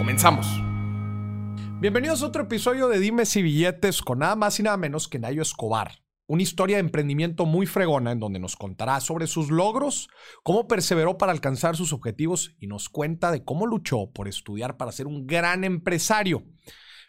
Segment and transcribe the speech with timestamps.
[0.00, 0.46] Comenzamos.
[1.78, 5.18] Bienvenidos a otro episodio de Dimes y Billetes con nada más y nada menos que
[5.18, 6.02] Nayo Escobar.
[6.26, 10.08] Una historia de emprendimiento muy fregona en donde nos contará sobre sus logros,
[10.42, 14.90] cómo perseveró para alcanzar sus objetivos y nos cuenta de cómo luchó por estudiar para
[14.90, 16.44] ser un gran empresario.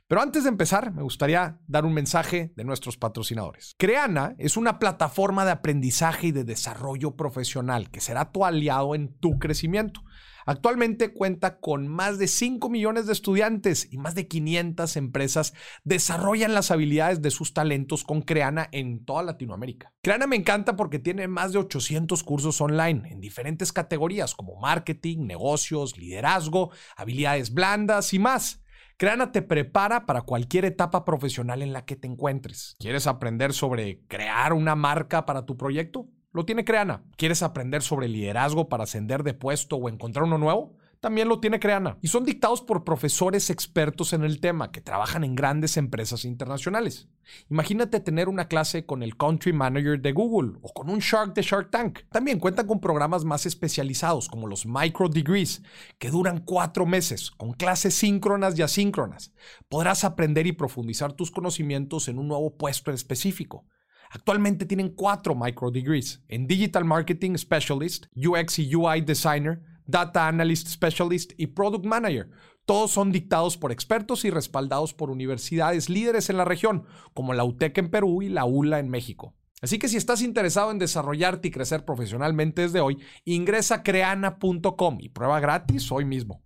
[0.09, 3.73] Pero antes de empezar, me gustaría dar un mensaje de nuestros patrocinadores.
[3.77, 9.17] Creana es una plataforma de aprendizaje y de desarrollo profesional que será tu aliado en
[9.17, 10.01] tu crecimiento.
[10.45, 16.53] Actualmente cuenta con más de 5 millones de estudiantes y más de 500 empresas desarrollan
[16.53, 19.93] las habilidades de sus talentos con Creana en toda Latinoamérica.
[20.01, 25.25] Creana me encanta porque tiene más de 800 cursos online en diferentes categorías como marketing,
[25.27, 28.61] negocios, liderazgo, habilidades blandas y más.
[28.97, 32.75] Creana te prepara para cualquier etapa profesional en la que te encuentres.
[32.77, 36.07] ¿Quieres aprender sobre crear una marca para tu proyecto?
[36.33, 37.03] Lo tiene Creana.
[37.17, 40.77] ¿Quieres aprender sobre liderazgo para ascender de puesto o encontrar uno nuevo?
[41.01, 41.97] También lo tiene Creana.
[42.01, 47.09] Y son dictados por profesores expertos en el tema que trabajan en grandes empresas internacionales.
[47.49, 51.41] Imagínate tener una clase con el Country Manager de Google o con un Shark de
[51.41, 51.99] Shark Tank.
[52.11, 55.63] También cuentan con programas más especializados como los Micro Degrees,
[55.97, 59.33] que duran cuatro meses, con clases síncronas y asíncronas.
[59.67, 63.65] Podrás aprender y profundizar tus conocimientos en un nuevo puesto en específico.
[64.13, 70.67] Actualmente tienen cuatro micro degrees en Digital Marketing Specialist, UX y UI Designer, Data Analyst
[70.67, 72.29] Specialist y Product Manager.
[72.65, 77.45] Todos son dictados por expertos y respaldados por universidades líderes en la región, como la
[77.45, 79.33] UTEC en Perú y la ULA en México.
[79.61, 84.97] Así que si estás interesado en desarrollarte y crecer profesionalmente desde hoy, ingresa a creana.com
[84.99, 86.43] y prueba gratis hoy mismo.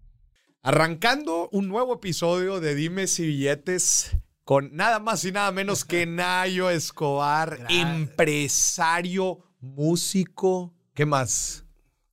[0.61, 6.06] Arrancando un nuevo episodio de Dimes y Billetes con nada más y nada menos que
[6.06, 11.66] Nayo Escobar, empresario, músico, ¿qué más?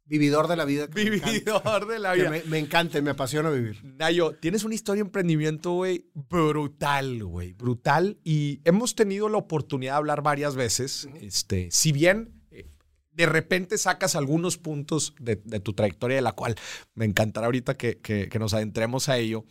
[0.06, 0.87] Vividor de la vida.
[0.88, 2.31] Vividor de la vida.
[2.31, 3.84] Me, me, encanta, me apasiona vivir.
[3.84, 8.19] Nayo, tienes una historia de emprendimiento, güey, brutal, güey, brutal.
[8.25, 11.09] Y hemos tenido la oportunidad de hablar varias veces.
[11.21, 12.66] este, si bien eh,
[13.12, 16.56] de repente sacas algunos puntos de, tu trayectoria, de la cual
[16.94, 19.44] me encantará ahorita que, nos adentremos a ello,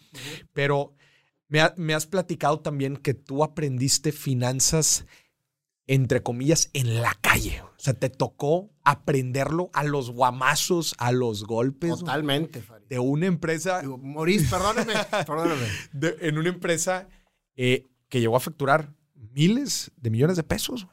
[0.54, 0.96] pero
[1.52, 5.06] me, has platicado también que tú aprendiste finanzas,
[5.86, 7.62] entre comillas, en la calle.
[7.62, 12.00] O sea, te tocó aprenderlo a los guamazos, a los golpes.
[12.00, 13.82] Totalmente, De una empresa.
[13.84, 14.94] Morís, perdóname,
[15.28, 15.68] perdóname.
[16.22, 17.10] en una empresa
[17.58, 20.88] eh, que llegó a facturar miles de millones de pesos.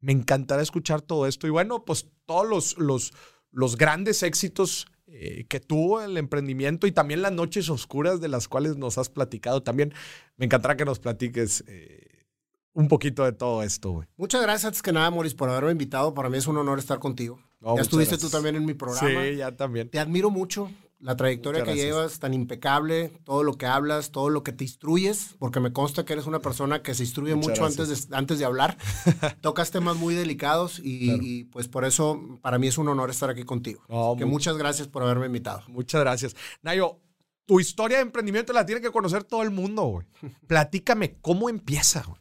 [0.00, 1.46] Me encantará escuchar todo esto.
[1.46, 3.12] Y bueno, pues todos los, los,
[3.50, 8.48] los grandes éxitos eh, que tuvo el emprendimiento y también las noches oscuras de las
[8.48, 9.62] cuales nos has platicado.
[9.62, 9.92] También
[10.38, 12.24] me encantará que nos platiques eh,
[12.72, 14.04] un poquito de todo esto.
[14.16, 16.14] Muchas gracias, antes que nada, Moris, por haberme invitado.
[16.14, 17.38] Para mí es un honor estar contigo.
[17.60, 19.22] ya estuviste tú también en mi programa.
[19.22, 19.90] Sí, ya también.
[19.90, 20.70] Te admiro mucho
[21.02, 25.34] la trayectoria que llevas tan impecable, todo lo que hablas, todo lo que te instruyes,
[25.40, 28.44] porque me consta que eres una persona que se instruye mucho antes de, antes de
[28.44, 28.78] hablar.
[29.40, 33.42] Tocas temas muy delicados y, pues por eso para mí es un honor estar aquí
[33.42, 33.82] contigo.
[34.16, 35.64] que muchas gracias por haberme invitado.
[35.66, 36.36] Muchas gracias.
[36.62, 37.00] Nayo,
[37.46, 40.06] tu historia de emprendimiento la tiene que conocer todo el mundo, güey.
[40.46, 42.20] Platícame, ¿cómo empieza, güey?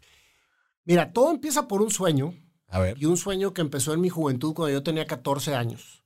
[0.86, 2.34] Mira, todo empieza por un sueño.
[2.68, 2.98] A ver.
[2.98, 6.04] Y un sueño que empezó en mi juventud cuando yo tenía 14 años.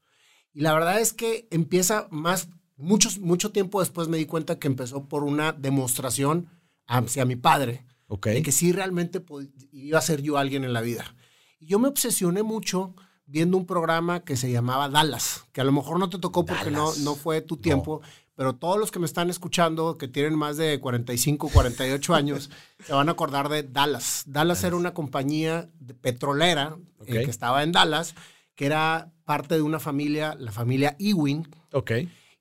[0.52, 4.68] Y la verdad es que empieza más Muchos, mucho tiempo después me di cuenta que
[4.68, 6.50] empezó por una demostración
[6.88, 9.24] hacia mi padre de que sí realmente
[9.72, 11.16] iba a ser yo alguien en la vida.
[11.60, 15.72] Y yo me obsesioné mucho viendo un programa que se llamaba Dallas, que a lo
[15.72, 18.02] mejor no te tocó porque no, no fue tu tiempo,
[18.36, 22.52] pero todos los que me están escuchando, que tienen más de 45, 48 años,
[22.86, 24.24] se van a acordar de Dallas.
[24.28, 25.70] Dallas, era una compañía
[26.02, 26.78] petrolera
[27.08, 28.14] eh, que estaba en Dallas,
[28.54, 31.48] que era parte de una familia, la familia Ewing.
[31.72, 31.92] Ok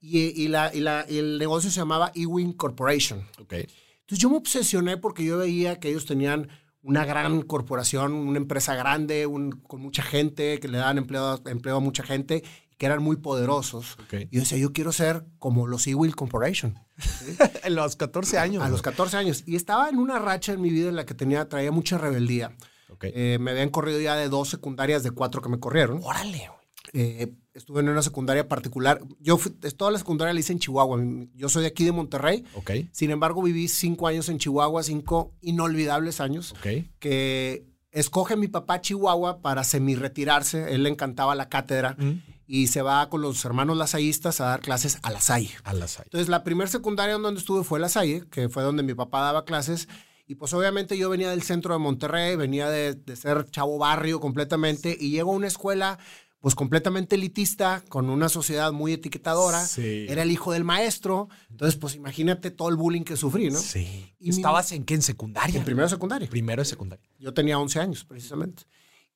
[0.04, 3.26] y, la, el negocio se llamaba Ewing Corporation.
[3.40, 3.66] Okay.
[4.00, 6.48] Entonces yo me obsesioné porque yo veía que ellos tenían
[6.82, 9.26] una gran corporación, una empresa grande,
[9.66, 12.44] con mucha gente, que le daban empleo, empleo a mucha gente,
[12.76, 13.96] que eran muy poderosos.
[14.12, 16.78] Y yo decía, yo quiero ser como los Ewing Corporation.
[17.62, 18.62] a los 14 años.
[18.62, 19.44] A los 14 años.
[19.46, 22.54] Y estaba en una racha en mi vida en la que tenía, traía mucha rebeldía.
[23.00, 26.00] Eh, me habían corrido ya de dos secundarias de cuatro que me corrieron.
[26.02, 26.50] Órale.
[26.92, 29.00] Eh, estuve en una secundaria particular.
[29.20, 31.00] Yo fui- toda la secundaria la hice en Chihuahua.
[31.34, 32.44] Yo soy de aquí de Monterrey.
[32.54, 36.84] Ok, Sin embargo, viví cinco años en Chihuahua, cinco inolvidables años, ok.
[36.98, 40.74] que escoge mi papá Chihuahua para semi-retirarse.
[40.74, 42.22] Él le encantaba la cátedra Mm.
[42.46, 45.50] y se va con los hermanos lasallistas a dar clases a la Salle.
[45.64, 46.04] A hay.
[46.04, 49.20] Entonces, la primera secundaria en donde estuve fue La Salle, que fue donde mi papá
[49.20, 49.88] daba clases.
[50.26, 54.20] Y pues obviamente yo venía del centro de Monterrey, venía de, de ser chavo barrio
[54.20, 55.98] completamente y llego a una escuela
[56.44, 59.64] pues completamente elitista, con una sociedad muy etiquetadora.
[59.64, 60.04] Sí.
[60.10, 61.30] Era el hijo del maestro.
[61.48, 63.58] Entonces, pues imagínate todo el bullying que sufrí, ¿no?
[63.58, 64.12] Sí.
[64.18, 64.92] Y mi- ¿Estabas en qué?
[64.92, 65.56] ¿En secundaria?
[65.56, 66.28] En primero de secundaria.
[66.28, 67.08] Primero de secundaria.
[67.18, 68.64] Yo tenía 11 años, precisamente.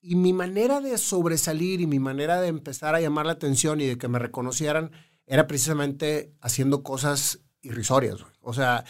[0.01, 3.87] Y mi manera de sobresalir y mi manera de empezar a llamar la atención y
[3.87, 4.91] de que me reconocieran
[5.27, 8.15] era precisamente haciendo cosas irrisorias.
[8.23, 8.33] güey.
[8.41, 8.87] O sea,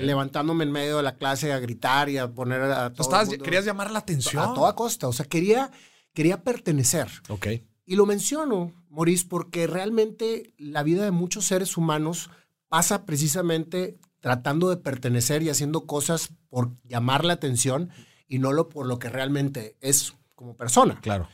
[0.00, 3.24] levantándome en medio de la clase a gritar y a poner a ¿Tú todo estabas-
[3.28, 4.42] el mundo- querías llamar la atención?
[4.42, 5.08] a toda costa.
[5.08, 5.70] O sea, quería,
[6.14, 7.08] quería pertenecer.
[7.28, 7.48] Ok.
[7.92, 12.30] Y lo menciono, Maurice, porque realmente la vida de muchos seres humanos
[12.70, 17.90] pasa precisamente tratando de pertenecer y haciendo cosas por llamar la atención
[18.26, 21.02] y no lo por lo que realmente es como persona.
[21.02, 21.28] Claro.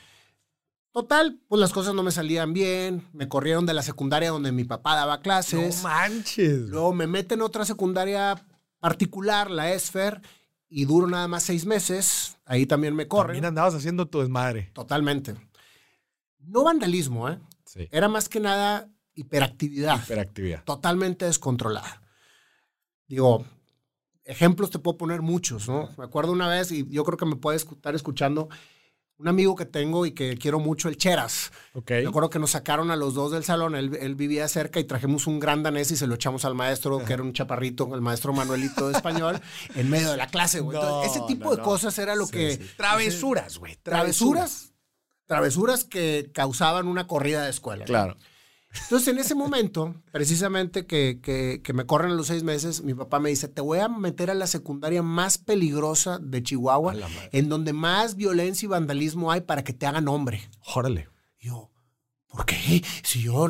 [0.91, 4.65] Total, pues las cosas no me salían bien, me corrieron de la secundaria donde mi
[4.65, 6.69] papá daba clases, No manches.
[6.71, 8.35] luego me meten a otra secundaria
[8.81, 10.23] particular, la ESFER,
[10.69, 13.29] y duro nada más seis meses, ahí también me corren.
[13.29, 14.71] También andabas haciendo tu desmadre.
[14.73, 15.37] Totalmente.
[16.41, 17.39] No vandalismo, ¿eh?
[17.65, 17.89] Sí.
[17.91, 20.65] Era más que nada hiperactividad, Hiperactividad.
[20.65, 22.03] totalmente descontrolada.
[23.07, 23.45] Digo,
[24.25, 25.91] ejemplos te puedo poner muchos, ¿no?
[25.99, 28.49] Me acuerdo una vez, y yo creo que me puede estar escuchando,
[29.17, 31.51] un amigo que tengo y que quiero mucho, el Cheras.
[31.73, 31.91] Ok.
[31.91, 34.85] Me acuerdo que nos sacaron a los dos del salón, él, él vivía cerca y
[34.85, 38.01] trajimos un gran danés y se lo echamos al maestro, que era un chaparrito, el
[38.01, 39.41] maestro Manuelito de español,
[39.75, 40.79] en medio de la clase, güey.
[40.79, 41.63] Entonces, ese tipo no, de no.
[41.65, 42.57] cosas era lo Sí, que...
[42.59, 42.71] sí.
[42.77, 43.75] Travesuras, güey.
[43.83, 44.73] Travesuras, travesuras
[45.85, 47.85] que causaban una corrida de escuela.
[47.85, 48.17] Claro.
[48.83, 52.93] Entonces, en ese momento, precisamente que, que- que me corren a los seis meses, mi
[52.95, 56.95] papá me dice, te voy a meter a la secundaria más peligrosa de Chihuahua,
[57.33, 60.49] en donde más violencia y vandalismo hay para que te hagan hombre.
[60.75, 61.09] Órale.
[61.41, 61.71] Y yo,
[62.27, 62.83] ¿por qué?
[63.03, 63.49] Si yo...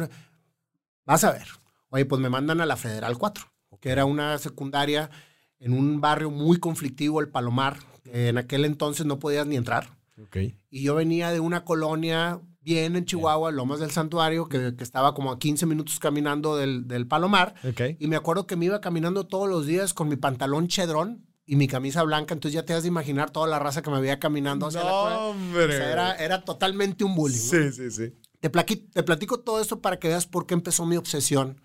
[1.05, 1.49] Vas a ver.
[1.91, 3.45] Oye, pues me mandan a la Federal 4,
[3.81, 5.11] que era una secundaria
[5.59, 7.79] en un barrio muy conflictivo, el Palomar.
[8.05, 9.98] En aquel entonces no podías ni entrar.
[10.23, 10.37] Ok.
[10.71, 15.15] Y yo venía de una colonia bien en Chihuahua, Lomas del Santuario, que, que estaba
[15.15, 17.55] como a 15 minutos caminando del, del Palomar.
[17.69, 17.81] Ok.
[17.99, 21.57] Y me acuerdo que me iba caminando todos los días con mi pantalón chedrón y
[21.57, 22.35] mi camisa blanca.
[22.35, 24.91] Entonces ya te has de imaginar toda la raza que me veía caminando hacia la
[24.91, 25.19] escuela.
[25.21, 25.65] hombre.
[25.65, 27.39] O sea, era, era totalmente un bullying.
[27.39, 27.43] ¿no?
[27.43, 28.13] Sí, sí, sí.
[28.41, 31.63] Te, plaqui- te platico todo esto para que veas por qué empezó mi obsesión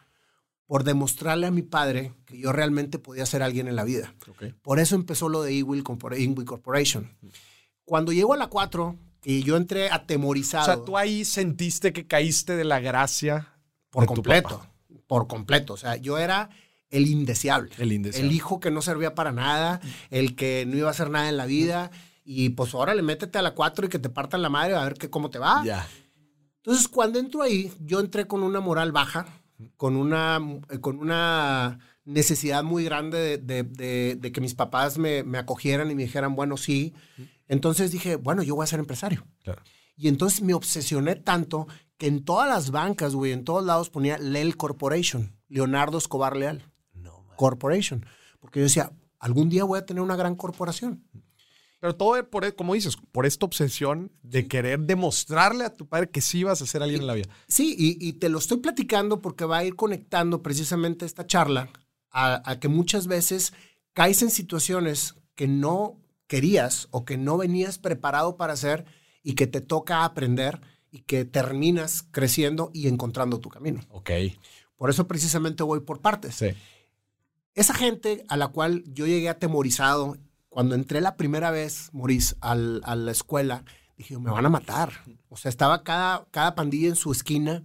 [0.67, 4.15] por demostrarle a mi padre que yo realmente podía ser alguien en la vida.
[4.29, 4.45] Ok.
[4.61, 7.11] Por eso empezó lo de Inwill Corporation.
[7.85, 12.07] Cuando llego a la 4, y yo entré O atemorizado sea, tú ahí sentiste que
[12.07, 13.53] caíste de la gracia
[13.89, 14.71] por de tu completo, papá.
[15.07, 15.73] por completo.
[15.73, 16.49] O sea, yo era
[16.89, 17.71] el indeseable.
[17.77, 18.27] El indeseable.
[18.27, 21.37] El hijo que no servía para nada, el que no iba a hacer nada en
[21.37, 21.91] la vida.
[22.25, 24.83] Y pues ahora le métete a la 4 y que te partan la madre a
[24.83, 25.63] ver que, cómo te va.
[25.65, 25.87] Ya.
[26.57, 29.25] Entonces, cuando entro ahí, yo entré con una moral baja,
[29.75, 30.39] con una,
[30.79, 35.89] con una necesidad muy grande de, de- de- de que mis papás me, me acogieran
[35.91, 36.93] y me dijeran, bueno, sí.
[37.47, 39.25] Entonces dije, bueno, yo voy a ser empresario.
[39.43, 39.61] Claro.
[39.95, 41.67] Y entonces me obsesioné tanto
[41.97, 46.63] que en todas las bancas, güey, en todos lados ponía LEL Corporation, Leonardo Escobar Leal
[46.93, 47.25] No.
[47.37, 48.05] Corporation.
[48.39, 51.03] Porque yo decía, algún día voy a tener una gran corporación.
[51.79, 56.21] Pero todo por, como dices, por esta obsesión de querer demostrarle a tu padre que
[56.21, 57.27] sí ibas a ser alguien en la vida.
[57.47, 61.69] Sí, y, y te lo estoy platicando porque va a ir conectando precisamente esta charla
[62.13, 63.53] a, a que muchas veces
[63.93, 68.85] caes en situaciones que no querías o que no venías preparado para hacer
[69.23, 73.81] y que te toca aprender y que terminas creciendo y encontrando tu camino.
[73.89, 74.11] Ok.
[74.77, 76.35] Por eso precisamente voy por partes.
[76.35, 76.47] Sí.
[77.55, 80.17] Esa gente a la cual yo llegué atemorizado,
[80.49, 83.63] cuando entré la primera vez, Maurice, al- a la escuela,
[83.97, 84.91] dije, me van a matar.
[85.29, 87.63] O sea, estaba cada, cada pandilla en su esquina,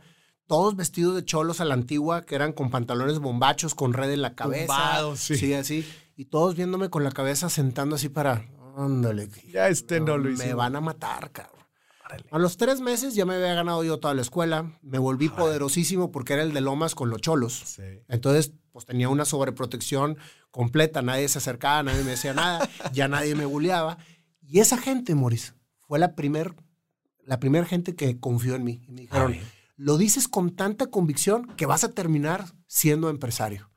[0.49, 4.23] todos vestidos de cholos a la antigua, que eran con pantalones bombachos, con red en
[4.23, 4.67] la cabeza.
[4.67, 5.55] Tumbados, sí.
[5.55, 5.87] así.
[6.17, 9.29] Y todos viéndome con la cabeza sentando así para, ándale.
[9.53, 11.59] Ya este no lo Me van a matar, cabrón.
[12.31, 14.79] A los tres meses ya me había ganado yo toda la escuela.
[14.81, 17.63] Me volví poderosísimo porque era el de Lomas con los cholos.
[17.67, 17.83] Sí.
[18.09, 20.17] Entonces, pues tenía una sobreprotección
[20.51, 21.03] completa.
[21.03, 23.99] Nadie se acercaba, nadie me decía nada, ya nadie me bulleaba.
[24.41, 25.55] Y esa gente, Moris,
[25.87, 26.55] fue la primer,
[27.23, 28.81] la primer gente que confió en mí.
[28.89, 29.37] Y me dijeron.
[29.79, 33.71] Lo dices con tanta convicción que vas a terminar siendo empresario.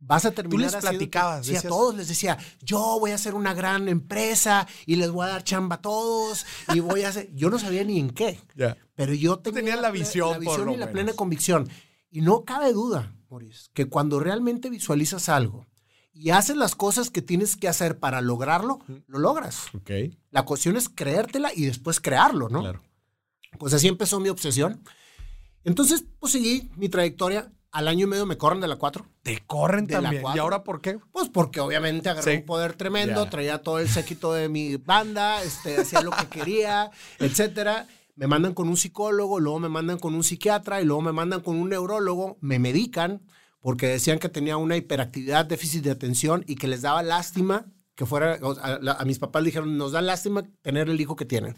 [0.00, 3.14] vas a terminar Tú les haciendo- platicabas, Sí, a todos les decía, yo voy a
[3.16, 7.08] hacer una gran empresa y les voy a dar chamba a todos y voy a
[7.08, 7.30] hacer...
[7.34, 8.76] Yo no sabía ni en qué, Ya.
[8.94, 10.90] pero yo tenía tenías la visión, la visión y la menos.
[10.92, 11.68] plena convicción.
[12.12, 15.66] Y no cabe duda, Maurice, que cuando realmente visualizas algo
[16.12, 18.78] y haces las cosas que tienes que hacer para lograrlo,
[19.08, 19.64] lo logras.
[19.74, 19.90] Ok.
[20.30, 22.60] La cuestión es creértela y después crearlo, ¿no?
[22.60, 22.82] Claro.
[23.58, 24.80] Pues así empezó mi obsesión.
[25.64, 27.50] Entonces, pues seguí mi trayectoria.
[27.70, 29.04] Al año y medio me corren de la 4.
[29.22, 30.24] Te corren De la también.
[30.34, 30.98] ¿Y ahora por qué?
[31.12, 32.38] Pues porque obviamente agarré Sí.
[32.38, 36.90] un poder tremendo, traía todo el séquito de mi banda, este, hacía lo que quería,
[37.18, 37.86] etcétera.
[38.16, 41.40] Me mandan con un psicólogo, luego me mandan con un psiquiatra y luego me mandan
[41.42, 43.20] con un neurólogo, me medican
[43.60, 48.06] porque decían que tenía una hiperactividad, déficit de atención y que les daba lástima que
[48.06, 51.54] fuera, a, a mis papás le dijeron, nos da lástima tener el hijo que tienen,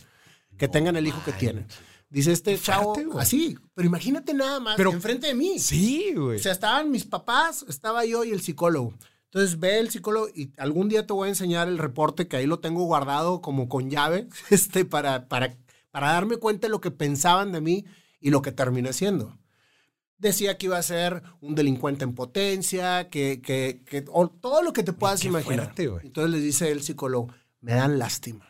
[0.58, 1.66] que tengan el hijo que tienen.
[2.10, 5.60] Dice este chavo, así, pero imagínate nada más, Pero- enfrente de mí.
[5.60, 6.38] Sí, güey.
[6.38, 8.94] O sea, estaban mis papás, estaba yo y el psicólogo.
[9.26, 12.46] Entonces ve el psicólogo y algún día te voy a enseñar el reporte que ahí
[12.46, 15.56] lo tengo guardado como con llave, este, para, para,
[15.92, 17.84] para darme cuenta de lo que pensaban de mí
[18.20, 19.38] y lo que terminé siendo.
[20.18, 24.72] Decía que iba a ser un delincuente en potencia, que, que, que o todo lo
[24.72, 25.72] que te puedas imaginar.
[25.76, 26.06] fuerte.
[26.06, 28.49] Entonces le dice el psicólogo, me dan lástima.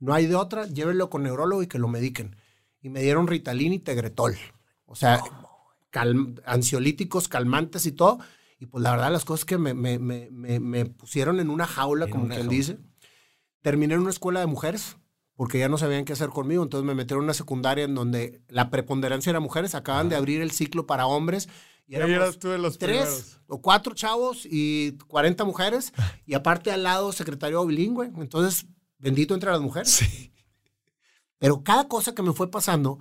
[0.00, 2.36] No hay de otra, llévenlo con neurólogo y que lo mediquen.
[2.82, 4.36] Y me dieron Ritalin y Tegretol.
[4.86, 5.20] O sea,
[6.44, 8.18] ansiolíticos, calmantes y todo.
[8.58, 12.06] Y pues la verdad, las cosas que me, me- me- me- pusieron en una jaula,
[12.06, 12.56] En como una quien jaula.
[12.56, 12.78] dice.
[13.62, 14.96] Terminé en una escuela de mujeres,
[15.36, 16.62] porque ya no sabían qué hacer conmigo.
[16.62, 19.74] Entonces me metieron en una secundaria en donde la preponderancia era mujeres.
[19.74, 21.48] Acaban de abrir el ciclo para hombres.
[21.86, 23.40] Y Ahí éramos eras tú de los tres primeros.
[23.48, 25.92] o cuatro chavos y 40 mujeres.
[26.26, 28.06] Y aparte al lado, secretario bilingüe.
[28.16, 28.66] Entonces,
[28.98, 29.90] bendito entre las mujeres.
[29.90, 30.32] Sí.
[31.38, 32.98] Pero cada cosa que me fue pasando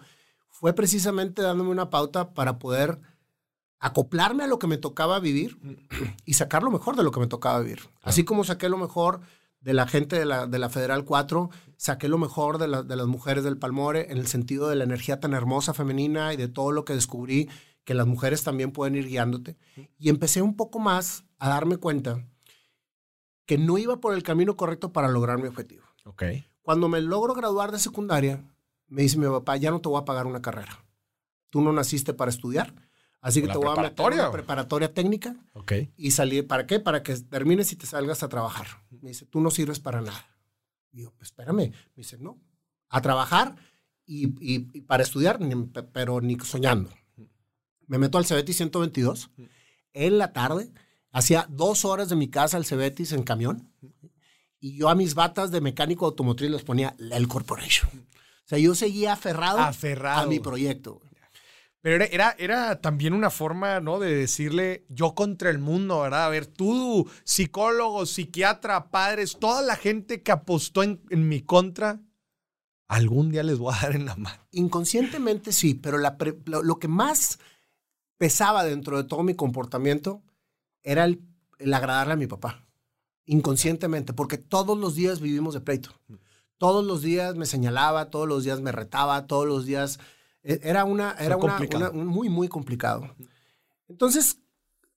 [0.49, 2.99] fue precisamente dándome una pauta para poder
[3.79, 5.57] acoplarme a lo que me tocaba vivir
[6.25, 7.81] y sacar lo mejor de lo que me tocaba vivir.
[8.01, 9.21] Así como saqué lo mejor
[9.59, 12.95] de la gente de la, de la Federal 4, saqué lo mejor de, la- de
[12.95, 16.47] las mujeres del Palmore en el sentido de la energía tan hermosa femenina y de
[16.47, 17.49] todo lo que descubrí
[17.83, 19.57] que las mujeres también pueden ir guiándote.
[19.97, 22.25] Y empecé un poco más a darme cuenta
[23.45, 25.83] que no iba por el camino correcto para lograr mi objetivo.
[26.05, 26.23] Ok.
[26.61, 28.43] Cuando me logro graduar de secundaria,
[28.87, 30.85] me dice mi papá, ya no te voy a pagar una carrera.
[31.49, 32.73] Tú no naciste para estudiar,
[33.21, 35.73] así que te voy a meter una preparatoria técnica Ok.
[35.97, 36.79] y salir, ¿para qué?
[36.79, 38.67] Para que termines y te salgas a trabajar.
[39.01, 40.25] Me dice, tú no sirves para nada.
[40.91, 41.71] Y yo, pues espérame.
[41.71, 42.39] Me dice, no,
[42.89, 43.55] a trabajar
[44.05, 46.89] y, y- y para estudiar, ni- pero ni soñando.
[47.87, 49.29] Me meto al Cebetis 122
[49.93, 50.71] en la tarde,
[51.13, 53.71] hacía dos horas de mi casa al Cebetis en camión
[54.59, 57.89] y yo a mis batas de mecánico automotriz les ponía el Corporation.
[58.45, 60.21] O sea, yo seguía aferrado, Aferrado.
[60.23, 60.99] a mi proyecto.
[61.81, 63.99] Pero era, era, era también una forma, ¿no?
[63.99, 66.25] De decirle yo contra el mundo, ¿verdad?
[66.25, 71.99] A ver, tú, psicólogo, psiquiatra, padres, toda la gente que apostó en, en mi contra,
[72.87, 74.41] algún día les voy a dar en la mano.
[74.51, 77.39] Inconscientemente sí, pero la pre- lo, lo que más
[78.17, 80.23] pesaba dentro de todo mi comportamiento
[80.83, 81.21] era el,
[81.59, 82.65] el agradarle a mi papá.
[83.25, 85.91] Inconscientemente, porque todos los días vivimos de pleito.
[86.57, 89.99] Todos los días me señalaba, todos los días me retaba, todos los días...
[90.43, 91.11] e- Era una...
[91.19, 91.91] Era una, complicado.
[91.91, 93.15] una- un- muy, muy complicado.
[93.87, 94.39] Entonces,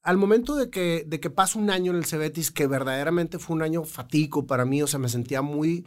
[0.02, 3.56] al momento de que, de que pasa un año en el Cebetis, que verdaderamente fue
[3.56, 5.86] un año fatico para mí, o sea, me sentía muy,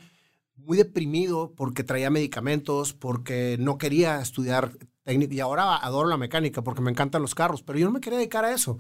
[0.58, 4.72] muy deprimido porque traía medicamentos, porque no quería estudiar
[5.04, 8.02] técnico y ahora adoro la mecánica porque me encantan los carros, pero yo no me
[8.02, 8.78] quería dedicar a eso.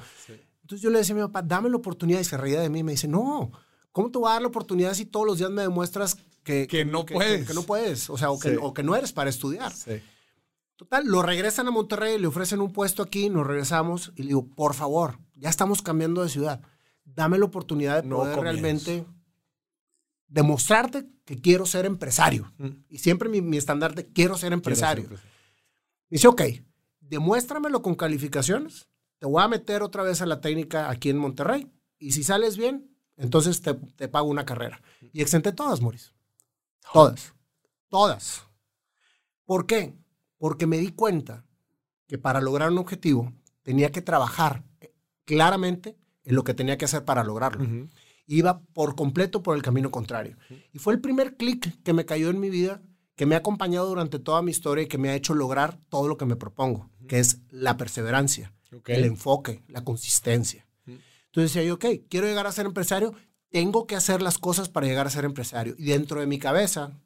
[0.69, 2.79] Entonces yo le decía a mi papá, dame la oportunidad y se reía de mí
[2.79, 3.51] y me dice, no,
[3.91, 6.85] ¿cómo te voy a dar la oportunidad si todos los días me demuestras que, Que
[6.85, 7.47] no puedes.
[7.47, 8.57] Que, no puedes, o sea, o que, Sí.
[8.61, 9.73] o que no eres para estudiar.
[10.75, 14.47] Total, lo regresan a Monterrey, le ofrecen un puesto aquí, nos regresamos y le digo,
[14.47, 16.61] por favor, ya estamos cambiando de ciudad.
[17.03, 18.61] Dame la oportunidad de No poder comienzo.
[18.61, 19.05] realmente
[20.27, 22.53] demostrarte que quiero ser empresario.
[22.59, 22.67] Mm.
[22.89, 25.07] Y siempre mi, mi estandarte, quiero ser empresario.
[25.07, 25.29] Quiero ser
[26.11, 26.41] Dice, ok,
[26.99, 28.87] demuéstramelo con calificaciones,
[29.19, 32.57] te voy a meter otra vez a la técnica aquí en Monterrey y si sales
[32.57, 34.81] bien, entonces te, te pago una carrera.
[35.11, 36.13] Y exenté todas, Moris.
[36.93, 37.33] Todas.
[37.89, 38.43] Todas.
[39.45, 39.93] ¿Por qué?
[40.37, 41.45] Porque me di cuenta
[42.07, 44.93] que para lograr un objetivo tenía que trabajar eh,
[45.25, 47.65] claramente en lo que tenía que hacer para lograrlo.
[48.25, 50.37] Iba por completo por el camino contrario.
[50.71, 52.81] Y fue el primer clic que me cayó en mi vida,
[53.15, 56.07] que me ha acompañado durante toda mi historia y que me ha hecho lograr todo
[56.07, 58.89] lo que me propongo, que es la perseverancia, Ok.
[58.89, 60.65] el enfoque, la consistencia.
[60.85, 63.13] Entonces decía yo, ok, quiero llegar a ser empresario,
[63.49, 65.75] tengo que hacer las cosas para llegar a ser empresario.
[65.77, 66.99] Y dentro de mi cabeza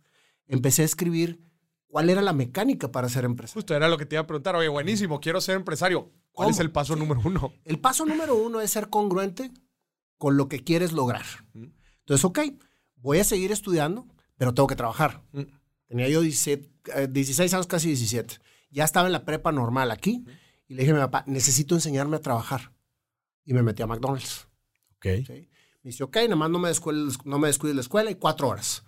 [0.48, 1.42] empecé a escribir
[1.88, 3.62] cuál era la mecánica para ser empresario.
[3.62, 4.56] Justo era lo que te iba a preguntar.
[4.56, 6.12] Oye, buenísimo, quiero ser empresario.
[6.32, 7.54] ¿Cuál es el paso número uno?
[7.66, 9.52] El paso número uno es ser congruente
[10.18, 11.26] con lo que quieres lograr.
[11.54, 12.40] Entonces, ok,
[12.96, 15.22] voy a seguir estudiando, pero tengo que trabajar.
[15.88, 18.40] Tenía yo 17, eh, 16 años, casi 17.
[18.72, 20.26] Ya estaba en la prepa normal aquí.
[20.68, 22.74] Y le dije a mi papá, necesito enseñarme a trabajar.
[23.46, 24.48] Y me metí a McDonald's.
[24.98, 25.06] Ok.
[25.26, 25.50] ¿sí?
[25.84, 28.48] Me dice, ok, nada más no me, descuides, no me descuides la escuela y cuatro
[28.48, 28.84] horas.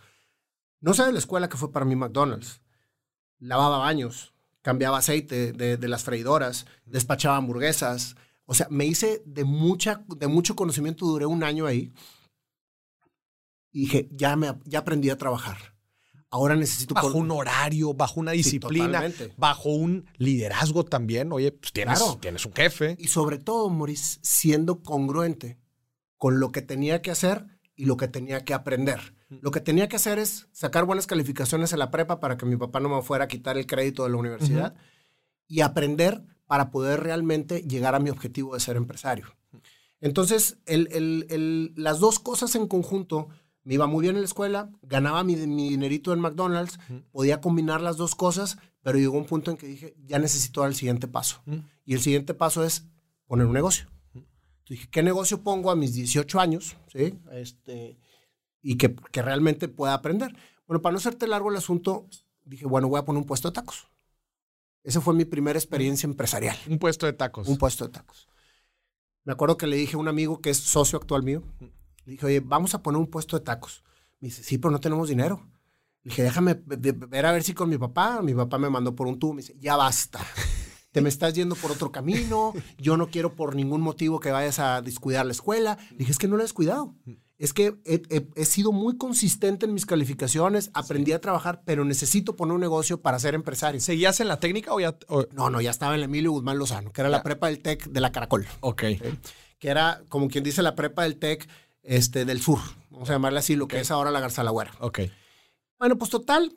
[0.80, 2.62] No sé de la escuela que fue para mí McDonald's.
[3.40, 8.16] Lavaba baños, cambiaba aceite de, de las freidoras, despachaba hamburguesas.
[8.46, 11.94] O sea, me hice de, mucha, de mucho conocimiento, duré un año ahí.
[13.72, 15.75] Y dije, ya, me, ya aprendí a trabajar.
[16.36, 16.94] Ahora necesito...
[16.94, 19.04] Bajo con- un horario, bajo una disciplina,
[19.38, 21.32] bajo un liderazgo también.
[21.32, 22.18] Oye, pues tienes, Claro.
[22.20, 22.98] tienes un jefe.
[23.00, 25.58] Y sobre todo, Maurice, siendo congruente
[26.18, 29.16] con lo que tenía que hacer y lo que tenía que aprender.
[29.30, 32.58] Lo que tenía que hacer es sacar buenas calificaciones en la prepa para que mi
[32.58, 34.76] papá no me fuera a quitar el crédito de la universidad
[35.48, 39.28] y aprender para poder realmente llegar a mi objetivo de ser empresario.
[40.02, 43.30] Entonces, el- el- el- las dos cosas en conjunto,
[43.66, 46.80] me iba muy bien en la escuela, ganaba mi, mi dinerito en McDonald's,
[47.12, 50.70] podía combinar las dos cosas, pero llegó un punto en que dije, ya necesito dar
[50.70, 51.42] el siguiente paso.
[51.84, 52.86] Y el siguiente paso es
[53.26, 53.88] poner un negocio.
[54.14, 54.30] Entonces
[54.70, 56.78] dije, ¿qué negocio pongo a mis 18 años?
[56.94, 57.20] ¿sí?
[57.32, 57.98] Este,
[58.62, 60.36] y que, que realmente pueda aprender.
[60.68, 62.08] Bueno, para no hacerte largo el asunto,
[62.44, 63.88] dije, bueno, voy a poner un puesto de tacos.
[64.84, 67.48] Esa fue mi primera experiencia empresarial, Un puesto de tacos.
[67.48, 68.28] un puesto de tacos.
[69.24, 71.42] Me acuerdo que le dije a un amigo que es socio actual mío,
[72.06, 73.84] le dije, oye, vamos a poner un puesto de tacos.
[74.20, 75.42] Me dice, sí, pero no tenemos dinero.
[76.04, 78.22] Le dije, déjame ver a ver si con mi papá.
[78.22, 79.34] Mi papá me mandó por un tubo.
[79.34, 80.20] Me dice, ya basta.
[80.92, 82.54] Te me estás yendo por otro camino.
[82.78, 85.78] Yo no quiero por ningún motivo que vayas a descuidar la escuela.
[85.92, 86.96] Le dije, es que no la he descuidado.
[87.38, 90.72] Es que he, he- he sido muy consistente en mis calificaciones.
[90.74, 93.82] Aprendí a trabajar, pero necesito poner un negocio para ser empresario.
[93.82, 94.96] ¿Seguías en la técnica o ya?
[95.10, 97.24] o- No, no, ya estaba en el Emilio Guzmán Lozano, que era la Ya.
[97.24, 98.84] prepa del TEC de la Caracol Ok.
[99.60, 101.48] que era como quien dice la prepa del TEC
[101.86, 104.72] este, del sur, vamos a llamarle así, lo que es ahora la Garzalagüera.
[104.80, 105.00] Ok.
[105.80, 106.56] Bueno, pues total,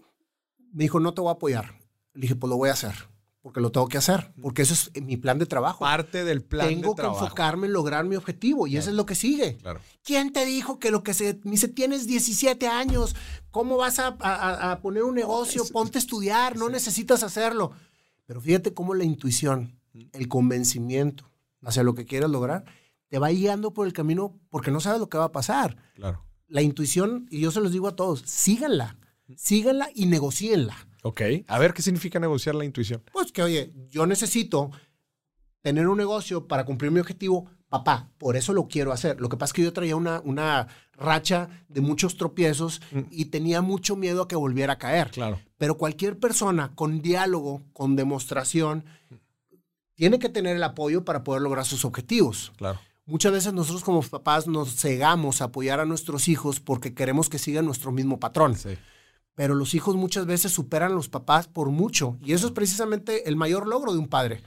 [0.73, 1.75] me dijo, no te voy a apoyar.
[2.14, 2.94] Le dije, pues lo voy a hacer,
[3.42, 5.80] porque lo tengo que hacer, porque eso es mi plan de trabajo.
[5.80, 7.25] Parte del plan Tengo de que trabajo.
[7.25, 9.56] enfocarme en lograr mi objetivo y eso es lo que sigue.
[9.58, 9.80] Claro.
[10.02, 11.38] ¿Quién te dijo que lo que se...
[11.44, 13.14] Me dice, tienes 17 años,
[13.50, 15.64] ¿cómo vas a, a- a poner un negocio?
[15.72, 17.72] Ponte a estudiar, no necesitas hacerlo.
[18.26, 19.79] Pero fíjate cómo la intuición,
[20.12, 21.31] el convencimiento
[21.62, 22.64] hacia lo que quieres lograr,
[23.09, 25.77] te va guiando por el camino porque no sabes lo que va a pasar.
[25.94, 26.25] Claro.
[26.47, 28.97] La intuición, y yo se los digo a todos, síganla,
[29.37, 30.88] síganla y negocíenla.
[31.03, 31.23] Ok.
[31.47, 33.03] A ver qué significa negociar la intuición.
[33.12, 34.71] Pues que, oye, yo necesito
[35.62, 37.51] tener un negocio para cumplir mi objetivo.
[37.68, 39.21] Papá, por eso lo quiero hacer.
[39.21, 43.61] Lo que pasa es que yo traía una, una racha de muchos tropiezos y tenía
[43.61, 45.11] mucho miedo a que volviera a caer.
[45.11, 45.38] Claro.
[45.59, 48.85] Pero cualquier persona con diálogo, con demostración,
[49.94, 52.53] tiene que tener el apoyo para poder lograr sus objetivos.
[52.57, 52.81] Claro.
[53.09, 57.38] Muchas veces nosotros como papás nos cegamos a apoyar a nuestros hijos porque queremos que
[57.38, 58.77] sigan nuestro mismo patrón Sí.
[59.35, 62.18] pero los hijos muchas veces superan a los papás por mucho.
[62.23, 64.42] Y eso es precisamente el mayor logro de un padre.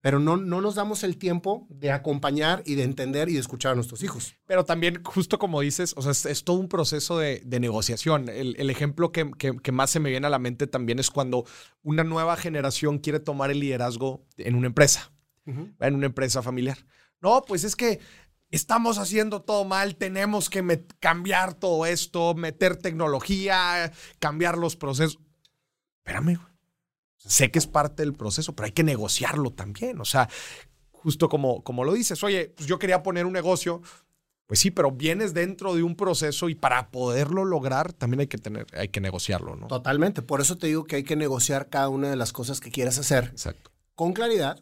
[0.00, 3.72] Pero no, no nos damos el tiempo de acompañar y de entender y de escuchar
[3.72, 4.34] a nuestros hijos.
[4.46, 8.28] Pero también, justo como dices, o sea, es, es todo un proceso de, de negociación.
[8.28, 11.10] El, el ejemplo que, que- que más se me viene a la mente también es
[11.10, 11.46] cuando
[11.82, 15.10] una nueva generación quiere tomar el liderazgo en una empresa,
[15.46, 16.76] en una empresa familiar.
[17.24, 18.00] No, pues es que
[18.50, 25.18] estamos haciendo todo mal, tenemos que cambiar todo esto, meter tecnología, cambiar los procesos.
[26.04, 26.54] Espérame, güey.
[27.16, 30.02] sé que es parte del proceso, pero hay que negociarlo también.
[30.02, 30.28] O sea,
[30.92, 33.80] justo como, como lo dices, oye, pues yo quería poner un negocio,
[34.46, 38.36] pues sí, pero vienes dentro de un proceso y para poderlo lograr también hay que
[38.36, 39.66] tener, hay que negociarlo, ¿no?
[39.66, 40.20] Totalmente.
[40.20, 42.98] Por eso te digo que hay que negociar cada una de las cosas que quieras
[42.98, 43.70] hacer Exacto.
[43.94, 44.60] con claridad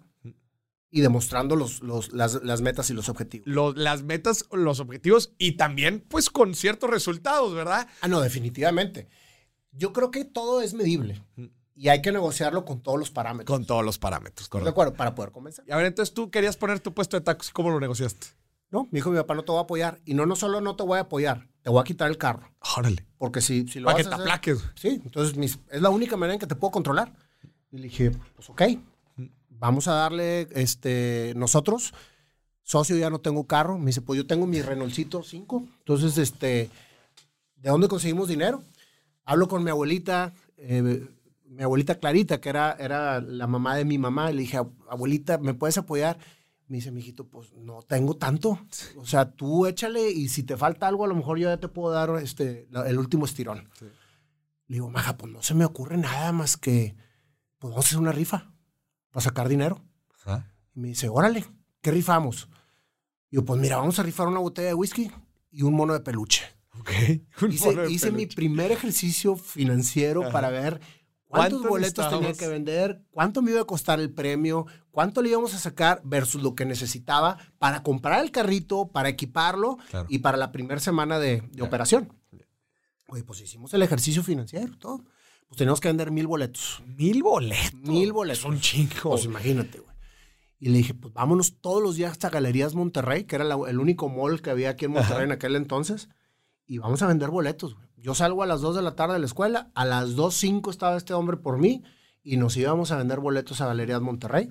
[0.95, 3.47] y demostrando los, los- las, las metas y los objetivos.
[3.49, 7.89] Lo- las metas, los objetivos y también pues con ciertos resultados, ¿verdad?
[8.03, 9.09] Ah, no, definitivamente.
[9.73, 11.23] Yo creo que todo es medible
[11.75, 13.57] y hay que negociarlo con todos los parámetros.
[13.57, 14.71] Con todos los parámetros, ¿De correcto.
[14.71, 14.93] acuerdo?
[14.93, 15.65] Para poder comenzar.
[15.67, 18.27] Y a ver, entonces tú querías poner tu puesto de tacos, ¿cómo lo negociaste?
[18.71, 19.99] No, me dijo mi papá, no te voy a apoyar.
[20.05, 22.51] Y no, no solo no te voy a apoyar, te voy a quitar el carro.
[22.77, 23.07] Órale.
[23.19, 24.59] Porque si, si lo Para que vas a te hacer- aplaques.
[24.75, 27.15] Sí, entonces mis- es la única manera en que te puedo controlar.
[27.71, 28.63] Y le dije, pues ok,
[29.63, 31.95] vamos a darle, este, nosotros,
[32.65, 33.79] socio ya no tengo carro.
[33.79, 35.65] Me dice, pues yo tengo mi Renaultcito 5.
[35.79, 36.69] Entonces, este,
[37.55, 38.61] ¿de dónde conseguimos dinero?
[39.25, 41.07] Hablo con mi abuelita, eh,
[41.45, 44.33] mi abuelita Clarita, que era, era la mamá de mi mamá.
[44.33, 44.57] Y le dije,
[44.91, 46.19] abuelita, ¿me puedes apoyar?
[46.67, 48.59] Me dice, mijito, pues no tengo tanto.
[48.97, 51.69] O sea, tú échale y si te falta algo, a lo mejor yo ya te
[51.69, 53.69] puedo dar este, el último estirón.
[54.67, 56.97] Le digo, maja, pues no se me ocurre nada más que,
[57.61, 58.52] pues vamos a hacer una rifa
[59.13, 59.81] para sacar dinero.
[60.75, 61.45] Y me dice, órale,
[61.83, 62.49] ¿qué rifamos?
[63.31, 65.11] Y yo, pues mira, vamos a rifar una botella de whisky
[65.51, 66.43] y un mono de peluche.
[66.81, 66.91] Ok.
[67.43, 68.37] Un Hice, mono de hice mi peluche.
[68.37, 70.81] primer ejercicio financiero para ver
[71.27, 75.29] cuántos ¿Cuánto boletos tenía que vender, cuánto me iba a costar el premio, cuánto le
[75.31, 80.07] íbamos a sacar versus lo que necesitaba para comprar el carrito, para equiparlo Claro.
[80.09, 82.13] y para la primera semana de, de operación.
[83.09, 85.05] Oye, pues hicimos el ejercicio financiero, todo.
[85.53, 86.83] Pues teníamos que vender mil boletos.
[86.97, 87.75] Mil boletos.
[87.75, 88.39] Mil boletos.
[88.39, 89.11] Es un chingo.
[89.11, 89.95] Pues imagínate, güey.
[90.59, 93.79] Y le dije, pues vámonos todos los días hasta Galerías Monterrey, que era la- el
[93.79, 96.09] único mall que había aquí en Monterrey en aquel entonces.
[96.67, 97.87] Y vamos a vender boletos, güey.
[97.99, 100.97] Yo salgo a las 2 de la tarde de la escuela, a las 2.05 estaba
[100.97, 101.83] este hombre por mí
[102.23, 104.51] y nos íbamos a vender boletos a Galerías Monterrey.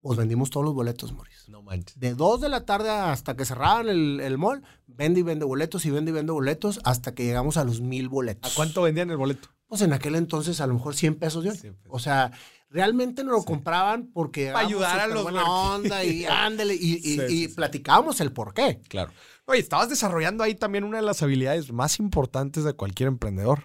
[0.00, 1.44] Pues vendimos todos los boletos, Moris.
[1.48, 2.00] no manches.
[2.00, 5.84] De 2 de la tarde hasta que cerraban el, el mall, vende y vende boletos
[5.86, 8.50] y vende y vende boletos hasta que llegamos a los mil boletos.
[8.50, 9.50] ¿A cuánto vendían el boleto?
[9.70, 11.56] Pues en aquel entonces a lo mejor 100 pesos de hoy.
[11.56, 11.90] 100 pesos.
[11.94, 12.32] O sea,
[12.70, 16.98] realmente nos lo compraban porque Para ayudar a los buena onda y ándale y, y-
[17.00, 17.54] Sí, y sí, sí.
[17.54, 18.82] platicábamos el por qué.
[18.88, 19.12] Claro.
[19.46, 23.64] Oye, estabas desarrollando ahí también una de las habilidades más importantes de cualquier emprendedor.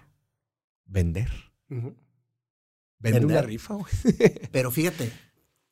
[0.84, 1.28] Vender.
[1.68, 1.96] Vende
[3.00, 3.24] Vender.
[3.24, 3.92] una rifa, güey.
[4.52, 5.12] Pero fíjate,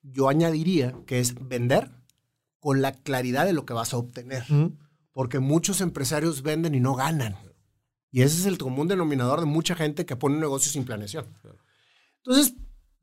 [0.02, 1.90] yo añadiría que es vender
[2.58, 4.44] con la claridad de lo que vas a obtener.
[5.12, 7.36] Porque muchos empresarios venden y no ganan.
[8.14, 11.26] Y ese es el común denominador de mucha gente que pone un negocio sin planeación.
[12.18, 12.54] Entonces,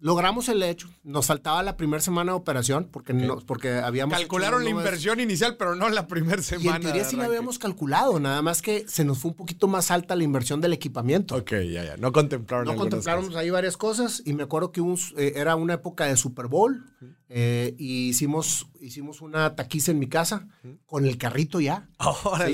[0.03, 0.89] logramos el hecho.
[1.03, 4.17] Nos faltaba la primera semana de operación porque, no- porque habíamos...
[4.17, 6.77] Calcularon la inversión inicial, pero no la primera Y semana.
[6.77, 9.91] en teoría sí la habíamos calculado, nada más que se nos fue un poquito más
[9.91, 11.35] alta la inversión del equipamiento.
[11.35, 11.97] Ok, ya, ya.
[11.97, 13.35] No contemplaron No cosas.
[13.35, 16.83] ahí varias cosas y me acuerdo que un eh, era una época de Super Bowl
[17.29, 20.47] eh, y hicimos, hicimos una taquiza en mi casa
[20.87, 21.87] con el carrito ya.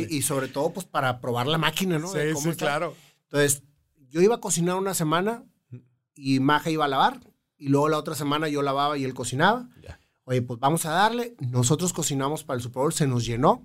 [0.10, 2.10] Y sobre todo pues para probar la máquina, ¿no?
[2.12, 2.66] Sí, sí, está.
[2.66, 2.94] claro.
[3.24, 3.64] Entonces,
[4.10, 5.44] yo iba a cocinar una semana
[6.14, 7.20] y Maja iba a lavar
[7.58, 9.70] y luego la otra semana yo lavaba y él cocinaba.
[10.24, 11.36] Oye, pues vamos a darle.
[11.40, 13.64] Nosotros cocinamos para el Super Bowl, se nos llenó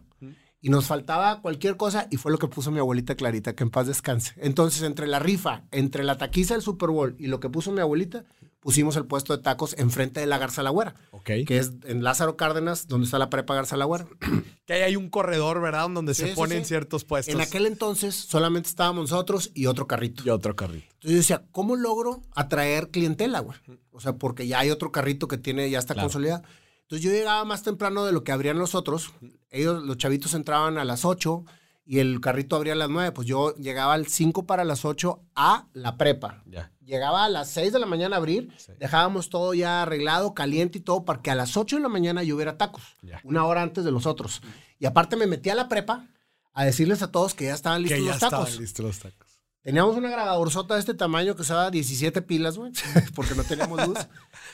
[0.61, 3.71] y nos faltaba cualquier cosa y fue lo que puso mi abuelita Clarita, que en
[3.71, 4.35] paz descanse.
[4.37, 7.81] Entonces, entre la rifa, entre la taquiza del Super Bowl y lo que puso mi
[7.81, 8.25] abuelita,
[8.63, 11.31] pusimos el puesto de tacos enfrente de la Garza Lagüera, Ok.
[11.47, 14.07] que es en Lázaro Cárdenas, donde está la prepa Garza Lagüera.
[14.65, 15.91] Que ahí hay un corredor, ¿verdad?
[15.91, 16.69] Donde Sí, se sí, ponen sí.
[16.69, 17.35] ciertos puestos.
[17.35, 20.23] En aquel entonces solamente estábamos nosotros y otro carrito.
[20.25, 20.85] Y otro carrito.
[20.95, 23.59] Entonces yo decía, ¿cómo logro atraer clientela, güey?
[23.91, 26.07] O sea, porque ya hay otro carrito que tiene, ya está Claro.
[26.07, 26.45] consolidado.
[26.83, 29.11] Entonces yo llegaba más temprano de lo que abrían los otros.
[29.51, 31.45] Ellos, los chavitos entraban a las 8
[31.85, 33.13] y el carrito abría a las 9.
[33.13, 36.43] Pues yo llegaba al 5 para las 8 a la prepa.
[36.47, 36.71] Ya.
[36.85, 38.73] Llegaba a las 6 de la mañana a abrir, Sí.
[38.79, 42.23] dejábamos todo ya arreglado, caliente y todo, para que a las 8 de la mañana
[42.23, 43.21] yo hubiera tacos, Ya.
[43.25, 44.43] una hora antes de los otros.
[44.79, 46.07] Y aparte me metí a la prepa
[46.55, 48.39] a decirles a todos que ya estaban listos Que ya los tacos.
[48.49, 49.29] estaban listos los tacos.
[49.63, 52.73] Teníamos una grabadorzota de este tamaño que usaba 17 pilas, güey,
[53.15, 53.99] porque no teníamos luz.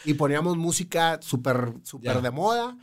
[0.04, 2.76] y poníamos música súper, súper de moda.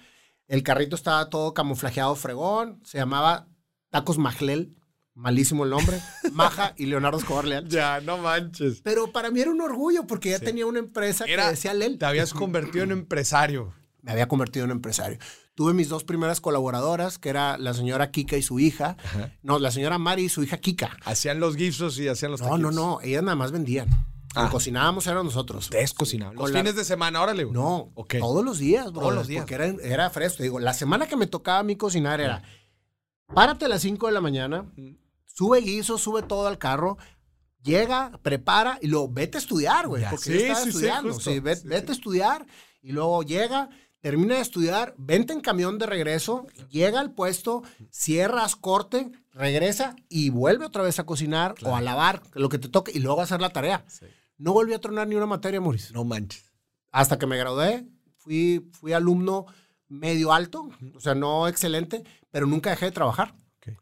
[0.47, 2.81] El carrito estaba todo camuflajeado fregón.
[2.83, 3.47] Se llamaba
[3.95, 4.75] Tacos Majlel.
[5.13, 6.01] Malísimo el nombre.
[6.33, 7.69] Maja y Leonardo Escobar Leal.
[7.69, 8.81] Ya, no manches.
[8.83, 10.45] Pero para mí era un orgullo porque ya Sí.
[10.45, 11.97] tenía una empresa Era- que decía Lel.
[11.97, 13.73] Te habías convertido en empresario.
[14.01, 15.17] Me había convertido en empresario.
[15.55, 18.97] Tuve mis dos primeras colaboradoras, que era la señora Kika y su hija.
[19.41, 20.97] No, la señora Mari y su hija Kika.
[21.05, 22.75] Hacían los guisos y hacían los No, no, taquitos.
[22.75, 22.99] no.
[23.01, 23.87] Ellas nada más vendían.
[24.35, 24.49] Ah.
[24.51, 25.63] Cocinábamos eran nosotros.
[25.67, 26.35] Ustedes cocinaban.
[26.35, 27.45] Los la- fines de semana, órale.
[27.45, 28.15] No, Ok.
[28.19, 29.11] todos los días, bro.
[29.11, 29.43] los días.
[29.43, 30.43] Porque era, era fresco.
[30.43, 32.43] Digo, la semana que me tocaba a mí cocinar era,
[33.33, 34.65] párate a las 5 de la mañana,
[35.25, 36.97] sube guiso, sube todo al carro,
[37.63, 40.03] llega, prepara y luego vete a estudiar, güey.
[40.09, 41.13] Porque sí, yo estaba sí, sí, estudiando.
[41.13, 42.45] sí, Sí, vete a estudiar
[42.81, 43.69] y luego llega,
[44.01, 50.29] termina de estudiar, vente en camión de regreso, llega al puesto, cierras corte, regresa y
[50.29, 53.23] vuelve otra vez a cocinar o a lavar, lo que te toque, y luego a
[53.23, 53.83] hacer la tarea.
[53.87, 54.05] Sí.
[54.37, 56.43] No volví a tronar ni una materia, Mauricio No manches.
[56.91, 59.45] hasta que me gradué, fui, fui alumno
[59.87, 62.03] medio alto, o sea, no excelente,
[62.35, 63.33] pero nunca dejé de trabajar,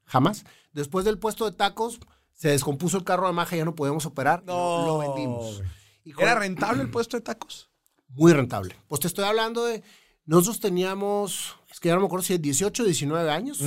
[0.05, 0.45] jamás.
[0.73, 1.99] Después del puesto de tacos,
[2.33, 5.57] se descompuso el carro de maja, ya no podíamos operar, No, lo vendimos.
[5.57, 5.69] güey.
[6.03, 7.71] Y con- ¿Era rentable el puesto de tacos?
[8.09, 8.75] Muy rentable.
[8.87, 9.81] Pues te estoy hablando de,
[10.25, 13.59] nosotros teníamos, es que ya no me acuerdo si 18, 19 años,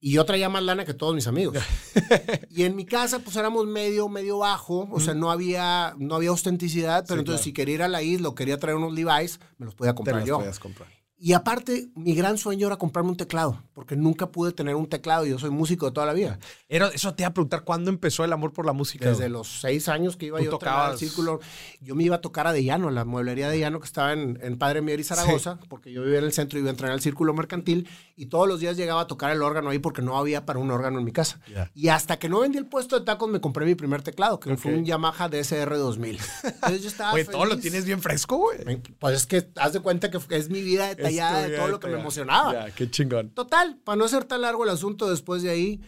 [0.00, 1.58] y yo traía más lana que todos mis amigos.
[2.50, 6.30] y en mi casa, pues éramos medio, medio bajo, o sea, no había, no había
[6.30, 7.44] autenticidad, pero Sí, entonces claro.
[7.44, 9.96] si quería ir a la isla o quería traer unos Levi's, me los podía Te
[9.96, 10.38] comprar las yo.
[10.38, 10.88] podías comprar.
[11.18, 15.24] Y aparte, mi gran sueño era comprarme un teclado, porque nunca pude tener un teclado
[15.24, 16.38] y yo soy músico de toda la vida.
[16.68, 19.08] Era, eso te iba a preguntar, ¿cuándo empezó el amor por la música?
[19.08, 21.40] Desde los seis años que iba yo a tocar al círculo,
[21.80, 24.38] yo me iba a tocar a De Llano, la mueblería de Llano que estaba en,
[24.42, 26.92] en Padre Mier y Zaragoza, porque yo vivía en el centro y iba a entrenar
[26.92, 30.18] al círculo mercantil, y todos los días llegaba a tocar el órgano ahí porque no
[30.18, 31.40] había para un órgano en mi casa.
[31.74, 34.54] Y hasta que no vendí el puesto de tacos, me compré mi primer teclado, que
[34.58, 36.18] fue un Yamaha DSR 2000.
[36.44, 38.82] Entonces yo estaba Oye, todo lo tienes bien fresco, güey.
[38.98, 41.80] Pues es que haz de cuenta que es mi vida de Detallada de todo lo
[41.80, 42.52] que me emocionaba.
[42.68, 43.30] Ya, qué chingón.
[43.30, 45.80] Total, para no hacer tan largo el asunto, después de ahí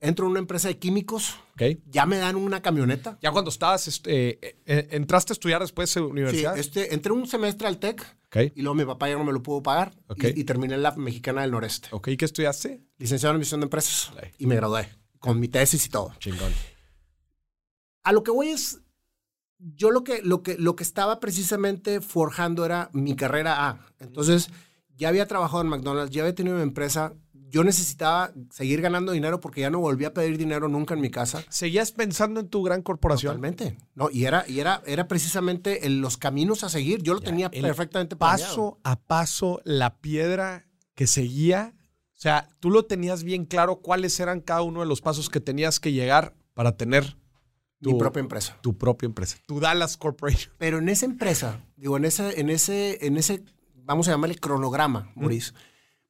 [0.00, 1.34] entro en una empresa de químicos.
[1.54, 1.78] Ok.
[1.86, 3.18] Ya me dan una camioneta.
[3.20, 6.56] Ya cuando estabas, este, eh, eh, entraste a estudiar después de Sí, universidad.
[6.56, 8.36] este, entré un semestre al TEC Ok.
[8.54, 10.22] y luego mi papá ya no me lo pudo pagar Ok.
[10.36, 11.88] y, y terminé en la Mexicana del Noreste.
[11.90, 12.80] Ok, ¿qué estudiaste?
[12.98, 16.14] Licenciado en Administración de Empresas y me gradué con mi tesis y todo.
[16.20, 16.52] Chingón.
[18.04, 18.80] A lo que voy es,
[19.58, 23.86] yo lo que, lo que, lo que estaba precisamente forjando era mi carrera A.
[23.98, 24.50] Entonces,
[24.96, 27.14] ya había trabajado en McDonald's, ya había tenido una empresa.
[27.50, 31.10] Yo necesitaba seguir ganando dinero porque ya no volví a pedir dinero nunca en mi
[31.10, 31.42] casa.
[31.48, 33.30] ¿Seguías pensando en tu gran corporación?
[33.30, 33.78] Totalmente.
[33.94, 37.02] No, y era, y era, era precisamente en los caminos a seguir.
[37.02, 38.48] Yo lo tenía el perfectamente planeado.
[38.48, 41.74] Paso a paso, la piedra que seguía.
[42.12, 45.40] O sea, tú lo tenías bien claro cuáles eran cada uno de los pasos que
[45.40, 47.16] tenías que llegar para tener
[47.80, 48.58] Mi tu- propia empresa.
[48.60, 49.36] tu propia empresa.
[49.46, 50.52] Tu Dallas Corporation.
[50.58, 53.44] Pero en esa empresa, digo, en ese, en ese, en ese,
[53.84, 55.52] vamos a llamarle cronograma, Maurice,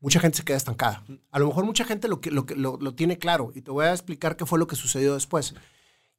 [0.00, 1.04] mucha gente se queda estancada.
[1.30, 3.92] A lo mejor mucha gente lo, lo, lo, lo tiene claro y te voy a
[3.92, 5.54] explicar qué fue lo que sucedió después.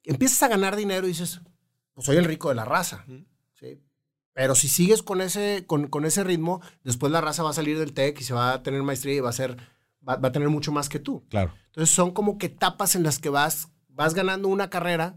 [0.04, 1.40] Empiezas a ganar dinero y dices,
[1.94, 3.04] pues soy el rico de la raza.
[3.54, 3.80] ¿sí?
[4.32, 7.78] Pero si sigues con ese, con, con ese ritmo, después la raza va a salir
[7.78, 9.56] del TEC y se va a tener maestría y va a, ser,
[10.08, 11.24] va, va a tener mucho más que tú.
[11.28, 11.52] Claro.
[11.66, 15.16] Entonces son como que etapas en las que vas, vas ganando una carrera,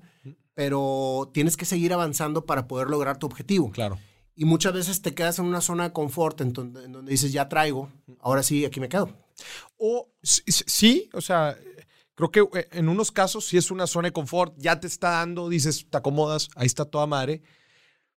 [0.53, 3.71] pero tienes que seguir avanzando para poder lograr tu objetivo.
[3.71, 3.99] Claro.
[4.35, 7.31] Y muchas veces te quedas en una zona de confort en donde, en donde dices,
[7.31, 9.15] ya traigo, ahora sí, aquí me quedo.
[9.77, 11.57] O sí, o sea,
[12.15, 15.11] creo que eh, en unos casos sí es una zona de confort, ya te está
[15.11, 17.43] dando, dices, te acomodas, ahí está toda madre.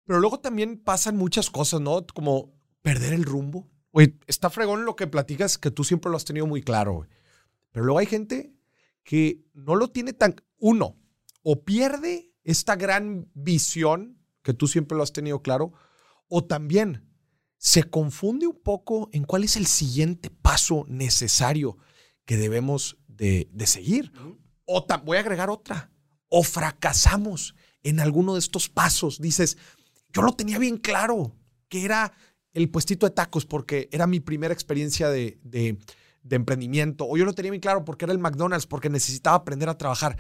[0.06, 2.06] Pero luego también pasan muchas cosas, ¿no?
[2.14, 3.68] Como perder el rumbo.
[3.92, 7.10] Güey, está fregón lo que platicas, que tú siempre lo has tenido muy claro, güey.
[7.72, 8.54] Pero luego hay gente
[9.04, 10.36] que no lo tiene tan...
[10.58, 10.96] Uno,
[11.48, 15.74] o pierde esta gran visión que tú siempre lo has tenido claro,
[16.28, 17.08] o también
[17.58, 21.78] se confunde un poco en cuál es el siguiente paso necesario
[22.26, 24.12] que debemos de, de seguir.
[24.66, 25.92] O voy a agregar otra.
[26.30, 29.22] O fracasamos en alguno de estos pasos.
[29.22, 29.58] Dices,
[30.12, 31.36] yo lo tenía bien claro,
[31.70, 32.12] que era
[32.54, 35.78] el puestito de tacos porque era mi primera experiencia de, de-
[36.24, 37.06] de emprendimiento.
[37.08, 40.18] O yo lo tenía bien claro porque era el McDonald's, porque necesitaba aprender a trabajar.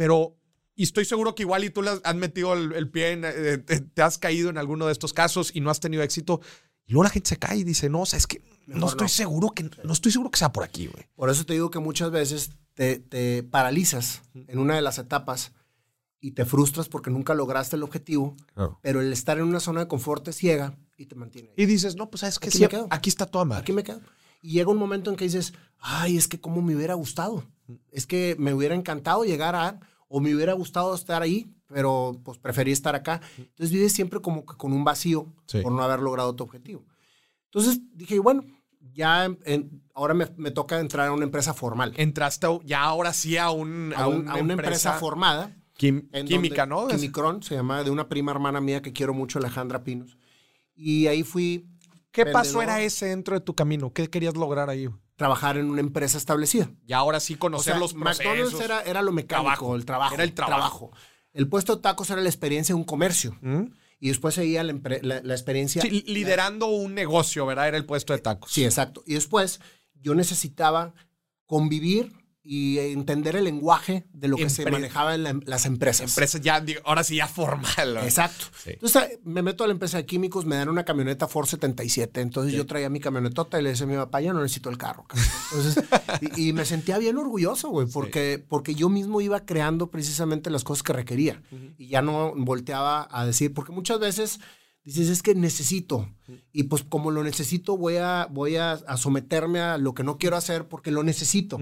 [0.00, 0.34] Pero,
[0.76, 3.58] y estoy seguro que igual y tú le has, metido el, el pie, en, eh,
[3.58, 6.40] te, te has caído en alguno de estos casos y no has tenido éxito.
[6.86, 9.04] Y luego la gente se cae y dice, no, o sea, es que no estoy
[9.04, 9.08] no.
[9.10, 11.06] seguro que no estoy seguro que sea por aquí, güey.
[11.14, 15.52] Por eso te digo que muchas veces te, te paralizas en una de las etapas
[16.18, 18.34] y te frustras porque nunca lograste el objetivo,
[18.80, 21.48] pero el estar en una zona de confort te ciega y te mantiene.
[21.50, 21.54] ahí.
[21.58, 22.86] Y dices, no, pues sabes que Aquí sí, me quedo.
[22.88, 23.60] aquí está toda madre.
[23.60, 24.00] Aquí me quedo.
[24.40, 27.44] Y llega un momento en que dices, ay, es que cómo me hubiera gustado.
[27.92, 29.80] Es que me hubiera encantado llegar a,
[30.12, 33.20] o me hubiera gustado estar ahí, pero pues preferí estar acá.
[33.38, 35.60] Entonces vives siempre como que con un vacío Sí.
[35.62, 36.84] por no haber logrado tu objetivo.
[37.44, 38.44] Entonces dije, bueno,
[38.92, 41.92] ya en- ahora me, me toca entrar a una empresa formal.
[41.96, 45.56] Entraste a- ya ahora sí a, un, a, un- a una empresa, formada.
[45.78, 46.88] quim- química, ¿no?
[46.88, 50.18] Quimicron, se llama de una prima hermana mía que quiero mucho, Alejandra Pinos.
[50.74, 51.66] Y ahí fui
[52.10, 52.78] ¿Qué paso vendedor.
[52.78, 53.92] era ese dentro de tu camino?
[53.92, 54.88] ¿Qué querías lograr ahí?
[55.20, 56.70] Trabajar en una empresa establecida.
[56.86, 58.24] Y ahora sí O conocer sea, los procesos.
[58.24, 59.76] McDonald's era, era lo mecánico, Trabajo.
[59.76, 60.14] el trabajo.
[60.14, 60.92] Era el trabajo.
[61.34, 63.36] El puesto de tacos era la experiencia de un comercio.
[63.42, 63.64] ¿Mm?
[64.00, 65.82] Y después seguía la- la experiencia.
[65.82, 67.68] Sí, liderando un negocio, ¿verdad?
[67.68, 68.50] Era el puesto de tacos.
[68.50, 69.02] Sí, exacto.
[69.06, 69.60] Y después
[69.94, 70.94] yo necesitaba
[71.44, 72.10] convivir
[72.42, 76.10] y entender el lenguaje de lo que se manejaba en la- las empresas.
[76.10, 77.94] Empresa ya, ahora sí ya formal.
[77.94, 78.00] ¿no?
[78.02, 78.46] Exacto.
[78.64, 78.70] Sí.
[78.70, 82.20] Entonces me meto a la empresa de químicos, me dan una camioneta Ford 77.
[82.22, 84.78] Entonces yo traía mi camionetota y le decía a mi papá, ya no necesito el
[84.78, 85.04] carro.
[85.06, 85.26] cabrón".
[85.52, 85.84] Entonces,
[86.38, 90.64] y, y me sentía bien orgulloso, güey, porque, porque yo mismo iba creando precisamente las
[90.64, 91.42] cosas que requería.
[91.76, 94.40] Y ya no volteaba a decir, porque muchas veces
[94.82, 96.08] dices, es que necesito.
[96.52, 100.16] Y pues como lo necesito, voy a, voy a, a someterme a lo que no
[100.16, 101.58] quiero hacer porque lo necesito.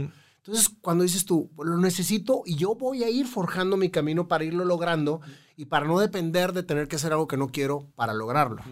[0.49, 4.29] Entonces, cuando dices tú, "Pues, lo necesito y yo voy a ir forjando mi camino
[4.29, 5.21] para irlo logrando
[5.57, 8.63] y para no depender de tener que hacer algo que no quiero para lograrlo.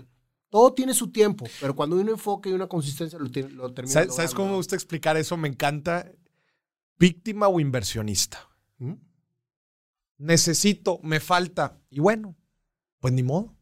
[0.48, 3.74] Todo tiene su tiempo, pero cuando hay un enfoque y una consistencia, lo, tiene, lo
[3.74, 5.36] termina ¿Sabes, ¿Sabes cómo me gusta explicar eso?
[5.36, 6.10] Me encanta.
[6.98, 8.48] Víctima o inversionista.
[8.78, 8.94] ¿Mm?
[10.16, 11.78] Necesito, me falta.
[11.90, 12.36] Y bueno,
[13.00, 13.54] pues ni modo.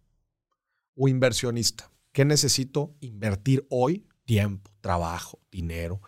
[0.94, 1.90] O inversionista.
[2.12, 2.94] ¿Qué necesito?
[3.00, 6.00] Invertir hoy tiempo, trabajo, dinero,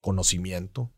[0.00, 0.90] conocimiento,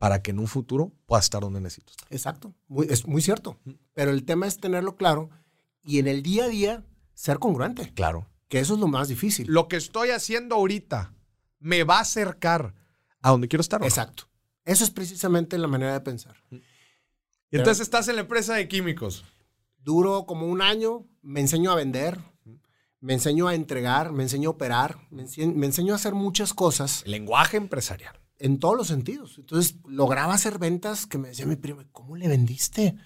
[0.00, 2.08] para que en un futuro pueda estar donde necesito estar.
[2.10, 3.58] Exacto, muy- es muy cierto.
[3.92, 5.28] Pero el tema es tenerlo claro
[5.84, 8.26] y en el día a día ser congruente, Claro.
[8.48, 9.46] que eso es lo más difícil.
[9.48, 11.12] Lo que estoy haciendo ahorita
[11.58, 12.74] me va a acercar
[13.20, 13.82] a donde quiero estar.
[13.84, 14.24] Exacto.
[14.64, 16.36] Eso es precisamente la manera de pensar.
[16.50, 19.24] Y entonces estás en la empresa de químicos.
[19.82, 22.18] Duro como un año, me enseño a vender,
[23.00, 26.54] me enseñó a entregar, me enseñó a operar, me, ense- me enseñó a hacer muchas
[26.54, 28.18] cosas El lenguaje empresarial.
[28.40, 29.36] En todos los sentidos.
[29.38, 32.96] Entonces lograba hacer ventas que me decía mi primo, ¿cómo le vendiste?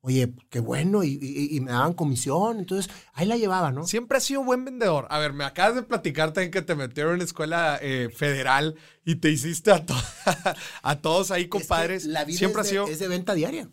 [0.00, 2.58] Oye, qué bueno, y, y- y me daban comisión.
[2.58, 3.86] Entonces ahí la llevaba, ¿no?
[3.86, 5.06] Siempre has sido buen vendedor.
[5.10, 9.16] A ver, me acabas de platicar también que te metieron en escuela eh, federal y
[9.16, 9.94] te hiciste a, to-
[10.82, 12.04] a todos ahí, Es que compadres.
[12.04, 12.86] la vida siempre es, de, sido.
[12.86, 13.68] es de venta diaria.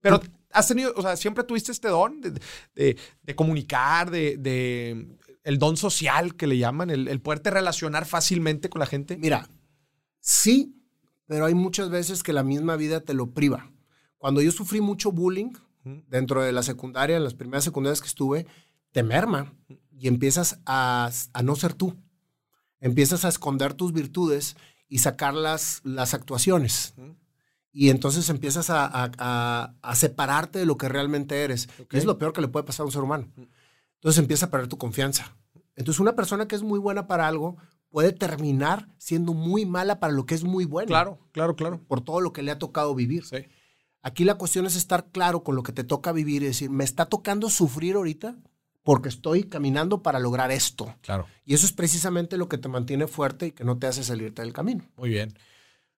[0.00, 2.32] Pero has tenido, o sea, siempre tuviste este don de,
[2.74, 8.04] de- de comunicar, de, de- el don social que le llaman, el, el poderte relacionar
[8.04, 9.16] fácilmente con la gente.
[9.16, 9.48] Mira,
[10.22, 10.74] sí,
[11.26, 13.70] pero hay muchas veces que la misma vida te lo priva.
[14.18, 15.52] Cuando yo sufrí mucho bullying
[16.08, 18.46] dentro de la secundaria, en las primeras secundarias que estuve,
[18.92, 19.52] te merma
[19.90, 21.96] y empiezas a, a no ser tú.
[22.80, 24.56] Empiezas a esconder tus virtudes
[24.88, 26.94] y sacar las, las actuaciones.
[27.72, 31.68] Y entonces empiezas a, a- a- separarte de lo que realmente eres.
[31.78, 33.32] Y es lo peor que le puede pasar a un ser humano.
[33.94, 35.34] Entonces empieza a perder tu confianza.
[35.74, 37.56] Entonces una persona que es muy buena para algo
[37.92, 40.88] puede terminar siendo muy mala para lo que es muy bueno.
[40.88, 41.80] Claro, claro, claro.
[41.86, 43.24] Por todo lo que le ha tocado vivir.
[43.24, 43.44] Sí.
[44.02, 46.82] Aquí la cuestión es estar claro con lo que te toca vivir y decir, me
[46.82, 48.36] está tocando sufrir ahorita
[48.82, 50.92] porque estoy caminando para lograr esto.
[51.02, 51.26] Claro.
[51.44, 54.42] Y eso es precisamente lo que te mantiene fuerte y que no te hace salirte
[54.42, 54.84] del camino.
[54.96, 55.34] Muy bien.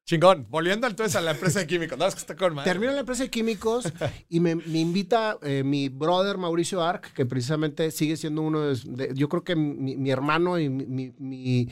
[0.04, 0.46] Chingón.
[0.50, 1.96] Volviendo entonces a la empresa de químicos.
[1.98, 2.70] No, es que está con madre.
[2.70, 3.90] Termino en la empresa de químicos
[4.28, 8.78] y me, me invita eh, mi brother Mauricio Arc, que precisamente sigue siendo uno de,
[8.84, 11.68] de- yo creo que mi, mi hermano y mi, mi, mi-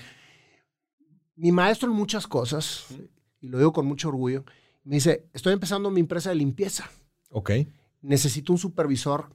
[1.36, 2.86] mi maestro en muchas cosas,
[3.40, 4.44] y lo digo con mucho orgullo,
[4.84, 6.90] me dice, estoy empezando mi empresa de limpieza,
[7.30, 7.50] Ok.
[8.00, 9.28] necesito un supervisor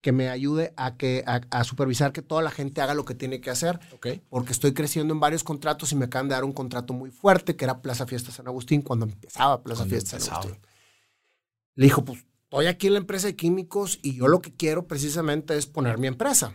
[0.00, 3.14] que me ayude a, que, a, a supervisar que toda la gente haga lo que
[3.14, 3.78] tiene que hacer,
[4.28, 7.56] porque estoy creciendo en varios contratos y me acaban de dar un contrato muy fuerte,
[7.56, 10.34] que era Plaza Fiesta San Agustín, cuando empezaba Plaza Cuando Fiesta San.
[10.34, 10.58] Agustín.
[11.74, 14.86] Le dijo, pues estoy aquí en la empresa de químicos y yo lo que quiero
[14.86, 16.54] precisamente es poner mi empresa.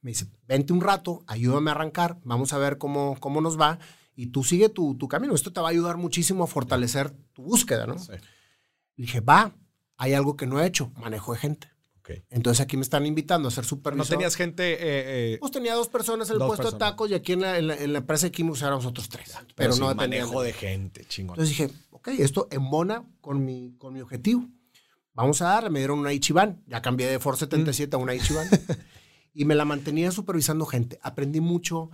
[0.00, 3.78] Me dice, vente un rato, ayúdame a arrancar, vamos a ver cómo, cómo nos va
[4.14, 5.34] y tú sigue tu, tu camino.
[5.34, 7.98] Esto te va a ayudar muchísimo a fortalecer tu búsqueda, ¿no?
[7.98, 8.12] Sí.
[8.96, 9.56] Le dije, va,
[9.96, 11.73] hay algo que no he hecho, manejo de gente.
[12.30, 14.08] Entonces aquí me están invitando a ser No supervisor.
[14.08, 14.72] tenías gente.
[14.74, 14.76] eh,
[15.34, 17.66] eh, Pues tenía dos personas en el puesto de tacos y aquí en la, en
[17.68, 19.32] la, en la empresa de químicos éramos otros tres.
[19.54, 21.04] Pero, sin no manejo de gente.
[21.06, 21.34] Chingón.
[21.34, 24.46] Entonces dije, ok, esto embona con mi, con mi objetivo.
[25.14, 25.70] Vamos a darle.
[25.70, 26.62] Me dieron una Ichiban.
[26.66, 28.48] Ya cambié de Ford 77 a una Ichiban.
[29.32, 30.98] y me la mantenía supervisando gente.
[31.02, 31.90] Aprendí mucho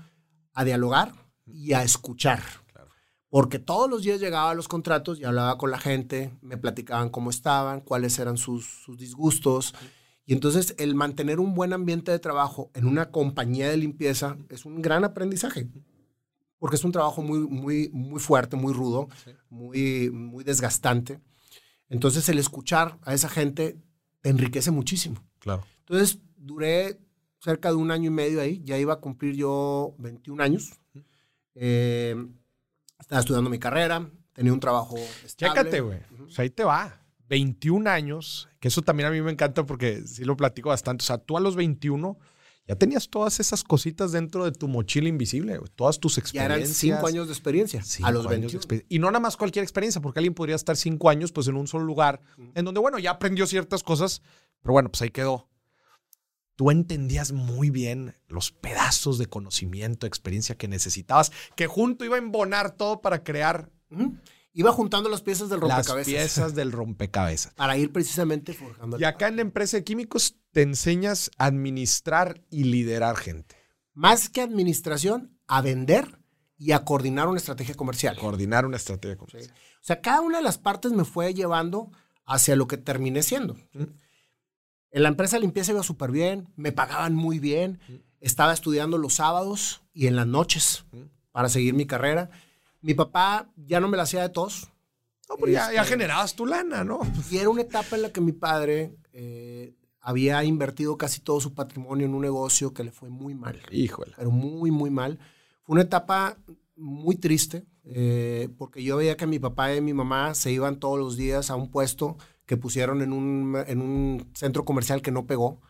[0.55, 1.13] a dialogar
[1.47, 2.43] y a escuchar.
[2.73, 2.89] Claro.
[3.29, 7.11] Porque todos los días llegaba a los contratos y hablaba con la gente, me platicaban
[7.11, 9.75] cómo estaban, cuáles eran sus, sus disgustos.
[10.31, 14.65] Y entonces el mantener un buen ambiente de trabajo en una compañía de limpieza es
[14.65, 15.67] un gran aprendizaje.
[16.61, 19.33] Porque es un trabajo muy, muy, muy fuerte, muy rudo, Sí.
[19.49, 21.19] muy, muy desgastante.
[21.89, 23.77] Entonces el escuchar a esa gente
[24.21, 25.17] te enriquece muchísimo.
[25.41, 25.65] Claro.
[25.81, 27.01] Entonces duré
[27.41, 30.79] cerca de un año y medio ahí, ya iba a cumplir yo 21 años.
[31.57, 32.15] Eh,
[33.01, 35.55] estaba estudiando mi carrera, tenía un trabajo estable.
[35.55, 35.99] Chécate, güey.
[36.25, 37.03] O sea, ahí te va.
[37.31, 41.05] 21 años, que eso también a mí me encanta porque sí lo platico bastante.
[41.05, 42.19] O sea, tú a los 21
[42.67, 45.59] ya tenías todas esas cositas dentro de tu mochila invisible.
[45.77, 46.59] Todas tus Ya experiencias.
[46.61, 47.83] eran cinco años de experiencia.
[47.83, 48.59] Cinco a los años de 21.
[48.59, 48.87] experiencia.
[48.95, 51.67] Y no nada más cualquier experiencia, porque alguien podría estar cinco años pues en un
[51.67, 52.21] solo lugar,
[52.55, 54.23] en donde, bueno, ya aprendió ciertas cosas,
[54.61, 55.49] pero bueno, pues ahí quedó.
[56.57, 62.19] Tú entendías muy bien los pedazos de conocimiento, experiencia que necesitabas, que junto iba a
[62.19, 63.71] embonar todo para crear.
[64.53, 66.07] Iba juntando las piezas del las rompecabezas.
[66.07, 67.55] piezas del rompecabezas.
[67.55, 72.43] Para ir precisamente forjando Y acá en la empresa de químicos te enseñas a administrar
[72.51, 73.57] y liderar gente.
[73.95, 76.19] Más que administración, a vender
[76.57, 78.17] y a coordinar una estrategia comercial.
[78.19, 79.55] Coordinar una estrategia comercial.
[79.81, 81.91] O sea, cada una de las partes me fue llevando
[82.27, 83.57] hacia lo que terminé siendo.
[83.73, 87.81] En la empresa de limpieza iba súper bien, me pagaban muy bien,
[88.21, 90.85] estaba estudiando los sábados y en las noches
[91.33, 92.31] para seguir mi carrera.
[92.83, 94.69] Mi papá ya no me la hacía de tos
[95.29, 97.01] No, pues ya, ya Este- generabas tu lana, ¿no?
[97.31, 101.55] y era una etapa en la que mi padre eh, había invertido casi todo su
[101.55, 103.61] patrimonio en un negocio que le fue muy mal.
[103.71, 104.13] Híjole.
[104.17, 105.19] pero muy, muy mal.
[105.63, 106.37] Fue una etapa
[106.77, 110.99] muy triste, eh, porque yo veía que mi papá y mi mamá se iban todos
[110.99, 112.17] los días a un puesto
[112.47, 115.61] que pusieron en un, en un centro comercial que no pegó.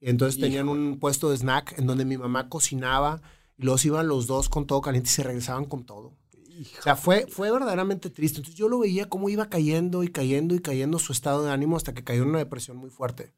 [0.00, 3.20] Entonces tenían un puesto de snack en donde mi mamá cocinaba
[3.56, 6.12] y los iban los dos con todo caliente y se regresaban con todo.
[6.78, 8.38] O sea, fue, fue verdaderamente triste.
[8.38, 11.76] Entonces yo lo veía cómo iba cayendo y cayendo y cayendo su estado de ánimo
[11.76, 13.32] hasta que cayó en una depresión muy fuerte.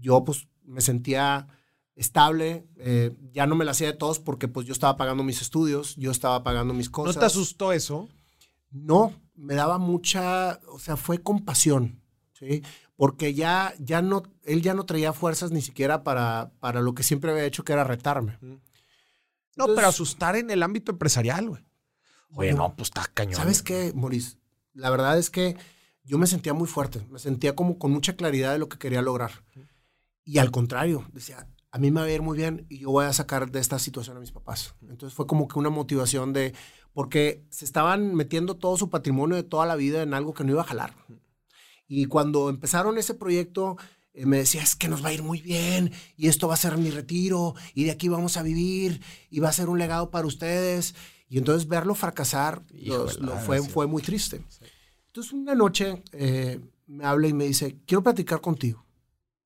[0.00, 1.48] Yo pues me sentía
[1.94, 5.42] estable, eh, ya no me la hacía de todos porque pues yo estaba pagando mis
[5.42, 7.18] estudios, yo estaba pagando mis ¿No cosas.
[7.18, 8.08] te asustó eso?
[8.70, 12.00] No, me daba mucha, o sea, fue compasión,
[12.32, 12.62] ¿sí?
[12.96, 17.02] porque ya, ya no, él ya no traía fuerzas ni siquiera para, para lo que
[17.02, 18.38] siempre había hecho, que era retarme.
[18.40, 18.58] No,
[19.50, 21.62] Entonces- pero asustar en el ámbito empresarial, güey.
[22.34, 23.36] Oye, no, pues está cañón.
[23.36, 24.36] ¿Sabes qué, Maurice?
[24.74, 25.56] La verdad es que
[26.04, 29.02] yo me sentía muy fuerte, me sentía como con mucha claridad de lo que quería
[29.02, 29.44] lograr.
[30.24, 33.06] Y al contrario, decía, a mí me va a ir muy bien y yo voy
[33.06, 34.74] a sacar de esta situación a mis papás.
[34.82, 36.54] Entonces fue como que una motivación de,
[36.92, 40.52] porque se estaban metiendo todo su patrimonio de toda la vida en algo que no
[40.52, 40.94] iba a jalar.
[41.88, 43.76] Y cuando empezaron ese proyecto,
[44.14, 46.58] eh, me decía, es que nos va a ir muy bien y esto va a
[46.58, 50.10] ser mi retiro y de aquí vamos a vivir y va a ser un legado
[50.10, 50.94] para ustedes.
[51.32, 53.68] Y entonces verlo fracasar los- lo fue, sí.
[53.70, 54.44] fue muy triste.
[55.06, 58.84] Entonces una noche eh, me habla y me dice, quiero platicar contigo.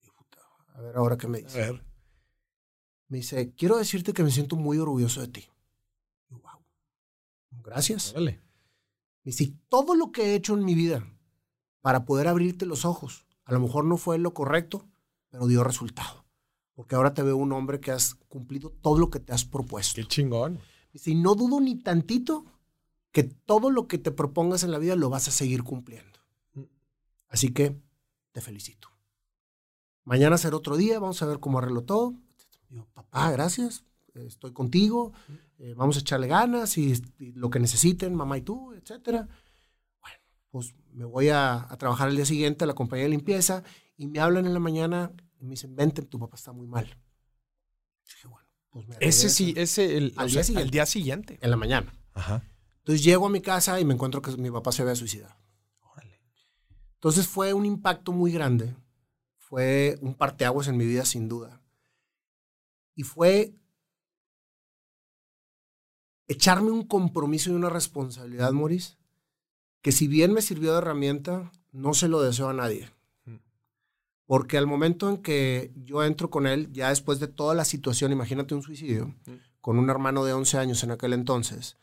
[0.03, 0.39] Y, puta,
[0.75, 1.59] A ver ahora qué me A dice.
[1.61, 1.85] ver.
[3.07, 5.49] Me dice, quiero decirte que me siento muy orgulloso de ti.
[6.29, 6.61] Y, wow.
[7.63, 8.11] Gracias.
[8.11, 8.41] Órale.
[9.23, 11.07] Me dice, "Y todo lo que he hecho en mi vida
[11.83, 14.89] para poder abrirte los ojos, a lo mejor no fue lo correcto,
[15.31, 16.25] pero dio resultado.
[16.75, 19.95] Porque ahora te veo un hombre que has cumplido todo lo que te has propuesto.
[19.95, 20.59] Qué chingón.
[20.97, 22.47] Dice, y no dudo ni tantito
[23.13, 26.19] que todo lo que te propongas en la vida lo vas a seguir cumpliendo.
[27.29, 27.79] Así que
[28.33, 28.89] te felicito.
[30.05, 32.15] Mañana será otro día, vamos a ver cómo arreglo todo.
[32.71, 33.85] Digo, papá, gracias,
[34.15, 35.13] estoy contigo,
[35.59, 39.29] eh, vamos a echarle ganas y, y lo que necesiten, mamá y tú, etcétera.
[40.01, 40.19] Bueno,
[40.51, 43.63] pues me voy a, a trabajar el día siguiente a la compañía de limpieza
[43.99, 46.87] y me hablan en la mañana y me dicen, vente, tu papá está muy mal.
[48.07, 48.46] Dije, bueno,
[48.85, 50.63] pues me Ese sí, ese el, Al día sea, siguiente.
[50.63, 51.39] al día siguiente.
[51.41, 51.95] en la mañana.
[52.15, 52.43] Ajá.
[52.79, 55.35] Entonces llego a mi casa y me encuentro que mi papá se había suicidado.
[55.81, 56.21] Órale.
[56.95, 58.75] Entonces fue un impacto muy grande.
[59.39, 61.63] Fue un parteaguas en mi vida, sin duda.
[62.95, 63.55] Y fue
[66.29, 68.97] echarme un compromiso y una responsabilidad, Maurice,
[69.83, 72.91] que si bien me sirvió de herramienta, no se lo deseo a nadie.
[74.27, 78.11] Porque al momento en que yo entro con él, ya después de toda la situación,
[78.11, 79.15] imagínate un suicidio,
[79.61, 81.77] con un hermano de 11 años en aquel entonces,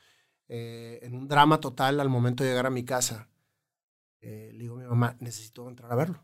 [0.50, 3.30] eh, en un drama total al momento de llegar a mi casa,
[4.20, 6.22] eh, le digo a mi mamá, necesito entrar a verlo.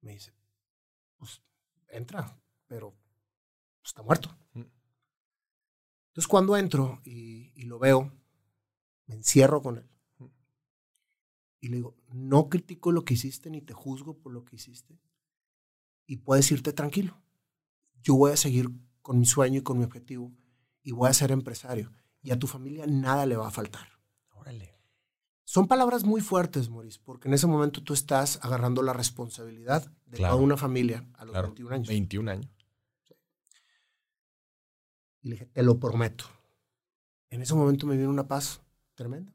[0.00, 0.32] Me dice,
[1.18, 1.42] pues
[1.88, 2.90] entra, pero
[3.80, 4.34] pues, está muerto.
[4.54, 8.10] Entonces cuando entro y, y lo veo,
[9.06, 9.90] me encierro con él.
[11.60, 14.98] Y le digo, no critico lo que hiciste ni te juzgo por lo que hiciste.
[16.06, 17.20] Y puedes irte tranquilo.
[18.02, 18.70] Yo voy a seguir
[19.02, 20.32] con mi sueño y con mi objetivo
[20.82, 21.92] y voy a ser empresario.
[22.22, 23.88] Y a tu familia nada le va a faltar.
[24.32, 24.76] Órale.
[25.44, 30.18] Son palabras muy fuertes, Maurice, porque en ese momento tú estás agarrando la responsabilidad de
[30.18, 30.34] Claro.
[30.34, 31.48] toda una familia a los Claro.
[31.48, 31.88] 21 años.
[31.88, 32.50] 21 años.
[35.22, 36.24] Y le dije, te lo prometo.
[37.30, 38.62] En ese momento me vino una paz
[38.94, 39.32] tremenda.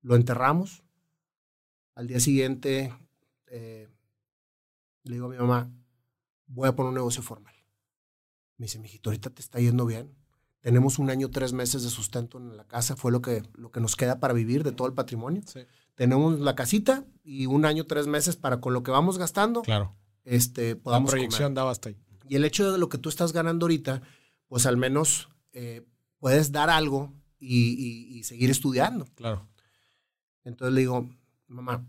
[0.00, 0.82] Lo enterramos.
[1.94, 2.94] Al día siguiente
[3.46, 3.88] eh,
[5.04, 5.70] le digo a mi mamá,
[6.46, 7.54] voy a poner un negocio formal.
[8.56, 10.14] Me dice, mijito, ahorita te está yendo bien.
[10.60, 12.94] Tenemos un año, tres meses de sustento en la casa.
[12.96, 15.42] Fue lo que, lo que nos queda para vivir de todo el patrimonio.
[15.46, 15.60] Sí.
[15.96, 19.96] Tenemos la casita y un año, tres meses para con lo que vamos gastando, Claro.
[20.24, 21.24] este, La podamos comer.
[21.26, 21.98] proyección daba hasta ahí.
[22.28, 24.02] Y el hecho de lo que tú estás ganando ahorita,
[24.46, 25.84] pues al menos eh,
[26.18, 29.06] puedes dar algo y, y- y seguir estudiando.
[29.16, 29.48] Claro.
[30.44, 31.10] Entonces le digo,
[31.52, 31.86] mamá,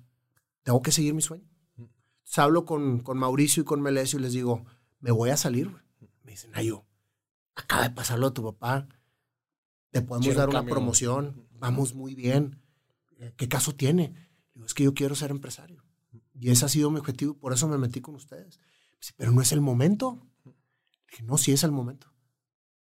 [0.64, 1.48] tengo que seguir mi sueño.
[1.78, 4.66] Entonces hablo con, con Mauricio y con Melesio y les digo,
[5.00, 5.70] me voy a salir.
[5.70, 5.84] güey.
[6.24, 6.86] Me dicen, Nayo,
[7.56, 8.88] acaba de pasarlo a tu papá.
[9.92, 10.76] Te podemos Quiero dar un una cambio".
[10.76, 11.48] promoción.
[11.52, 12.60] Vamos muy bien.
[13.20, 14.14] Eh, ¿Qué caso tiene?
[14.54, 15.84] Digo, es que yo quiero ser empresario.
[16.40, 18.60] Y ese ha sido mi objetivo, por eso me metí con ustedes.
[19.00, 20.26] Dice, pero no es el momento.
[21.10, 22.08] Dije, no, sí es el momento.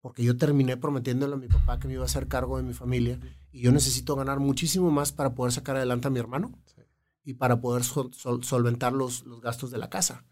[0.01, 2.75] Porque yo terminé prometiéndole a mi papá que me iba a hacer cargo de mi
[2.75, 3.19] familia
[3.55, 6.83] y yo necesito ganar muchísimo más para poder sacar adelante a mi hermano Sí.
[7.23, 10.25] y para poder sol- sol- solventar los, los gastos de la casa.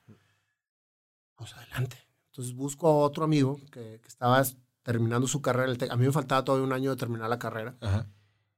[1.36, 1.96] Pues adelante.
[2.30, 4.42] Entonces busco a otro amigo que, que estaba
[4.82, 5.64] terminando su carrera.
[5.66, 5.90] en el Tec.
[5.90, 7.76] A mí me faltaba todavía un año de terminar la carrera.
[7.80, 8.08] Ajá.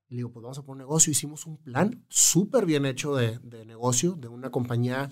[0.09, 1.11] Y le digo, pues vamos a poner un negocio.
[1.11, 5.11] Hicimos un plan súper bien hecho de, de negocio de una compañía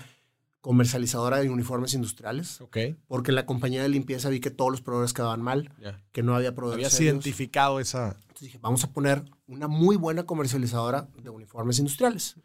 [0.63, 2.61] comercializadora de uniformes industriales.
[2.63, 2.79] Ok.
[3.07, 5.71] Porque la compañía de limpieza vi que todos los proveedores quedaban mal,
[6.13, 7.13] que no había proveedores Habías serios.
[7.15, 8.17] identificado esa.
[8.23, 12.37] Entonces dije, vamos a poner una muy buena comercializadora de uniformes industriales.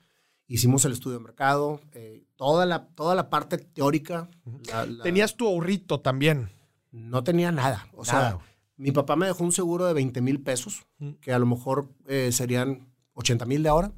[0.48, 4.30] Hicimos el estudio de mercado, eh, toda, la, toda la parte teórica.
[4.68, 6.50] la- la- Tenías tu ahorrito también.
[6.92, 7.88] No tenía nada.
[7.94, 8.40] O sea,
[8.78, 10.86] mi papá me dejó un seguro de 20 mil pesos,
[11.22, 13.92] que a lo mejor eh, serían 80 mil de ahora,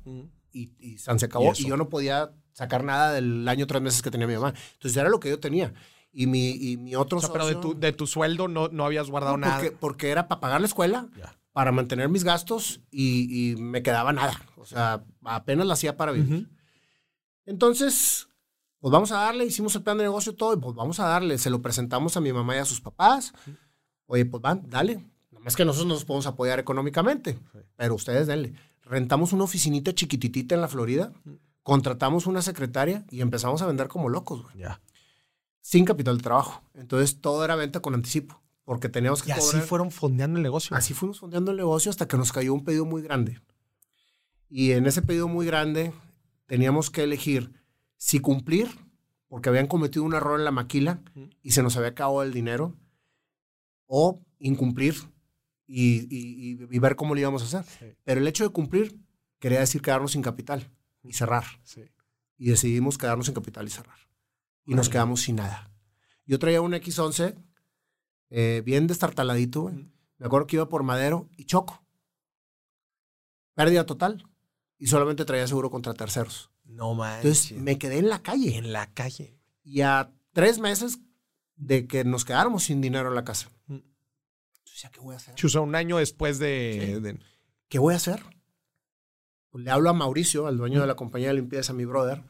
[0.52, 1.54] y, se ¿Y acabó.
[1.56, 4.54] Y, yo no podía sacar nada del año tres meses que tenía mi mamá.
[4.74, 5.74] Entonces era lo que yo tenía.
[6.12, 8.86] Y mi, y mi otro O sea, pero de tu, de tu sueldo no, no
[8.86, 9.56] habías guardado no, nada.
[9.58, 11.08] porque, porque era para pagar la escuela,
[11.52, 14.40] para mantener mis gastos y, y me quedaba nada.
[14.58, 16.48] O sea, apenas la hacía para vivir.
[17.46, 18.28] Entonces,
[18.80, 21.38] Pues vamos a darle, hicimos el plan de negocio todo, y pues vamos a darle.
[21.38, 23.34] Se lo presentamos a mi mamá y a sus papás.
[24.06, 24.96] Oye, pues van, dale.
[25.32, 27.38] Nada más que nosotros nos podemos apoyar económicamente,
[27.76, 28.54] pero ustedes denle.
[28.84, 31.12] Rentamos una oficinita chiquititita en la Florida,
[31.64, 34.58] contratamos una secretaria y empezamos a vender como locos, güey.
[34.58, 34.82] Ya.
[35.62, 36.64] Sin capital de trabajo.
[36.74, 40.76] Entonces todo era venta con anticipo, porque teníamos que Y así fueron fondeando el negocio.
[40.76, 43.40] Así fuimos fondeando el negocio hasta que nos cayó un pedido muy grande.
[44.50, 45.94] Y en ese pedido muy grande
[46.48, 47.54] teníamos que elegir
[47.98, 48.68] si cumplir,
[49.28, 51.02] porque habían cometido un error en la maquila
[51.44, 52.76] y se nos había acabado el dinero,
[53.86, 54.96] o incumplir
[55.68, 57.64] y, y- y- y ver cómo lo íbamos a hacer.
[57.92, 57.98] Sí.
[58.04, 58.98] Pero el hecho de cumplir
[59.40, 60.68] quería decir quedarnos sin capital
[61.10, 61.44] y cerrar.
[61.64, 61.84] Sí.
[62.38, 63.98] Y decidimos quedarnos sin capital y cerrar.
[64.66, 65.72] Y nos quedamos sin nada.
[66.26, 67.36] Yo traía un X11
[68.30, 69.90] eh, bien destartaladito, güey.
[70.20, 71.84] Me acuerdo que iba por Madero y choco.
[73.56, 74.26] Pérdida total.
[74.78, 76.52] Y solamente traía seguro contra terceros.
[76.64, 77.52] No manches.
[77.52, 78.58] Entonces me quedé en la calle.
[78.58, 79.38] en la calle.
[79.64, 81.00] Y a tres meses
[81.56, 83.50] de que nos quedáramos sin dinero en la casa.
[83.66, 83.74] Mm.
[84.60, 85.36] Entonces, ¿ya qué voy a hacer?
[85.36, 87.02] Chusa, un año después de, Sí.
[87.02, 87.20] de-
[87.68, 88.24] ¿Qué voy a hacer?
[89.52, 92.24] Pues le hablo a Mauricio, al dueño de la compañía de limpieza, mi brother,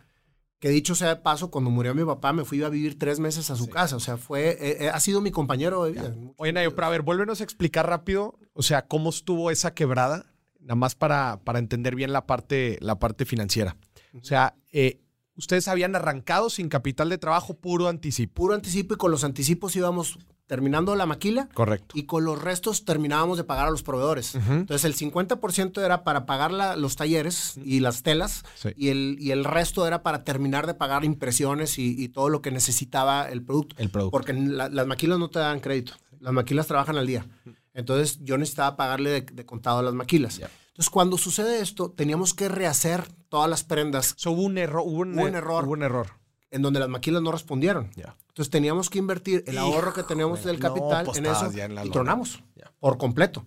[0.59, 3.49] que dicho sea de paso, cuando murió mi papá me fui a vivir tres meses
[3.49, 3.71] a su Sí.
[3.71, 3.95] casa.
[3.95, 6.15] O sea, fue, eh, eh, ha sido mi compañero de vida.
[6.37, 10.25] Oye, Nayo, pero a ver, vuélvenos a explicar rápido, o sea, cómo estuvo esa quebrada,
[10.59, 13.77] nada más para, para entender bien la parte, la parte financiera.
[14.19, 15.01] O sea, eh,
[15.39, 18.33] ustedes habían arrancado sin capital de trabajo, puro anticipo.
[18.35, 21.93] Puro anticipo y con los anticipos íbamos terminando la maquila Correcto.
[21.95, 24.33] y con los restos terminábamos de pagar a los proveedores.
[24.33, 28.69] Entonces el 50% era para pagar la- los talleres y las telas Sí.
[28.75, 32.41] y, el, y el resto era para terminar de pagar impresiones y, y todo lo
[32.41, 33.75] que necesitaba el producto.
[33.77, 34.11] El producto.
[34.11, 35.93] Porque la- las maquilas no te dan crédito.
[36.19, 37.27] Las maquilas trabajan al día.
[37.75, 40.41] Entonces yo necesitaba pagarle de, de contado a las maquilas.
[40.79, 44.81] Entonces cuando sucede esto, teníamos que rehacer todas las prendas So, hubo un error.
[44.85, 45.65] Hubo un, Hubo un error.
[45.65, 46.07] Hubo un error.
[46.51, 47.91] en donde las maquillas no respondieron.
[47.97, 48.15] Ya.
[48.29, 51.89] Entonces teníamos que invertir el ahorro que teníamos del capital pues, en eso en y
[51.89, 52.41] tronamos
[52.79, 53.43] por completo.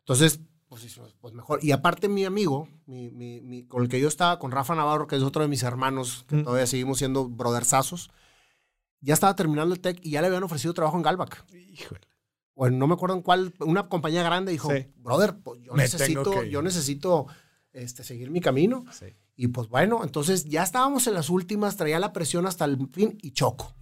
[0.00, 1.58] Entonces, pues, pues mejor.
[1.64, 5.06] Y aparte mi amigo, mi, mi- mi- con el que yo estaba, con Rafa Navarro,
[5.06, 6.44] que es otro de mis hermanos, que Mm.
[6.44, 8.10] todavía seguimos siendo brothersazos,
[9.00, 11.46] ya estaba terminando el TEC y ya le habían ofrecido trabajo en Galvac.
[11.54, 12.02] Híjole.
[12.54, 14.86] O en- no me acuerdo en cuál, una compañía grande dijo, Sí.
[14.96, 16.52] brother, pues, yo Me necesito, tengo que ir".
[16.52, 17.26] yo necesito
[17.72, 18.84] este, seguir mi camino.
[18.92, 19.06] Sí.
[19.36, 23.18] Y pues bueno, entonces ya estábamos en las últimas, traía la presión hasta el fin
[23.20, 23.74] y choco.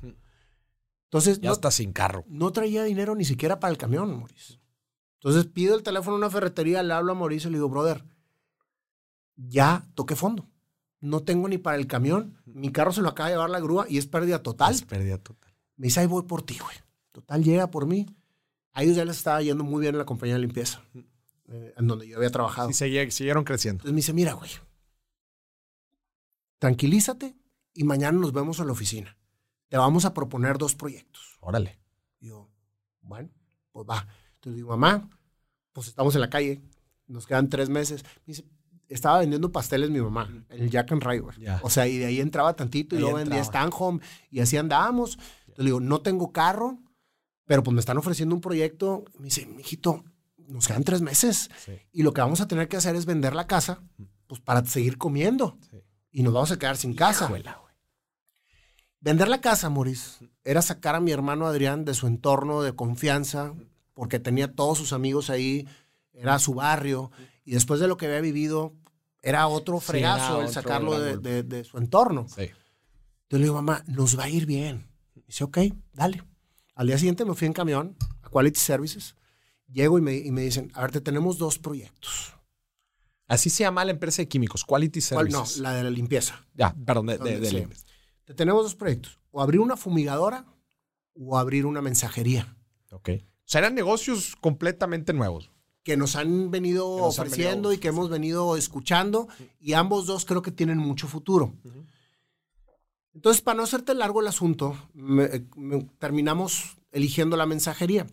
[1.05, 2.25] Entonces Ya no, está sin carro.
[2.27, 4.59] no traía dinero ni siquiera para el camión, Mauricio.
[5.21, 8.03] Entonces pido el teléfono a una ferretería, le hablo a Mauricio y le digo, brother,
[9.37, 10.49] ya toqué fondo.
[11.01, 12.39] No tengo ni para el camión.
[12.47, 14.73] Mi carro se lo acaba de llevar la grúa y es pérdida total.
[14.73, 15.53] Es pérdida total.
[15.77, 16.77] Me dice, ahí voy por ti, güey.
[17.11, 18.07] Total, llega por mí.
[18.73, 20.83] A ellos ya les estaba yendo muy bien en la compañía de limpieza,
[21.49, 22.71] eh, en donde yo había trabajado.
[22.71, 23.81] Y segui- siguieron creciendo.
[23.81, 24.51] Entonces me dice, mira, güey,
[26.59, 27.35] tranquilízate
[27.75, 29.17] y mañana nos vemos en la oficina.
[29.69, 31.37] Te vamos a proponer dos proyectos.
[31.41, 31.79] Órale.
[32.21, 32.51] Y yo,
[33.01, 33.31] bueno,
[33.73, 34.07] pues va.
[34.35, 35.09] Entonces digo, mamá,
[35.73, 36.63] pues estamos en la calle,
[37.07, 38.05] nos quedan tres meses.
[38.27, 38.45] Me dice,
[38.89, 41.39] estaba vendiendo pasteles mi mamá, en el Jack and güey.
[41.41, 41.61] Ya.
[41.63, 43.67] O sea, y de ahí entraba tantito y Ahí luego vendía entraba.
[43.71, 44.01] Stanhome
[44.31, 45.19] y así andábamos.
[45.41, 46.79] Entonces le digo, no tengo carro,
[47.47, 49.05] pero pues me están ofreciendo un proyecto.
[49.19, 50.05] Me dice, mijito,
[50.49, 51.73] nos quedan tres meses Sí.
[51.93, 53.83] y lo que vamos a tener que hacer es vender la casa,
[54.27, 55.59] pues para seguir comiendo.
[55.71, 55.79] Sí.
[56.11, 57.25] Y nos vamos a quedar sin casa.
[57.27, 57.59] Hijuela.
[59.01, 63.53] Vender la casa, Maurice, era sacar a mi hermano Adrián de su entorno de confianza,
[63.95, 65.67] porque tenía todos sus amigos ahí,
[66.13, 67.11] era su barrio,
[67.45, 68.75] y después de lo que había vivido,
[69.21, 71.29] era otro Sí, fregazo era el otro sacarlo de, golpe.
[71.31, 72.21] de- de su entorno.
[72.23, 72.51] Entonces
[73.31, 74.87] le digo, mamá, nos va a ir bien.
[75.27, 75.59] Dice, ok,
[75.93, 76.23] dale.
[76.75, 79.15] Al día siguiente me fui en camión a Quality Services.
[79.71, 82.35] Llego y me, y me dicen, a ver, te tenemos dos proyectos.
[83.29, 85.29] Así se llama la empresa de químicos, Quality ¿Cuál?
[85.31, 85.59] No, Services.
[85.59, 86.45] la de la limpieza.
[86.55, 87.57] Ya, perdón, de, de- de Sí.
[87.57, 87.85] limpieza.
[88.25, 89.19] Te tenemos dos proyectos.
[89.31, 90.45] O abrir una fumigadora
[91.15, 92.57] o abrir una mensajería.
[92.91, 93.09] Ok.
[93.21, 95.51] O sea, eran negocios completamente nuevos.
[95.85, 99.27] que nos han venido nos han ofreciendo venido y que hemos venido escuchando
[99.59, 101.55] y ambos dos creo que tienen mucho futuro.
[103.15, 108.07] Entonces, para no hacerte largo el asunto, me- me- terminamos eligiendo la mensajería.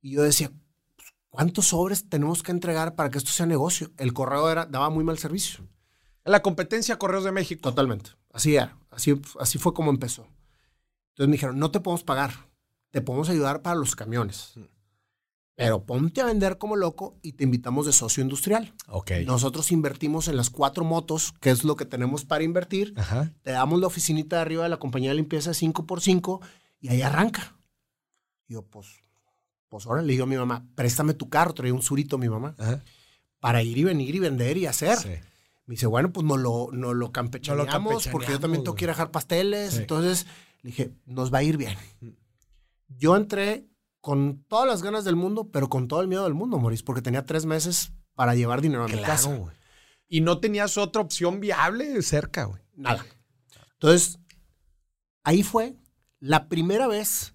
[0.00, 0.50] Y yo decía,
[0.96, 3.90] pues, ¿cuántos sobres tenemos que entregar para que esto sea negocio?
[3.96, 5.66] El correo era, daba muy mal servicio.
[6.24, 7.62] La competencia Correos de México.
[7.62, 8.10] Totalmente.
[8.32, 8.78] Así era.
[8.90, 10.22] Así, así fue como empezó.
[11.10, 12.48] Entonces me dijeron, no te podemos pagar.
[12.90, 14.54] Te podemos ayudar para los camiones.
[15.54, 18.74] Pero ponte a vender como loco y te invitamos de socio industrial.
[18.88, 19.12] Ok.
[19.26, 22.94] Nosotros invertimos en las cuatro motos, que es lo que tenemos para invertir.
[22.96, 23.32] Ajá.
[23.42, 26.40] Te damos la oficinita de arriba de la compañía de limpieza 5x5
[26.80, 27.58] y ahí arranca.
[28.48, 28.86] Y yo, pues,
[29.68, 32.54] pues ahora le digo a mi mamá, préstame tu carro, traía un surito mi mamá,
[32.58, 32.82] Ajá.
[33.38, 34.96] para ir y venir y vender y hacer.
[34.96, 35.10] Sí.
[35.66, 38.90] Me dice, bueno, pues no lo, no lo campechaneamos porque yo también tengo que ir
[38.90, 39.76] a dejar pasteles.
[39.76, 40.26] Entonces
[40.62, 41.76] le dije, nos va a ir bien.
[42.88, 43.68] Yo entré
[44.02, 47.00] con todas las ganas del mundo, pero con todo el miedo del mundo, Maurice, porque
[47.00, 49.40] tenía tres meses para llevar dinero a mi casa.
[50.08, 52.60] Y no tenías otra opción viable cerca, güey.
[52.74, 53.06] Nada.
[53.74, 54.18] Entonces,
[55.22, 55.76] ahí fue
[56.18, 57.34] la primera vez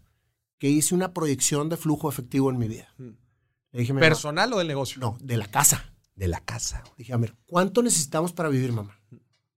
[0.59, 2.93] que hice una proyección de flujo efectivo en mi vida.
[2.97, 3.99] Mm.
[3.99, 4.99] ¿Personal o del negocio?
[4.99, 5.93] No, de la casa.
[6.15, 6.83] De la casa.
[6.97, 8.99] Dije, a ver, ¿cuánto necesitamos para vivir, mamá?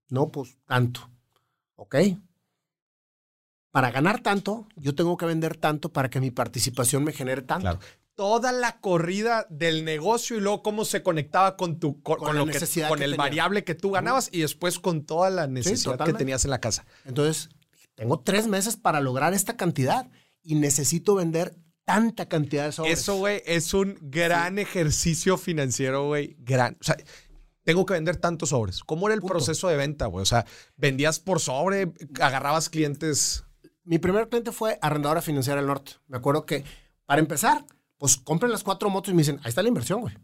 [0.07, 1.09] No, pues tanto.
[1.75, 1.95] Ok.
[3.71, 7.61] Para ganar tanto, yo tengo que vender tanto para que mi participación me genere tanto.
[7.61, 7.79] Claro.
[8.15, 12.59] Toda la corrida del negocio y luego cómo se conectaba con tu con, lo que,
[12.87, 16.51] con el variable que tú ganabas y después con toda la necesidad que tenías en
[16.51, 16.85] la casa.
[17.05, 17.49] Entonces,
[17.95, 20.09] tengo tres meses para lograr esta cantidad
[20.43, 21.55] y necesito vender
[21.85, 22.99] tanta cantidad de sobres.
[22.99, 26.35] Eso, güey, es un gran ejercicio financiero, güey.
[26.39, 26.77] Gran.
[26.79, 26.97] O sea,
[27.63, 28.83] tengo que vender tantos sobres.
[28.83, 30.23] ¿Cómo era el proceso de venta, güey?
[30.23, 30.45] O sea,
[30.77, 33.45] vendías por sobre, agarrabas clientes.
[33.83, 35.93] Mi primer cliente fue Arrendadora Financiera del Norte.
[36.07, 36.63] Me acuerdo que,
[37.05, 37.65] para empezar,
[37.97, 40.17] pues compren las cuatro motos y me dicen, ahí está la inversión, güey.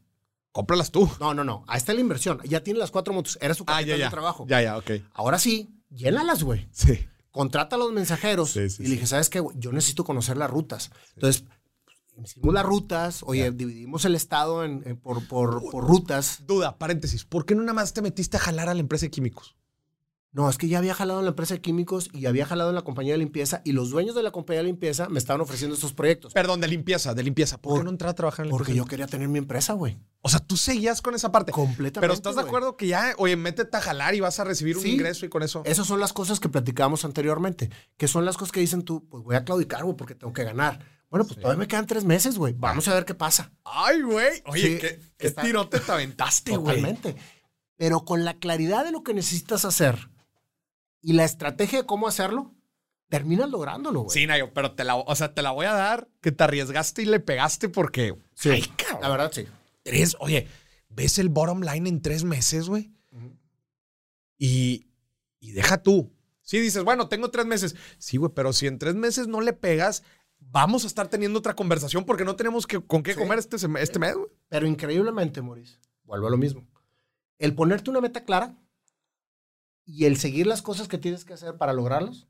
[0.51, 1.09] Cómpralas tú.
[1.19, 1.63] No, no, no.
[1.67, 2.39] Ahí está la inversión.
[2.43, 3.37] Ya tiene las cuatro motos.
[3.41, 4.45] Era su ah, capital de trabajo.
[4.47, 4.91] Ya, ya, ok.
[5.13, 6.67] Ahora sí, llénalas, güey.
[6.71, 9.43] Sí contrata a los mensajeros y le dije, ¿sabes qué?
[9.57, 10.89] Yo necesito conocer las rutas.
[11.13, 11.43] Entonces,
[12.23, 16.47] hicimos las rutas, oye, dividimos el estado en, por, por, rutas.
[16.47, 19.11] Duda, paréntesis, ¿por qué no nada más te metiste a jalar a la empresa de
[19.11, 19.55] químicos?
[20.37, 22.75] No, es que ya había jalado en la empresa de químicos y había jalado en
[22.75, 25.73] la compañía de limpieza y los dueños de la compañía de limpieza me estaban ofreciendo
[25.73, 26.31] estos proyectos.
[26.31, 27.59] Perdón, de limpieza, de limpieza.
[27.59, 29.97] ¿Por, qué no entrar a trabajar en la Porque yo quería tener mi empresa, güey.
[30.21, 31.51] O sea, tú seguías con esa parte.
[31.51, 32.01] Completamente.
[32.01, 34.85] Pero ¿estás de acuerdo que ya, oye, métete a jalar y vas a recibir un
[34.85, 35.63] ingreso y con eso?
[35.65, 39.23] Esas son las cosas que platicábamos anteriormente, que son las cosas que dicen tú, pues
[39.23, 40.85] voy a claudicar, güey, porque tengo que ganar.
[41.09, 42.53] Bueno, pues todavía me quedan tres meses, güey.
[42.55, 43.51] Vamos a ver qué pasa.
[43.63, 44.43] Ay, güey.
[44.45, 46.75] Oye, ¿qué, qué tirote te aventaste, güey?
[46.75, 47.15] Totalmente.
[47.75, 50.11] Pero con la claridad de lo que necesitas hacer
[51.07, 52.53] y la estrategia de cómo hacerlo,
[53.07, 54.13] terminas lográndolo, güey.
[54.13, 57.03] Sí, Nayo, pero te la, o sea, te la voy a dar que te arriesgaste
[57.03, 58.17] y le pegaste porque.
[58.33, 59.01] Sí, ay, cabrón.
[59.03, 59.45] La verdad, sí.
[59.83, 60.49] Tres, oye,
[60.89, 62.91] ¿ves el bottom line en tres meses, güey?
[64.37, 64.87] y,
[65.39, 66.11] y deja tú.
[66.41, 67.77] Sí, dices, bueno, tengo tres meses.
[67.97, 70.03] Sí, güey, pero si en tres meses no le pegas,
[70.39, 73.99] vamos a estar teniendo otra conversación porque no tenemos que, con qué comer este, este
[73.99, 74.27] mes, güey.
[74.49, 76.67] Pero increíblemente, Maurice, vuelvo a lo mismo.
[77.39, 78.57] El ponerte una meta clara
[79.87, 82.27] y el seguir las cosas que tienes que hacer para lograrlos,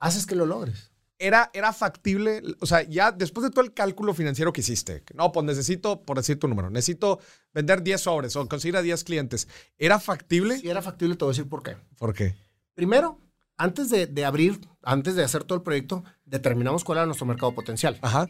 [0.00, 0.90] haces que lo logres.
[1.20, 5.32] Era, era factible, o sea, ya después de todo el cálculo financiero que hiciste, no,
[5.32, 7.20] pues necesito, por decir tu número, necesito
[7.54, 9.48] vender 10 sobres o conseguir a 10 clientes.
[9.78, 10.58] ¿Era factible?
[10.58, 11.76] Sí, era factible, te voy a decir por qué.
[11.96, 12.34] ¿Por qué?
[12.74, 13.20] Primero,
[13.56, 17.98] antes de, abrir, antes de hacer todo el proyecto, determinamos cuál era nuestro mercado potencial.
[18.02, 18.28] Ajá.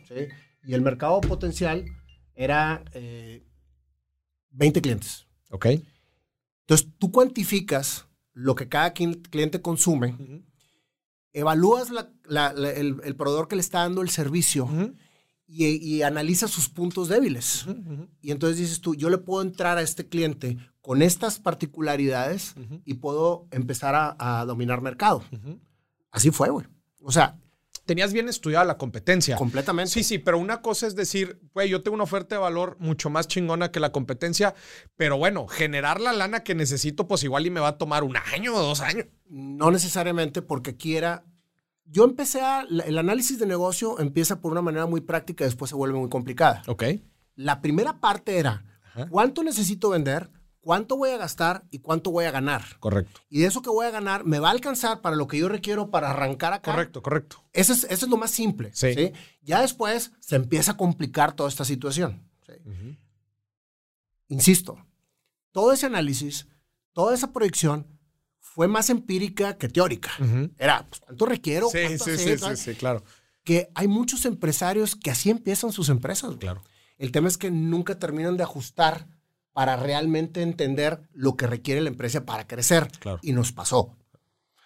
[0.65, 1.85] Y el mercado potencial
[2.35, 5.27] era 20 eh, clientes.
[5.51, 5.67] Ok.
[6.61, 8.08] Entonces, tú cuantificas
[8.39, 10.45] lo que cada cliente consume,
[11.33, 14.69] evalúas el, proveedor que le está dando el servicio
[15.49, 17.67] y, y, analizas sus puntos débiles.
[18.21, 22.95] Y entonces dices tú, yo le puedo entrar a este cliente con estas particularidades y
[22.95, 25.25] puedo empezar a, a dominar mercado.
[26.13, 26.67] Así fue, güey.
[27.03, 27.41] O sea,
[27.89, 29.35] tenías bien estudiada la competencia.
[29.37, 29.91] Completamente.
[29.91, 33.09] Sí, sí, pero una cosa es decir, güey, yo tengo una oferta de valor mucho
[33.09, 34.55] más chingona que la competencia,
[34.95, 38.19] pero bueno, generar la lana que necesito, pues igual y me va a tomar un
[38.35, 39.07] año o dos años.
[39.31, 41.25] No necesariamente porque quiera.
[41.87, 42.67] Yo empecé a.
[42.85, 46.11] El análisis de negocio empieza por una manera muy práctica y después se vuelve muy
[46.11, 46.63] complicada.
[46.67, 46.85] Ok.
[47.37, 48.67] La primera parte era:
[49.09, 50.29] ¿cuánto necesito vender?
[50.61, 52.63] Cuánto voy a gastar y cuánto voy a ganar.
[52.81, 53.21] Correcto.
[53.29, 55.49] Y de eso que voy a ganar, ¿me va a alcanzar para lo que yo
[55.49, 56.73] requiero para arrancar acá?
[56.73, 57.45] Correcto, correcto.
[57.53, 58.71] Eso es, eso es lo más simple.
[58.75, 59.13] Sí.
[59.43, 62.29] Ya después se empieza a complicar toda esta situación.
[64.29, 64.85] Insisto,
[65.53, 66.47] todo ese análisis,
[66.93, 67.87] toda esa proyección
[68.39, 70.11] fue más empírica que teórica.
[70.59, 71.69] Era, pues, ¿cuánto requiero?
[71.71, 73.03] Sí, sí, sí, sí, sí, claro.
[73.43, 76.37] Que hay muchos empresarios que así empiezan sus empresas.
[76.37, 76.63] Claro.
[76.99, 79.07] El tema es que nunca terminan de ajustar
[79.53, 82.91] para realmente entender lo que requiere la empresa para crecer.
[83.23, 83.97] Y nos pasó.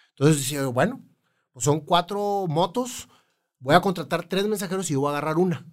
[0.09, 1.03] Entonces decía, bueno,
[1.51, 3.07] pues son cuatro motos,
[3.59, 5.65] voy a contratar tres mensajeros y voy a agarrar una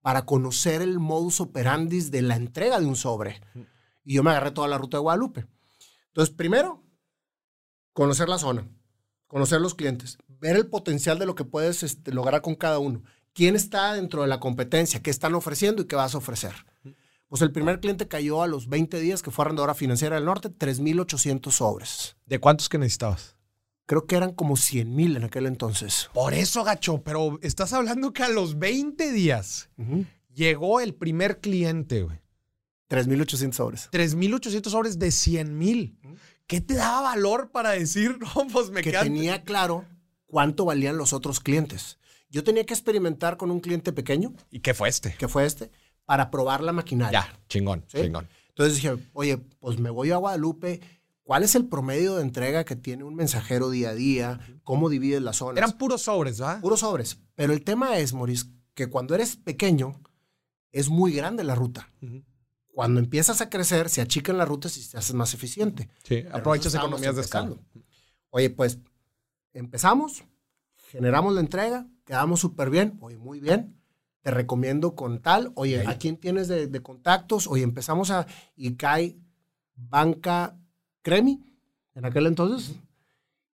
[0.00, 3.40] para conocer el modus operandi de la entrega de un sobre.
[4.04, 5.46] Y yo me agarré toda la ruta de Guadalupe.
[6.08, 6.84] Entonces, primero,
[7.92, 8.68] conocer la zona,
[9.26, 13.02] conocer los clientes, ver el potencial de lo que puedes este, lograr con cada uno.
[13.32, 15.02] ¿Quién está dentro de la competencia?
[15.02, 16.54] ¿Qué están ofreciendo y qué vas a ofrecer?
[17.34, 20.50] Pues el primer cliente cayó a los 20 días, que fue arrendadora financiera del norte,
[20.50, 22.16] 3.800 sobres.
[22.26, 23.34] ¿De cuántos que necesitabas?
[23.86, 26.10] Creo que eran como 100 mil en aquel entonces.
[26.14, 29.68] Por eso, gacho, pero estás hablando que a los 20 días
[30.32, 32.20] llegó el primer cliente, güey.
[32.88, 33.88] 3.800 sobres.
[33.90, 35.98] 3.800 sobres de 100 mil.
[36.46, 39.84] ¿Qué te daba valor para decir, no, pues me que quedan- tenía claro
[40.26, 41.98] cuánto valían los otros clientes.
[42.30, 45.14] Yo tenía que experimentar con un cliente pequeño, ¿Y qué fue este?
[45.16, 45.72] que fue este,
[46.04, 47.20] para probar la maquinaria.
[47.20, 48.02] Ya, chingón, ¿sí?
[48.02, 48.28] chingón.
[48.48, 50.80] Entonces dije, oye, pues me voy a Guadalupe.
[51.24, 54.40] ¿Cuál es el promedio de entrega que tiene un mensajero día a día?
[54.62, 55.56] ¿Cómo divides las zonas?
[55.56, 56.60] Eran puros sobres, ¿verdad?
[56.60, 57.18] puros sobres.
[57.34, 60.00] Pero el tema es, Maurice, que cuando eres pequeño,
[60.70, 61.88] es muy grande la ruta.
[62.66, 65.88] Cuando empiezas a crecer, se achican las rutas y se haces más eficiente.
[66.02, 67.56] Sí, Pero aprovechas economías de escala.
[68.30, 68.78] Oye, pues
[69.52, 70.24] empezamos,
[70.90, 73.80] generamos la entrega, quedamos súper bien, oye, muy bien,
[74.24, 75.86] te recomiendo con tal, oye.
[75.86, 77.46] ¿a quién tienes de, de contactos?
[77.46, 79.18] Oye, empezamos a, y cae
[79.76, 80.56] Banca
[81.02, 81.44] Cremi,
[81.94, 82.74] en aquel entonces,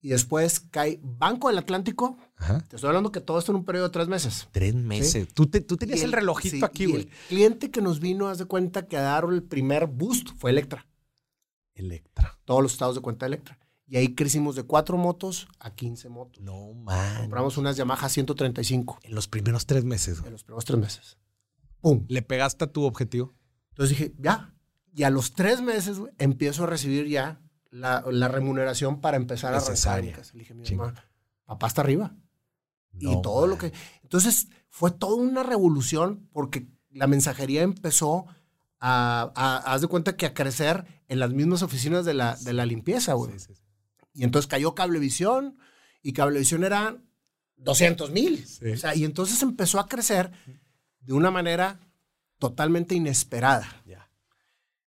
[0.03, 2.61] y después cae Banco del Atlántico, Ajá.
[2.69, 4.47] te estoy hablando que todo esto en un periodo de tres meses.
[4.53, 5.33] Tres meses.
[5.33, 7.03] Tú, te- tú tenías el, relojito sí, aquí, güey.
[7.05, 10.51] El cliente que nos vino, haz de cuenta que a dar el primer boost fue
[10.51, 10.87] Electra.
[11.75, 12.39] Electra.
[12.45, 13.59] Todos los estados de cuenta Electra.
[13.91, 16.43] Y ahí crecimos de cuatro motos a 15 motos.
[16.43, 17.21] No, man.
[17.23, 21.17] Compramos unas Yamaha 135 En los primeros tres meses, en los primeros tres meses.
[21.81, 22.05] ¡Pum!
[22.09, 23.35] ¿Le pegaste a tu objetivo?
[23.71, 24.55] Entonces dije, ya.
[24.93, 29.55] Y a los tres meses güey, empiezo a recibir ya la, la remuneración para empezar
[29.55, 29.77] a arrancar.
[30.35, 31.05] Le dije mi mamá,
[31.47, 32.15] papá está arriba.
[32.93, 33.73] No, y todo lo que...
[34.03, 38.27] Entonces fue toda una revolución porque la mensajería empezó
[38.81, 42.53] a, a- haz de cuenta que a crecer en las mismas oficinas de la, de
[42.53, 43.33] la limpieza, güey.
[43.33, 43.63] Sí, sí, sí.
[44.19, 45.59] Y entonces cayó Cablevisión
[46.03, 46.97] y Cablevisión era
[47.57, 48.45] 200 mil.
[48.47, 48.71] Sí.
[48.73, 50.33] O sea, y entonces empezó a crecer
[51.01, 51.79] de una manera
[52.39, 53.83] totalmente inesperada.
[53.87, 54.11] Ya.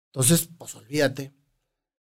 [0.06, 1.32] Entonces, pues olvídate.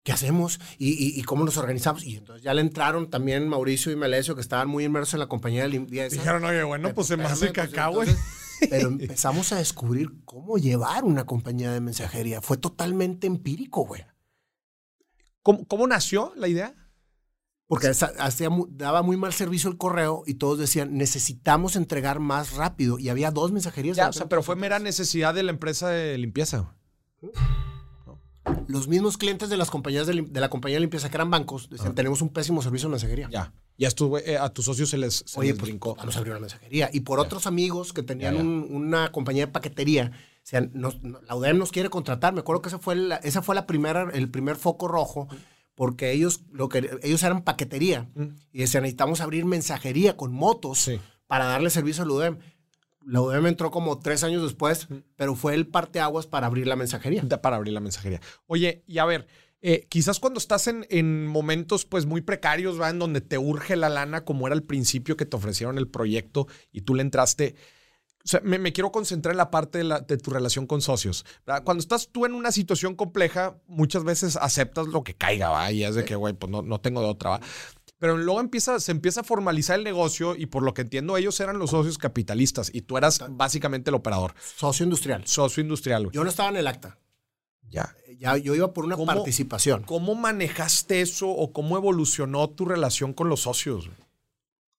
[0.02, 0.58] ¿Qué hacemos?
[0.78, 2.02] ¿Y, y- y cómo nos organizamos?
[2.02, 5.26] Y entonces ya le entraron también Mauricio y Melesio, que estaban muy inmersos en la
[5.26, 6.16] compañía de limpieza.
[6.16, 8.08] Dijeron, oye, bueno, pues se me hace pues, cacao, güey.
[8.08, 8.34] entonces,
[8.70, 12.40] Pero empezamos a descubrir cómo llevar una compañía de mensajería.
[12.40, 14.04] Fue totalmente empírico, güey.
[15.42, 16.74] ¿Cómo, ¿Cómo nació la idea?
[17.68, 22.98] Porque hacía daba muy mal servicio el correo y todos decían, necesitamos entregar más rápido.
[22.98, 23.96] Y había dos mensajerías.
[23.96, 26.74] Ya, o sea, pero fue mera necesidad de la empresa de limpieza.
[28.66, 31.68] Los mismos clientes de las compañías de, de la compañía de limpieza, que eran bancos,
[31.68, 33.28] decían, tenemos un pésimo servicio de mensajería.
[33.30, 33.52] Ya.
[33.76, 35.94] Y a, tu- eh, a tus socios se les, se Oye, les pues brincó.
[35.94, 36.88] vamos a abrir una mensajería.
[36.92, 38.44] Y por otros amigos que tenían Ya, ya.
[38.44, 40.12] un- una compañía de paquetería,
[40.42, 42.32] decían, nos- no- la UDEM nos quiere contratar.
[42.32, 45.28] Me acuerdo que esa fue la, esa fue la primera, el primer foco rojo,
[45.78, 48.08] porque ellos, lo que, ellos eran paquetería.
[48.16, 48.34] Mm.
[48.50, 50.98] Y decían, necesitamos abrir mensajería con motos Sí.
[51.28, 52.38] para darle servicio a la UDEM.
[53.06, 57.22] La UDEM entró como tres años después, pero fue el parteaguas para abrir la mensajería.
[57.40, 58.20] Para abrir la mensajería.
[58.46, 59.28] Oye, y a ver,
[59.62, 62.90] eh, quizás cuando estás en, en momentos pues muy precarios, ¿va?
[62.90, 66.48] En donde te urge la lana, como era al principio que te ofrecieron el proyecto
[66.72, 67.54] y tú le entraste.
[68.24, 70.82] O sea, me, me quiero concentrar en la parte de, la- de tu relación con
[70.82, 71.24] socios.
[71.46, 71.62] ¿verdad?
[71.64, 75.70] Cuando estás tú en una situación compleja, muchas veces aceptas lo que caiga, ¿va?
[75.72, 77.40] Y es de que, güey, pues no, no tengo de otra, ¿va?
[77.98, 81.40] Pero luego empieza, se empieza a formalizar el negocio y por lo que entiendo, ellos
[81.40, 85.26] eran los socios capitalistas y tú eras básicamente el operador, Socio industrial.
[85.26, 86.08] socio industrial.
[86.12, 86.98] Yo no estaba en el acta.
[87.70, 87.94] Ya.
[88.18, 89.06] Ya, yo iba por una ¿Cómo?
[89.06, 89.82] participación.
[89.82, 93.88] ¿Cómo manejaste eso o cómo evolucionó tu relación con los socios?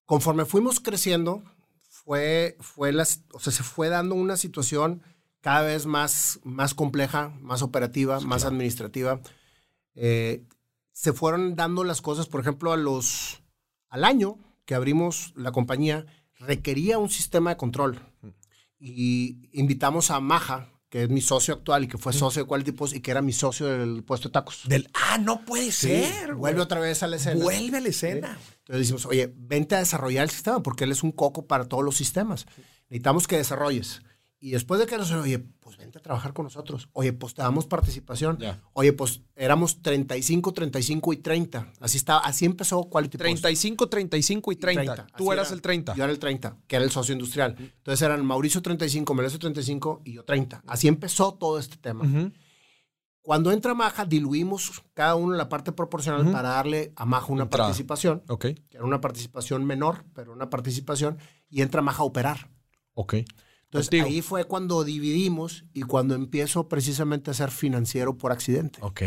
[0.06, 1.44] conforme fuimos creciendo,
[2.10, 5.04] fue, fue las, o sea, se fue dando una situación
[5.42, 9.22] cada vez más, más compleja, más operativa, más administrativa.
[9.94, 10.44] Eh,
[10.92, 13.44] se fueron dando las cosas, por ejemplo, a los,
[13.90, 16.08] al año que abrimos la compañía,
[16.40, 18.00] requería un sistema de control.
[18.80, 22.72] Y invitamos a Maja, que es mi socio actual y que fue socio de Quality
[22.72, 24.62] Post y que era mi socio del puesto de tacos.
[24.68, 26.28] Del, ah, no puede Sí, ser.
[26.30, 26.38] güey.
[26.40, 27.44] vuelve otra vez a la escena.
[27.44, 28.38] Vuelve a la escena.
[28.60, 31.84] Entonces decimos, oye, vente a desarrollar el sistema porque él es un coco para todos
[31.84, 32.48] los sistemas.
[32.90, 34.02] Necesitamos que desarrolles.
[34.42, 36.88] Y después de que nos, oye, pues vente a trabajar con nosotros.
[36.94, 38.38] Oye, pues te damos participación.
[38.40, 38.62] Ya.
[38.72, 41.74] Oye, pues éramos 35, 35 y 30.
[41.82, 43.24] Así estaba, así empezó Quality Post.
[43.24, 45.08] 35, 35 y 30.
[45.18, 45.56] Tú Así eras era.
[45.56, 45.96] el 30.
[45.96, 47.56] Yo era el 30, que era el socio industrial.
[47.60, 50.64] Entonces eran Mauricio 35, Melesio 35 y yo 30.
[50.68, 52.06] Así empezó todo este tema.
[52.06, 52.32] Ujú.
[53.22, 56.32] Cuando entra Maja, diluimos cada uno la parte proporcional Ujú.
[56.32, 57.68] para darle a Maja una Entrada.
[57.68, 58.24] participación.
[58.30, 61.18] Ok, que era una participación menor, pero una participación,
[61.50, 62.50] y entra Maja a operar.
[62.94, 63.16] ok.
[63.70, 64.08] Entonces Contigo.
[64.08, 68.80] ahí fue cuando dividimos y cuando empiezo precisamente a ser financiero por accidente.
[68.82, 69.02] Ok.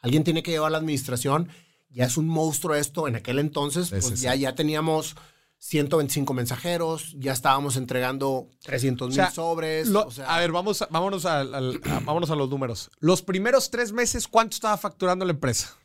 [0.00, 1.48] Alguien tiene que llevar la administración,
[1.90, 5.16] ya es un monstruo esto, en aquel entonces pues ya, ya teníamos
[5.58, 9.86] 125 mensajeros, ya estábamos entregando 300 mil O sea, sobres.
[9.88, 12.90] Lo- o sea, a ver, vamos a, vámonos, al- al- a, vámonos a los números.
[12.98, 15.76] Los primeros tres meses, ¿cuánto estaba facturando la empresa?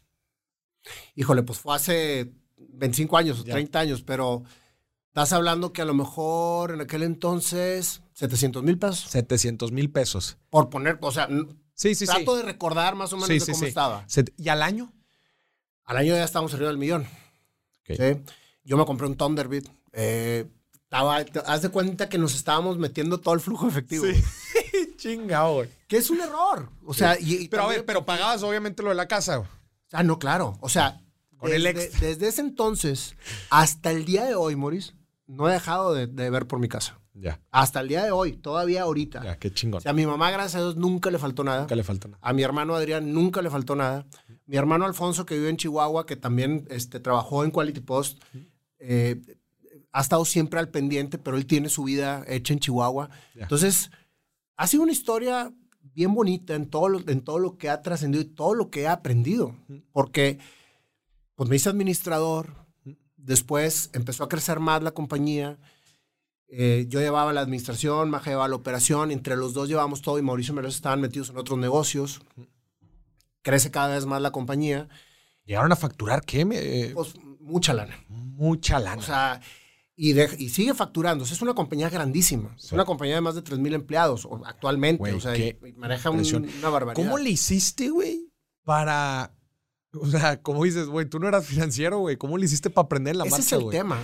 [1.15, 3.53] híjole, pues fue hace 25 años, Ya.
[3.53, 4.43] 30 años, pero,
[5.17, 9.09] Estás hablando que a lo mejor en aquel entonces 700 mil pesos.
[9.09, 10.37] 700 mil pesos.
[10.51, 11.27] Por poner, o sea,
[11.73, 12.37] Sí, sí, trato sí.
[12.37, 14.05] de recordar más o menos de cómo estaba.
[14.37, 14.93] ¿Y al año?
[15.85, 17.01] Al año ya estábamos arriba del millón.
[17.81, 17.95] Ok.
[17.97, 18.21] ¿sí?
[18.63, 19.65] Yo me compré un Thunderbird.
[19.91, 20.45] Eh,
[20.83, 24.05] estaba, haz de cuenta que nos estábamos metiendo todo el flujo efectivo.
[24.97, 25.69] Chingado, güey.
[25.87, 26.69] Que es un error.
[26.85, 29.37] O sea, y, y Pero a también- ver, pero pagabas obviamente lo de la casa.
[29.37, 29.49] güey.
[29.93, 30.59] Ah, no, claro.
[30.61, 31.01] O sea,
[31.37, 32.07] Con el desde, extra.
[32.07, 33.15] desde ese entonces
[33.49, 34.93] hasta el día de hoy, Maurice,
[35.27, 36.99] no he dejado de, de ver por mi casa.
[37.13, 39.23] Ya, Hasta el día de hoy, todavía ahorita.
[39.23, 39.79] ya, qué chingón.
[39.79, 41.61] O sea, a mi mamá, gracias a Dios, nunca le faltó nada.
[41.61, 42.19] Nunca le falta nada.
[42.21, 44.05] A mi hermano Adrián nunca le faltó nada.
[44.45, 48.21] Mi hermano Alfonso, que vive en Chihuahua, que también este, trabajó en Quality Post,
[48.77, 49.19] eh,
[49.91, 53.09] ha estado siempre al pendiente, pero él tiene su vida hecha en Chihuahua.
[53.33, 53.43] Ya.
[53.43, 53.89] Entonces,
[54.55, 55.51] ha sido una historia
[55.81, 58.81] bien bonita en todo lo, en todo lo que ha trascendido y todo lo que
[58.81, 59.55] he aprendido.
[59.91, 60.37] Porque
[61.33, 62.53] pues, me hice administrador,
[63.27, 65.59] después empezó a crecer más la compañía.
[66.47, 70.21] Eh, yo llevaba la administración, Maja llevaba la operación, entre los dos llevamos todo y
[70.21, 72.21] Mauricio y Melos estaban metidos en otros negocios.
[73.41, 74.89] Crece cada vez más la compañía,
[75.45, 76.45] ¿Llegaron a facturar qué?
[76.51, 77.95] Eh, pues mucha lana.
[78.09, 79.01] mucha lana.
[79.01, 79.39] O sea,
[79.95, 81.23] y, de- y sigue facturando.
[81.23, 82.53] O sea, es una compañía grandísima.
[82.57, 84.97] Es una compañía de más de 3 mil empleados o- actualmente.
[84.99, 86.19] Güey, o sea, qué y- y maneja un-
[86.59, 87.01] una barbaridad.
[87.01, 88.29] ¿Cómo le hiciste, güey,
[88.65, 89.33] para...
[89.93, 92.17] O sea, como dices, güey, tú no eras financiero, güey.
[92.17, 94.03] ¿Cómo le hiciste para aprender la Ese marcha, es el tema.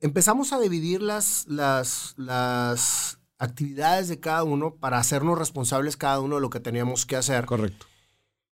[0.00, 6.36] Empezamos a dividir las, las, las actividades de cada uno para hacernos responsables cada uno
[6.36, 7.46] de lo que teníamos que hacer.
[7.46, 7.86] Correcto.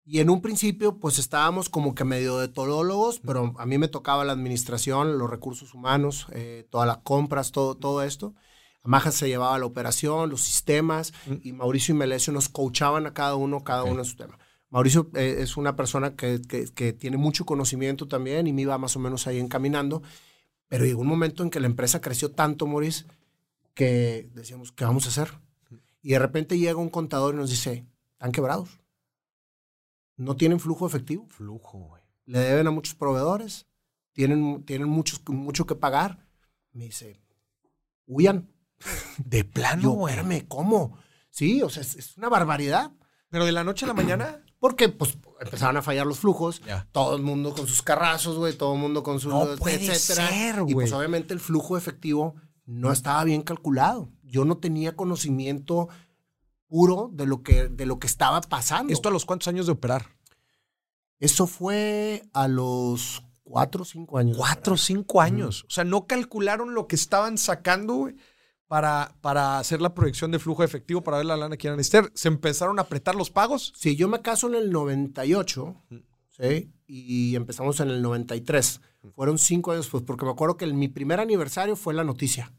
[0.06, 3.88] Y en un principio, pues estábamos como que medio de todólogos, pero a mí me
[3.88, 8.34] tocaba la administración, los recursos humanos, eh, todas las compras, todo, todo esto.
[8.82, 13.34] Amaja se llevaba la operación, los sistemas, y Mauricio y Melesio nos coachaban a cada
[13.34, 14.38] uno, cada uno en su tema.
[14.74, 18.76] Mauricio eh, es una persona que, que- que tiene mucho conocimiento también y me iba
[18.76, 20.02] más o menos ahí encaminando,
[20.68, 23.04] pero llegó un momento en que la empresa creció tanto, Maurice,
[23.72, 25.38] que decíamos, ¿qué vamos a hacer?
[26.02, 28.80] Y de repente llega un contador y nos dice, están quebrados
[30.16, 32.02] no tienen flujo efectivo, Flujo, güey.
[32.26, 33.66] le deben a muchos proveedores,
[34.12, 36.24] tienen, tienen muchos, mucho que pagar.
[36.72, 37.20] Me dice,
[38.06, 38.48] huyan.
[39.18, 40.46] De plano, Yo, güey.
[40.46, 40.98] ¿cómo?
[41.30, 42.92] Sí, o sea, es, es una barbaridad.
[43.34, 44.40] Pero de la noche a la mañana...
[44.60, 46.86] Porque pues empezaron a fallar los flujos, Ya.
[46.92, 50.62] todo el mundo con sus carrazos, güey, todo el mundo con sus No puede ser,
[50.68, 54.08] Y pues obviamente el flujo efectivo no estaba bien calculado.
[54.22, 55.88] Yo no tenía conocimiento
[56.68, 58.92] puro de lo que, de lo que estaba pasando.
[58.92, 60.06] ¿Esto a los cuántos años de operar?
[61.18, 64.36] Eso fue a los cuatro o cinco años.
[64.36, 65.64] Cuatro o cinco años.
[65.68, 68.14] O sea, no calcularon lo que estaban sacando, güey,
[68.74, 71.74] para, para hacer la proyección de flujo de efectivo para ver la lana que iban
[71.74, 72.10] a necesitar.
[72.14, 73.72] Se empezaron a apretar los pagos.
[73.76, 75.76] Sí, yo me caso en el 98,
[76.30, 76.72] ¿sí?
[76.88, 78.80] Y empezamos en el 93.
[79.14, 82.52] Fueron cinco años después, porque me acuerdo que el- mi primer aniversario fue la noticia.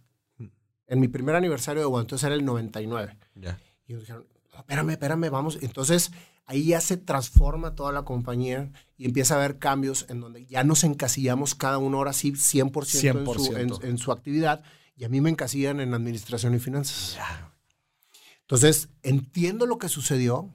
[0.87, 3.17] En mi primer aniversario de bueno, entonces era el 99.
[3.35, 3.59] Ya.
[3.85, 5.57] Y nos dijeron, "No, espérame, espérame, vamos.
[5.61, 6.11] Entonces
[6.45, 10.63] ahí ya se transforma toda la compañía y empieza a haber cambios en donde ya
[10.63, 13.83] nos encasillamos cada uno ahora sí 100%, En, su, en- 100%.
[13.83, 14.63] en su actividad
[14.95, 17.17] y a mí me encasillan en administración y finanzas.
[18.41, 20.53] Entonces, entiendo lo que sucedió.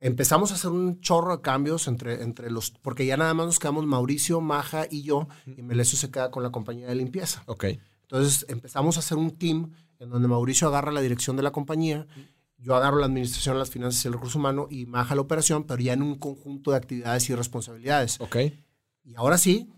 [0.00, 3.58] Empezamos a hacer un chorro de cambios entre, entre los, porque ya nada más nos
[3.60, 7.44] quedamos Mauricio, Maja y yo, y Melesio se queda con la compañía de limpieza.
[7.46, 7.66] Ok.
[8.02, 12.08] Entonces empezamos a hacer un team en donde Mauricio agarra la dirección de la compañía,
[12.58, 15.80] yo agarro la administración, las finanzas y el recurso humano y Maja la operación, pero
[15.80, 18.20] ya en un conjunto de actividades y responsabilidades.
[18.20, 18.36] Ok.
[19.04, 19.70] Y ahora sí,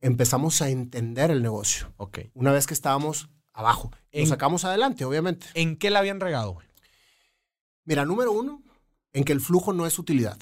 [0.00, 1.92] empezamos a entender el negocio.
[1.96, 2.18] Ok.
[2.34, 5.46] Una vez que estábamos abajo, lo sacamos adelante, obviamente.
[5.54, 6.66] ¿En qué la habían regado, güey?
[7.84, 8.62] Mira, número uno,
[9.12, 10.38] en que el flujo no es utilidad.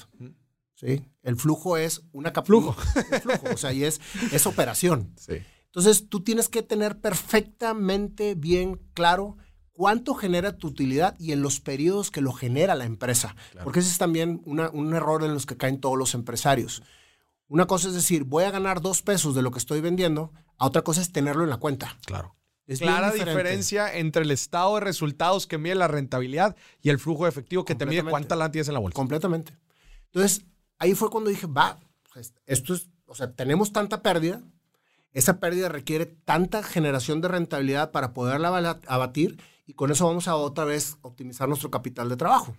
[0.74, 1.02] ¿sí?
[1.22, 2.74] El flujo es una cap- Flujo.
[3.12, 4.00] un flujo, o sea, y es,
[4.32, 5.14] es operación.
[5.18, 5.34] Sí.
[5.66, 9.36] Entonces, tú tienes que tener perfectamente bien claro
[9.72, 13.34] cuánto genera tu utilidad y en los periodos que lo genera la empresa.
[13.64, 16.82] Porque ese es también una- un error en los que caen todos los empresarios.
[17.48, 20.66] Una cosa es decir, voy a ganar dos pesos de lo que estoy vendiendo, a
[20.66, 21.98] otra cosa es tenerlo en la cuenta.
[22.06, 22.36] Claro.
[22.66, 27.24] Es Clara diferencia entre el estado de resultados que mide la rentabilidad y el flujo
[27.24, 28.96] de efectivo que te mide cuánta lana tienes en la bolsa.
[28.96, 29.58] Completamente.
[30.06, 30.46] Entonces,
[30.78, 31.78] ahí fue cuando dije, va,
[32.12, 34.42] pues, esto es, o sea, tenemos tanta pérdida,
[35.12, 40.36] esa pérdida requiere tanta generación de rentabilidad para poderla abatir y con eso vamos a
[40.36, 42.56] otra vez optimizar nuestro capital de trabajo.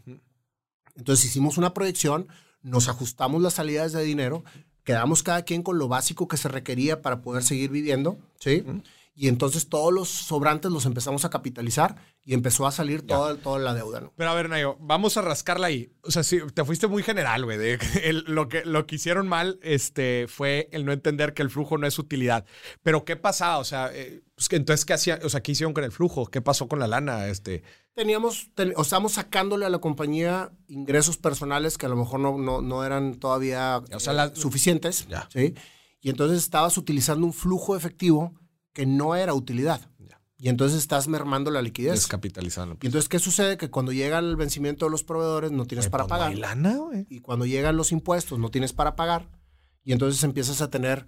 [0.96, 2.28] Entonces hicimos una proyección,
[2.62, 4.44] nos ajustamos las salidas de dinero,
[4.86, 8.64] quedamos cada quien con lo básico que se requería para poder seguir viviendo, ¿sí?
[9.18, 13.60] y entonces todos los sobrantes los empezamos a capitalizar y empezó a salir toda, toda
[13.60, 14.02] la deuda.
[14.02, 14.14] ¿no?
[14.18, 15.90] Pero a ver, Nayo, vamos a rascarla ahí.
[16.02, 17.78] O sea, sí, te fuiste muy general, güey.
[18.26, 21.88] lo, que, lo que hicieron mal este, fue el no entender que el flujo no
[21.88, 22.46] es utilidad.
[22.84, 23.60] Pero ¿qué pasaba?
[23.60, 25.20] O sea, eh, pues, entonces, ¿qué hacían?
[25.24, 26.26] O sea, ¿qué hicieron con el flujo?
[26.26, 27.28] ¿Qué pasó con la lana?
[27.28, 27.64] Este,
[27.96, 32.38] Teníamos, ten- o estamos sacándole a la compañía ingresos personales que a lo mejor no,
[32.38, 35.08] no, no eran todavía O sea, eh, la- suficientes.
[35.08, 35.28] Ya.
[35.32, 35.54] ¿sí?
[36.02, 38.34] Y entonces estabas utilizando un flujo efectivo
[38.74, 39.80] que no era utilidad.
[40.00, 40.20] Ya.
[40.38, 41.94] Y entonces estás mermando la liquidez.
[41.94, 42.78] descapitalizando.
[42.82, 43.56] Y entonces, ¿qué sucede?
[43.58, 46.32] Que cuando llega el vencimiento de los proveedores no tienes para pues, no pagar.
[46.32, 46.78] hay lana,
[47.10, 49.30] y cuando llegan los impuestos no tienes para pagar.
[49.86, 51.06] Y entonces empiezas a tener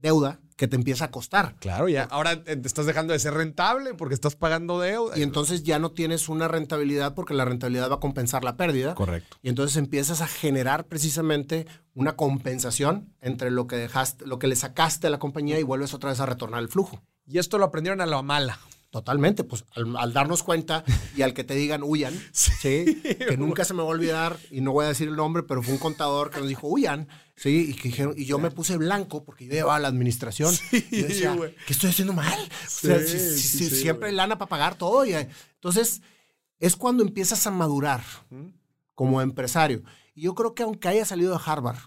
[0.00, 1.54] deuda que te empieza a costar.
[1.60, 2.04] Claro, ya.
[2.10, 5.16] Ahora eh, te estás dejando de ser rentable porque estás pagando deuda.
[5.16, 8.96] Y entonces ya no tienes una rentabilidad porque la rentabilidad va a compensar la pérdida.
[8.96, 9.36] Correcto.
[9.40, 14.56] Y entonces empiezas a generar precisamente una compensación entre lo que dejaste, lo que le
[14.56, 17.00] sacaste a la compañía y vuelves otra vez a retornar el flujo.
[17.24, 18.58] Y esto lo aprendieron a la mala.
[18.90, 20.82] Totalmente, pues al, al darnos cuenta
[21.14, 24.62] y al que te digan huyan, sí, que nunca se me va a olvidar y
[24.62, 27.06] no voy a decir el nombre, pero fue un contador que nos dijo huyan,
[27.40, 30.54] sí, y que dijeron y yo me puse blanco porque yo llevaba la administración.
[30.72, 31.36] y yo decía.
[31.66, 32.38] ¿qué estoy haciendo mal?
[32.66, 35.14] O sea, Sí, si- si- sí, si sí, siempre hay lana para pagar todo y
[35.14, 36.02] eh, entonces
[36.58, 38.02] es cuando empiezas a madurar
[38.94, 39.82] como empresario.
[40.14, 41.78] Y yo creo que aunque haya salido de Harvard,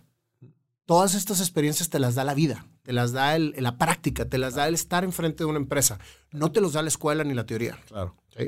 [0.86, 4.38] todas estas experiencias te las da la vida, te las da el- la práctica, te
[4.38, 5.99] las da el estar enfrente de una empresa.
[6.32, 7.78] No te los da la escuela ni la teoría.
[7.88, 8.16] Claro.
[8.38, 8.47] ¿sí?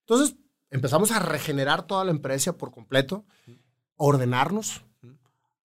[0.00, 0.36] Entonces
[0.70, 3.26] empezamos a regenerar toda la empresa por completo,
[3.96, 4.82] ordenarnos,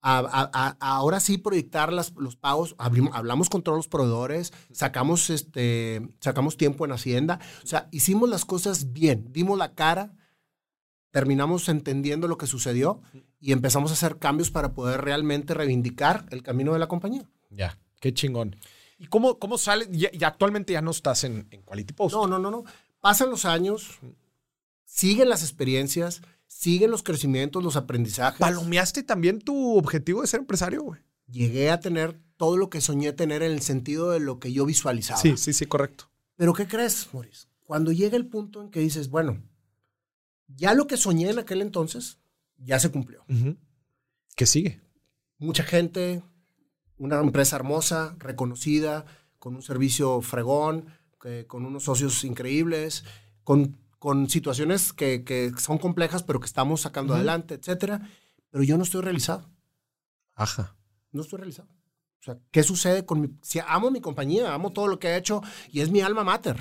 [0.07, 4.53] a, a- a- ahora sí proyectar las- los pagos, abrimos- hablamos con todos los proveedores,
[4.71, 10.13] sacamos, este, sacamos tiempo en Hacienda, o sea, hicimos las cosas bien, dimos la cara,
[11.11, 13.01] terminamos entendiendo lo que sucedió
[13.39, 17.27] y empezamos a hacer cambios para poder realmente reivindicar el camino de la compañía.
[17.49, 17.77] Ya.
[17.99, 18.55] Qué chingón.
[18.99, 19.87] ¿Y cómo, cómo sale?
[19.91, 22.15] Y, y actualmente ya no estás en, en Quality Post.
[22.15, 22.63] No, no, no, no.
[22.99, 23.97] Pasan los años,
[24.85, 28.39] siguen las experiencias, siguen los crecimientos, los aprendizajes.
[28.39, 31.01] ¿Palomeaste también tu objetivo de ser empresario, güey?
[31.27, 34.65] Llegué a tener todo lo que soñé tener en el sentido de lo que yo
[34.65, 35.19] visualizaba.
[35.19, 36.09] Sí, sí, sí, correcto.
[36.35, 37.47] Pero ¿qué crees, Maurice?
[37.63, 39.41] Cuando llega el punto en que dices, bueno,
[40.47, 42.19] ya lo que soñé en aquel entonces,
[42.57, 43.25] ya se cumplió.
[44.35, 44.81] ¿Qué sigue?
[45.37, 46.21] Mucha gente,
[46.97, 49.05] una empresa hermosa, reconocida,
[49.39, 50.85] con un servicio fregón,
[51.21, 53.03] que- con unos socios increíbles,
[53.43, 58.09] con, con situaciones que, que son complejas, pero que estamos sacando adelante, etcétera.
[58.49, 59.49] Pero yo no estoy realizado.
[60.35, 60.75] Ajá.
[61.11, 61.69] No estoy realizado.
[62.19, 63.29] O sea, ¿qué sucede con mi...
[63.41, 66.57] Si amo mi compañía, amo todo lo que he hecho y es mi alma mater.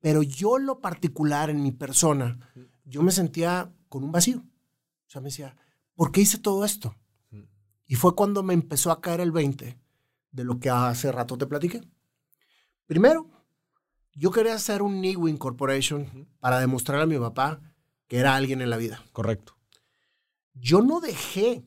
[0.00, 2.38] Pero yo lo particular, en mi persona,
[2.84, 4.38] yo me sentía con un vacío.
[4.38, 5.56] O sea, me decía,
[5.94, 6.96] ¿por qué hice todo esto?
[7.86, 9.78] Y fue cuando me empezó a caer el 20
[10.32, 11.82] de lo que hace rato te platiqué.
[12.86, 13.30] Primero,
[14.14, 17.60] yo quería hacer un Newin Corporation para demostrarle a mi papá
[18.08, 19.02] que era alguien en la vida.
[19.12, 19.56] Correcto.
[20.54, 21.64] Yo no dejé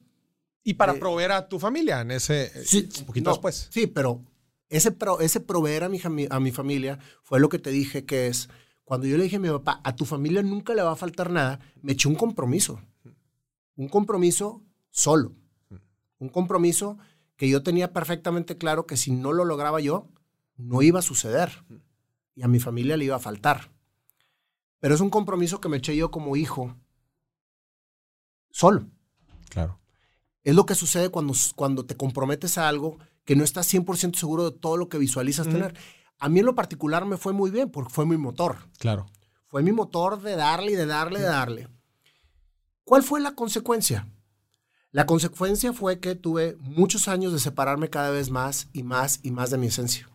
[0.68, 2.46] Y para Eh, proveer a tu familia en ese.
[2.46, 3.68] eh, Sí, un poquito no, después.
[3.70, 4.24] Sí, pero
[4.68, 8.26] ese, pro- ese proveer a mi, a mi familia fue lo que te dije que
[8.26, 8.50] es,
[8.84, 11.30] cuando yo le dije a mi papá, a tu familia nunca le va a faltar
[11.30, 12.82] nada, me eché un compromiso.
[13.76, 15.36] Un compromiso solo.
[16.18, 16.98] Un compromiso
[17.36, 20.08] que yo tenía perfectamente claro que si no lo lograba yo,
[20.58, 21.64] no iba a suceder.
[22.36, 23.72] Y a mi familia le iba a faltar.
[24.80, 26.76] Pero es un compromiso que me eché yo como hijo
[28.52, 28.88] solo.
[29.50, 29.80] Claro.
[30.44, 34.52] Es lo que sucede cuando, cuando te comprometes a algo que no estás 100% seguro
[34.52, 35.76] de todo lo que visualizas tener.
[36.20, 38.70] A mí en lo particular me fue muy bien porque fue mi motor.
[38.78, 39.08] Claro.
[39.48, 41.68] Fue mi motor de darle y de darle y de darle.
[42.84, 44.08] ¿Cuál fue la consecuencia?
[44.92, 49.32] La consecuencia fue que tuve muchos años de separarme cada vez más y más y
[49.32, 50.08] más de mi esencia.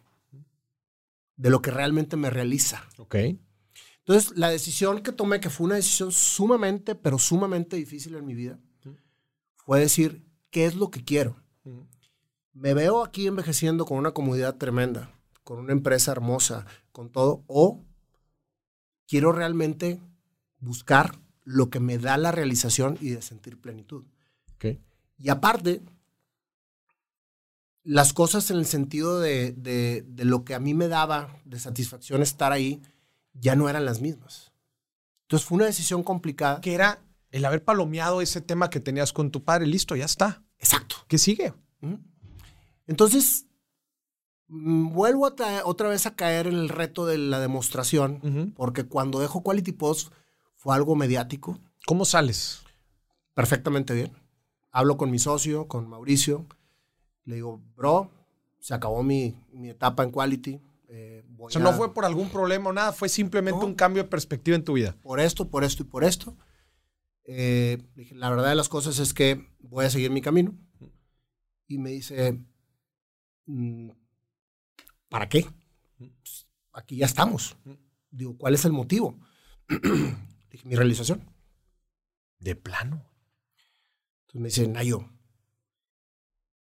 [1.41, 2.87] De lo que realmente me realiza.
[2.99, 3.15] Ok.
[4.01, 8.35] Entonces, la decisión que tomé, que fue una decisión sumamente, pero sumamente difícil en mi
[8.35, 8.61] vida,
[9.57, 11.43] fue decir, ¿qué es lo que quiero?
[12.53, 17.87] Me veo aquí envejeciendo con una comodidad tremenda, con una empresa hermosa, con todo, o
[19.09, 19.99] quiero realmente
[20.59, 24.05] buscar lo que me da la realización y de sentir plenitud.
[24.57, 24.79] Ok.
[25.17, 25.81] Y aparte,
[27.83, 31.59] las cosas en el sentido de, de- de lo que a mí me daba de
[31.59, 32.81] satisfacción estar ahí,
[33.35, 34.53] ya no eran las mismas.
[35.23, 36.61] Entonces fue una decisión complicada.
[36.61, 39.67] Que era el haber palomeado ese tema que tenías con tu padre.
[39.67, 40.43] Listo, ya está.
[40.59, 40.97] Exacto.
[41.09, 41.55] ¿Qué sigue?
[42.87, 43.47] Entonces,
[44.49, 49.21] mm, vuelvo a otra vez a caer en el reto de la demostración, porque cuando
[49.21, 50.13] dejo Quality Post
[50.57, 52.61] fue algo mediático, ¿Cómo sales?
[53.35, 54.13] perfectamente bien.
[54.71, 56.47] Hablo con mi socio, con Mauricio,
[57.25, 58.11] le digo, bro,
[58.59, 62.29] se acabó mi, mi etapa en Quality, eh, O sea, a- no fue por algún
[62.31, 63.67] problema o nada, fue simplemente No.
[63.67, 64.97] un cambio de perspectiva en tu vida.
[65.03, 66.37] por esto, por esto y por esto.
[67.25, 70.59] Eh, dije, la verdad de las cosas es que voy a seguir mi camino.
[71.69, 72.45] Y me dice,
[73.47, 73.91] mm,
[75.09, 75.47] ¿para qué?
[75.97, 77.57] Pues, aquí ya estamos.
[78.11, 79.17] Digo, ¿cuál es el motivo?
[80.51, 81.25] dije, mi realización.
[82.41, 83.05] De plano.
[84.23, 85.09] Entonces me dice, Nayo,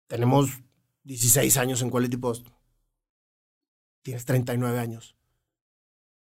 [0.09, 0.49] tenemos
[1.03, 2.47] 16 años en Quality Post.
[4.01, 5.15] Tienes 39 años.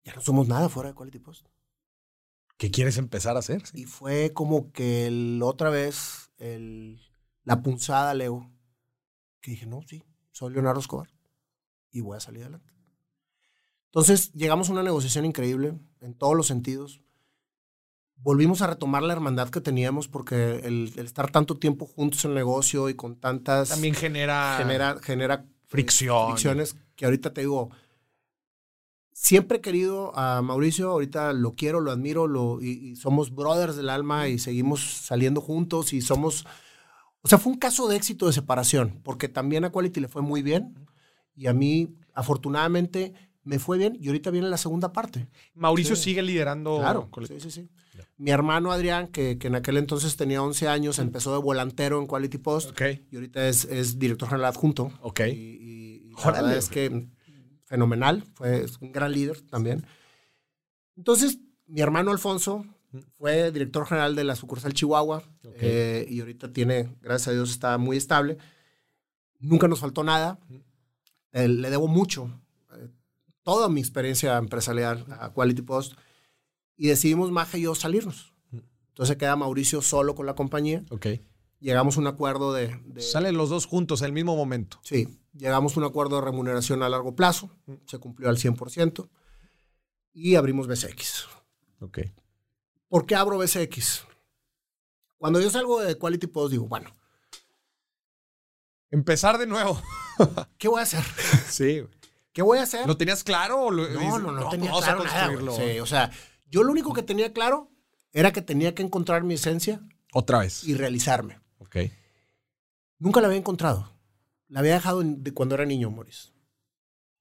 [0.05, 1.47] Ya no somos nada fuera de Quality Post.
[2.57, 3.63] ¿Qué quieres empezar a hacer?
[3.73, 7.01] Y fue como que el- otra vez el,
[7.43, 8.51] la punzada, Leo,
[9.41, 11.09] que dije, no, sí, soy Leonardo Escobar
[11.91, 12.71] y voy a salir adelante.
[13.87, 17.01] Entonces llegamos a una negociación increíble en todos los sentidos.
[18.23, 22.31] Volvimos a retomar la hermandad que teníamos porque el, el estar tanto tiempo juntos en
[22.31, 23.69] el negocio y con tantas...
[23.69, 26.27] También genera, genera, genera fricción.
[26.27, 27.71] fricciones que ahorita te digo,
[29.11, 33.75] siempre he querido a Mauricio, ahorita lo quiero, lo admiro, lo, y, y somos brothers
[33.75, 36.45] del alma y seguimos saliendo juntos y somos,
[37.21, 40.21] o sea, fue un caso de éxito de separación, porque también a Quality le fue
[40.21, 40.87] muy bien
[41.35, 43.13] y a mí, afortunadamente,
[43.43, 45.27] me fue bien y ahorita viene la segunda parte.
[45.53, 46.03] Mauricio Sí.
[46.03, 46.77] sigue liderando.
[46.77, 47.69] Claro, sí, sí, sí.
[48.17, 52.07] Mi hermano Adrián, que, que en aquel entonces tenía 11 años, empezó de volantero en
[52.07, 52.81] Quality Post Ok,
[53.11, 54.91] y ahorita es, es director general adjunto.
[55.01, 55.21] ok.
[55.21, 57.07] Y, y- y la verdad es que
[57.65, 59.85] fenomenal, fue un gran líder también.
[60.95, 62.65] Entonces, mi hermano Alfonso
[63.17, 65.55] fue director general de la sucursal Chihuahua Ok.
[65.61, 68.37] eh, y ahorita tiene, gracias a Dios, está muy estable.
[69.39, 70.37] Nunca nos faltó nada.
[71.31, 72.29] Eh, le debo mucho,
[73.43, 75.93] toda mi experiencia empresarial a Quality Post
[76.77, 78.33] y decidimos Maja y yo salirnos.
[78.89, 80.83] Entonces queda Mauricio solo con la compañía.
[80.89, 81.07] Ok.
[81.59, 84.79] Llegamos a un acuerdo de, de- Salen los dos juntos al mismo momento.
[84.83, 87.51] Sí, llegamos a un acuerdo de remuneración a largo plazo,
[87.85, 89.09] se cumplió al 100%
[90.13, 91.25] y abrimos BCX.
[91.79, 91.99] Ok.
[92.89, 94.05] ¿Por qué abro BCX?
[95.17, 96.89] Cuando yo salgo de Quality Post digo, bueno,
[98.89, 99.81] Empezar de nuevo.
[100.57, 101.03] ¿qué voy a hacer?
[101.49, 101.83] Sí.
[102.33, 102.87] ¿Qué voy a hacer?
[102.87, 103.61] ¿Lo tenías claro?
[103.63, 105.27] O lo, no, dices, no, no, tenía claro nada.
[105.27, 105.37] güey.
[105.45, 105.55] construirlo"?
[105.55, 106.11] Sí, o sea,
[106.49, 107.69] yo lo único que tenía claro
[108.13, 109.81] era que tenía que encontrar mi esencia
[110.13, 110.63] Otra vez.
[110.63, 111.39] y realizarme.
[111.59, 111.77] Ok.
[112.99, 113.91] Nunca la había encontrado.
[114.47, 116.33] La había dejado de cuando era niño, Moris.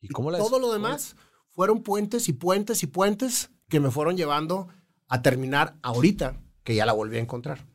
[0.01, 1.17] ¿Y cómo la Todo lo demás
[1.49, 4.69] fueron puentes y puentes y puentes que me fueron llevando
[5.09, 7.67] a terminar ahorita, que ya la volví a encontrar,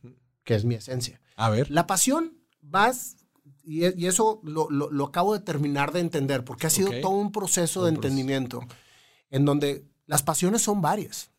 [0.43, 1.21] que es mi esencia.
[1.36, 1.69] A ver.
[1.71, 3.17] La pasión, vas,
[3.66, 6.91] y, e- y eso lo, lo- lo acabo de terminar de entender, porque ha sido
[7.01, 8.07] todo un proceso Todo de proceso.
[8.07, 8.61] entendimiento,
[9.32, 11.32] en donde las pasiones son varias.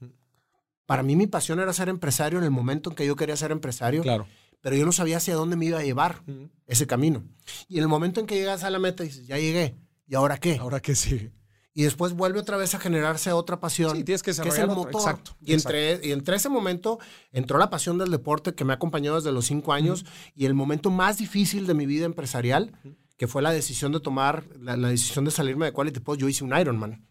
[0.87, 3.51] Para mí mi pasión era ser empresario en el momento en que yo quería ser
[3.53, 4.27] empresario, Claro.
[4.61, 6.23] pero yo no sabía hacia dónde me iba a llevar
[6.67, 7.25] ese camino.
[7.69, 9.75] Y en el momento en que llegas a la meta, dices, ya llegué,
[10.07, 10.57] ¿y ahora qué?
[10.57, 11.31] Ahora que sí.
[11.79, 13.95] Y después vuelve otra vez a generarse otra pasión.
[13.99, 14.95] Sí, tienes que es el otro- motor.
[15.03, 16.99] exacto, Y entre, y entre ese momento
[17.33, 20.55] entró la pasión del deporte que me ha acompañado desde los cinco años y el
[20.55, 22.73] momento más difícil de mi vida empresarial,
[23.19, 26.29] que fue la decisión de tomar, la, la decisión de salirme de Quality Post, yo
[26.31, 27.07] hice un Ironman,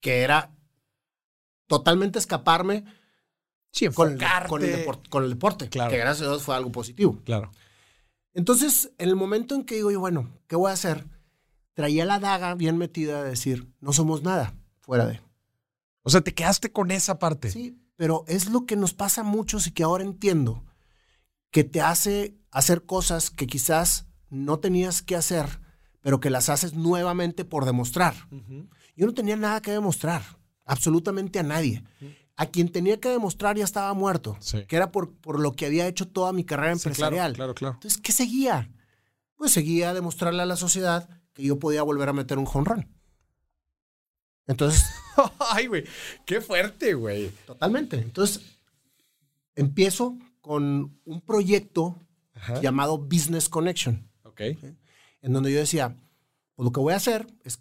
[0.00, 0.52] que era
[1.66, 2.84] totalmente escaparme
[3.72, 5.90] Sí, con el, con el depor- con el deporte, Claro.
[5.90, 7.20] que gracias a Dios fue algo positivo.
[7.24, 7.50] Claro.
[8.32, 11.04] Entonces, en el momento en que digo yo, bueno, ¿qué voy a hacer?
[11.74, 15.20] Traía la daga bien metida de decir, no somos nada fuera de.
[16.02, 17.50] O sea, te quedaste con esa parte.
[17.50, 20.64] Sí, pero es lo que nos pasa a muchos y que ahora entiendo,
[21.50, 25.60] que te hace hacer cosas que quizás no tenías que hacer,
[26.00, 28.14] pero que las haces nuevamente por demostrar.
[28.96, 30.22] Yo no tenía nada que demostrar,
[30.64, 31.84] absolutamente a nadie.
[32.36, 34.64] A quien tenía que demostrar ya estaba muerto, Sí.
[34.66, 37.32] que era por, por lo que había hecho toda mi carrera Sí, claro, empresarial.
[37.34, 37.74] claro, claro.
[37.74, 38.70] Entonces, ¿qué seguía?
[39.36, 42.88] Pues seguía demostrarle a la sociedad que yo podía volver a meter un jonrón.
[44.46, 44.84] Entonces,
[45.38, 45.84] Ay, güey.
[46.26, 47.30] Qué fuerte, güey.
[47.46, 47.96] totalmente.
[47.98, 48.42] Entonces,
[49.54, 51.96] empiezo con un proyecto
[52.34, 52.60] Ajá.
[52.60, 54.40] llamado Business Connection, Ok.
[54.40, 55.94] en donde yo decía,
[56.54, 57.60] pues lo que voy a hacer es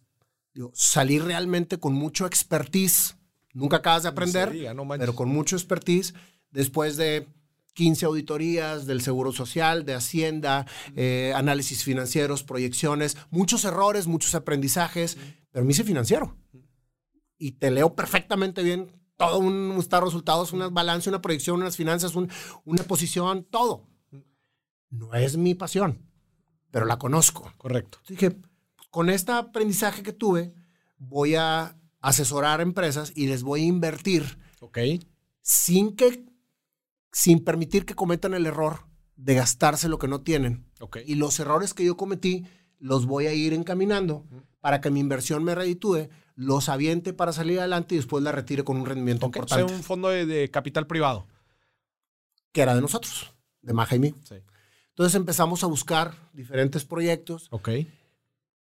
[0.53, 3.15] digo, salir realmente con mucho expertise.
[3.53, 6.13] Nunca acabas de aprender, diga, no pero con mucho expertise,
[6.51, 7.27] después de
[7.73, 10.65] 15 auditorías del Seguro Social, de Hacienda,
[10.95, 15.17] eh, análisis financieros, proyecciones, muchos errores, muchos aprendizajes,
[15.51, 16.35] pero me hice financiero.
[17.37, 21.75] Y te leo perfectamente bien todo un estado de resultados, unas balance, una proyección, unas
[21.77, 22.29] finanzas, un-
[22.65, 23.87] una posición, todo.
[24.89, 26.09] No es mi pasión,
[26.71, 27.53] pero la conozco.
[27.57, 27.99] Correcto.
[28.07, 28.35] Dije,
[28.89, 30.53] con este aprendizaje que tuve,
[30.97, 34.79] voy a asesorar a empresas y les voy a invertir Ok.
[35.41, 36.25] sin que,
[37.11, 40.65] sin permitir que cometan el error de gastarse lo que no tienen.
[41.05, 42.45] Y los errores que yo cometí
[42.79, 44.25] los voy a ir encaminando
[44.61, 48.63] para que mi inversión me reditúe, los aviente para salir adelante y después la retire
[48.63, 51.27] con un rendimiento Ok, o sea, importante, un fondo de, de capital privado.
[52.51, 54.15] que era de nosotros, de Maja y mí.
[54.23, 54.35] Sí.
[54.89, 57.69] Entonces empezamos a buscar diferentes proyectos, Ok.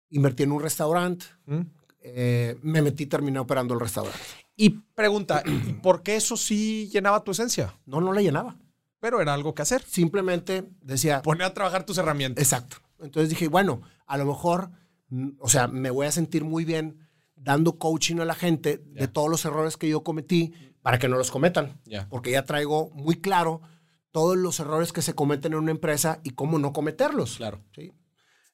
[0.09, 1.61] invertí en un restaurante, Mm.
[2.01, 4.19] eh, me metí, terminé operando el restaurante.
[4.57, 5.51] Y pregunta, ¿y
[5.84, 7.73] ¿por qué eso sí llenaba tu esencia?
[7.85, 8.57] No, no la llenaba.
[8.99, 9.84] Pero era algo que hacer.
[9.84, 12.43] Simplemente decía, Poner a trabajar tus herramientas.
[12.43, 12.77] Exacto.
[12.99, 14.71] Entonces dije, bueno, a lo mejor,
[15.09, 19.01] mm, o sea, me voy a sentir muy bien dando coaching a la gente de
[19.01, 19.07] Ya.
[19.07, 20.51] todos los errores que yo cometí
[20.81, 21.79] para que no los cometan.
[21.85, 22.09] Ya.
[22.09, 23.61] Porque ya traigo muy claro
[24.09, 27.38] todos los errores que se cometen en una empresa y cómo no cometerlos.
[27.38, 27.61] Claro.
[27.75, 27.93] ¿sí?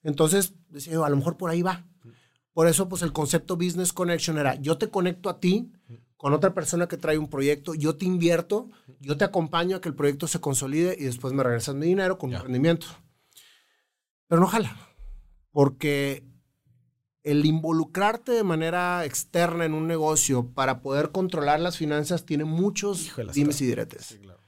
[0.03, 1.85] Entonces, decía a lo mejor por ahí va.
[2.51, 5.71] Por eso, pues el concepto Business Connection era, yo te conecto a ti
[6.23, 8.69] con otra persona que trae un proyecto, yo te invierto,
[9.01, 12.17] yo te acompaño a que el proyecto se consolide y después me regresas mi dinero
[12.17, 12.87] con un rendimiento.
[14.29, 14.73] Pero no jala,
[15.51, 16.23] porque
[17.23, 23.11] el involucrarte de manera externa en un negocio para poder controlar las finanzas tiene muchos
[23.33, 24.05] dimes y diretes.
[24.05, 24.39] Sí, claro.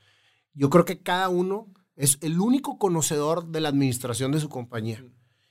[0.53, 5.03] Yo creo que cada uno es el único conocedor de la administración de su compañía.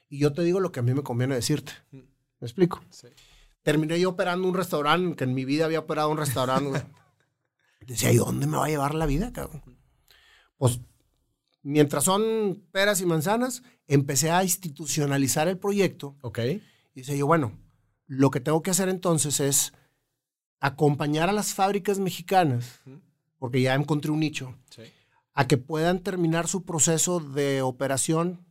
[0.09, 1.73] Y yo te digo lo que a mí me conviene decirte.
[1.93, 2.01] ¿Me
[2.41, 2.83] explico?
[2.89, 3.09] Sí.
[3.65, 6.85] Terminé yo operando un restaurante, que en mi vida había operado un restaurante.
[7.87, 9.63] Decía, ¿y dónde me va a llevar la vida, cabrón?
[10.57, 10.81] Pues,
[11.63, 16.17] mientras son peras y manzanas, empecé a institucionalizar el proyecto.
[16.21, 16.39] Ok.
[16.39, 16.61] Y
[16.95, 17.53] dice yo, bueno,
[18.07, 19.73] lo que tengo que hacer entonces es
[20.61, 22.81] acompañar a las fábricas mexicanas,
[23.39, 24.83] porque ya encontré un nicho, Sí.
[25.35, 28.47] a que puedan terminar su proceso de operación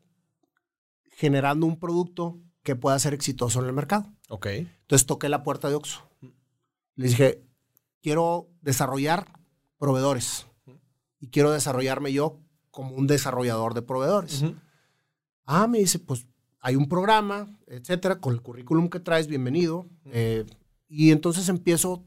[1.16, 4.12] generando un producto que pueda ser exitoso en el mercado.
[4.30, 4.48] Ok.
[4.94, 6.08] Entonces toqué la puerta de Oxxo.
[6.96, 7.42] Les dije,
[8.04, 9.26] quiero desarrollar
[9.80, 10.46] proveedores
[11.20, 12.38] y quiero desarrollarme yo
[12.70, 14.46] como un desarrollador de proveedores.
[15.48, 16.28] Ah, me dice, pues
[16.60, 19.88] hay un programa, etcétera, con el currículum que traes, bienvenido.
[20.12, 20.46] Eh,
[20.88, 22.04] y entonces empiezo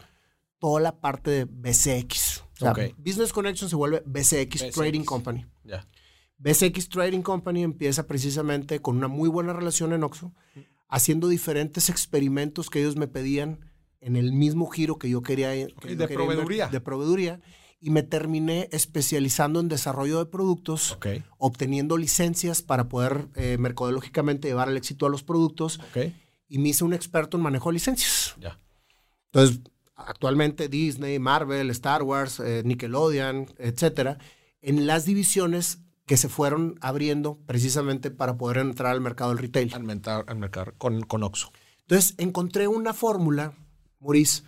[0.60, 2.38] toda la parte de BCX.
[2.38, 2.78] O sea, Ok.
[2.98, 4.74] Business Connection se vuelve BCX, BCX.
[4.76, 5.44] Trading Company.
[6.38, 10.32] BCX Trading Company empieza precisamente con una muy buena relación en Oxxo,
[10.88, 13.60] haciendo diferentes experimentos que ellos me pedían
[14.00, 15.50] en el mismo giro que yo quería.
[15.52, 16.68] que yo de quería proveeduría.
[16.68, 17.40] De proveeduría.
[17.80, 20.98] Y me terminé especializando en desarrollo de productos,
[21.38, 26.12] obteniendo licencias para poder eh, mercadológicamente llevar el éxito a los productos Ok.
[26.48, 28.34] y me hice un experto en manejo de licencias.
[28.40, 28.58] Ya.
[29.26, 29.60] Entonces,
[29.94, 34.18] actualmente Disney, Marvel, Star Wars, eh, Nickelodeon, etcétera,
[34.62, 39.74] en las divisiones que se fueron abriendo precisamente para poder entrar al mercado del retail.
[39.74, 41.52] Al al mercado con, con Oxxo.
[41.80, 43.54] Entonces, encontré una fórmula,
[44.00, 44.42] Maurice,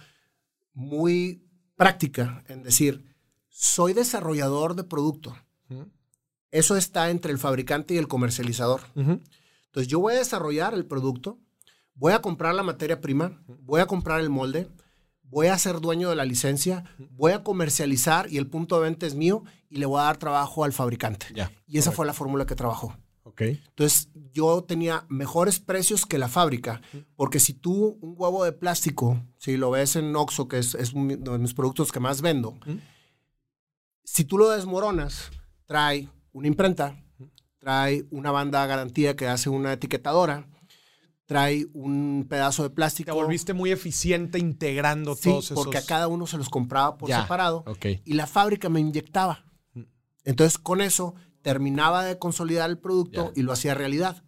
[0.73, 1.45] muy
[1.77, 3.05] práctica en decir,
[3.49, 5.37] soy desarrollador de producto.
[6.51, 8.83] Eso está entre el fabricante y el comercializador.
[8.95, 11.39] Entonces yo voy a desarrollar el producto,
[11.95, 14.69] voy a comprar la materia prima, voy a comprar el molde,
[15.31, 19.07] voy a ser dueño de la licencia, voy a comercializar y el punto de venta
[19.07, 21.27] es mío y le voy a dar trabajo al fabricante.
[21.35, 21.51] Ya.
[21.67, 22.97] Y esa fue la fórmula que trabajó.
[23.23, 23.43] Ok.
[23.43, 26.81] Entonces yo tenía mejores precios que la fábrica,
[27.15, 30.93] porque si tú un huevo de plástico, si lo ves en Oxxo, que es, es
[30.93, 32.59] uno de mis productos que más vendo,
[34.05, 35.31] si tú lo desmoronas,
[35.67, 36.97] trae una imprenta,
[37.59, 40.49] trae una banda de garantía que hace una etiquetadora,
[41.29, 43.11] trae un pedazo de plástico.
[43.13, 45.63] Te volviste muy eficiente integrando Sí, todos esos.
[45.63, 47.85] porque a cada uno se los compraba por Ya, separado Ok.
[48.03, 49.45] y la fábrica me inyectaba.
[50.25, 53.41] Entonces, con eso terminaba de consolidar el producto Ya.
[53.41, 54.25] y lo hacía realidad.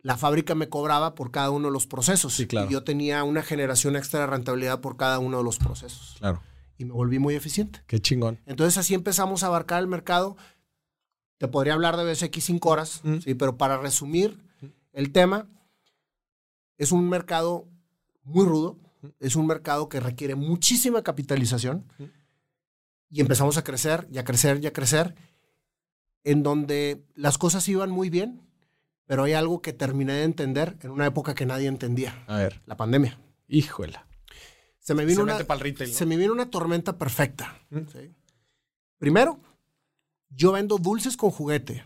[0.00, 2.32] La fábrica me cobraba por cada uno de los procesos.
[2.34, 2.66] Sí, claro.
[2.68, 6.16] Y yo tenía una generación extra de rentabilidad por cada uno de los procesos.
[6.18, 6.42] Claro.
[6.78, 7.82] Y me volví muy eficiente.
[7.86, 8.40] Qué chingón.
[8.46, 10.36] Entonces, así empezamos a abarcar el mercado.
[11.38, 13.18] Te podría hablar de BSX cinco horas, Mm.
[13.18, 14.38] sí, pero para resumir
[14.92, 15.46] el tema,
[16.82, 17.68] es un mercado
[18.24, 18.78] muy rudo,
[19.20, 21.86] es un mercado que requiere muchísima capitalización
[23.08, 25.14] y empezamos a crecer y a crecer y a crecer,
[26.24, 28.40] en donde las cosas iban muy bien,
[29.06, 32.60] pero hay algo que terminé de entender en una época que nadie entendía, A ver.
[32.66, 33.20] la pandemia.
[33.48, 34.06] Híjola.
[34.78, 35.38] Se me vino, Se una,
[35.86, 37.60] se me vino una tormenta perfecta.
[37.70, 37.78] Mm.
[37.92, 38.12] ¿sí?
[38.98, 39.40] Primero,
[40.30, 41.84] yo vendo dulces con juguete,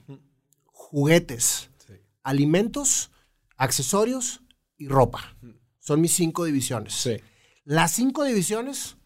[0.64, 1.94] juguetes, Sí.
[2.23, 3.10] alimentos,
[3.59, 4.40] accesorios
[4.77, 5.36] y ropa.
[5.78, 6.94] Son mis cinco divisiones.
[6.94, 7.16] Sí.
[7.65, 8.97] Las cinco divisiones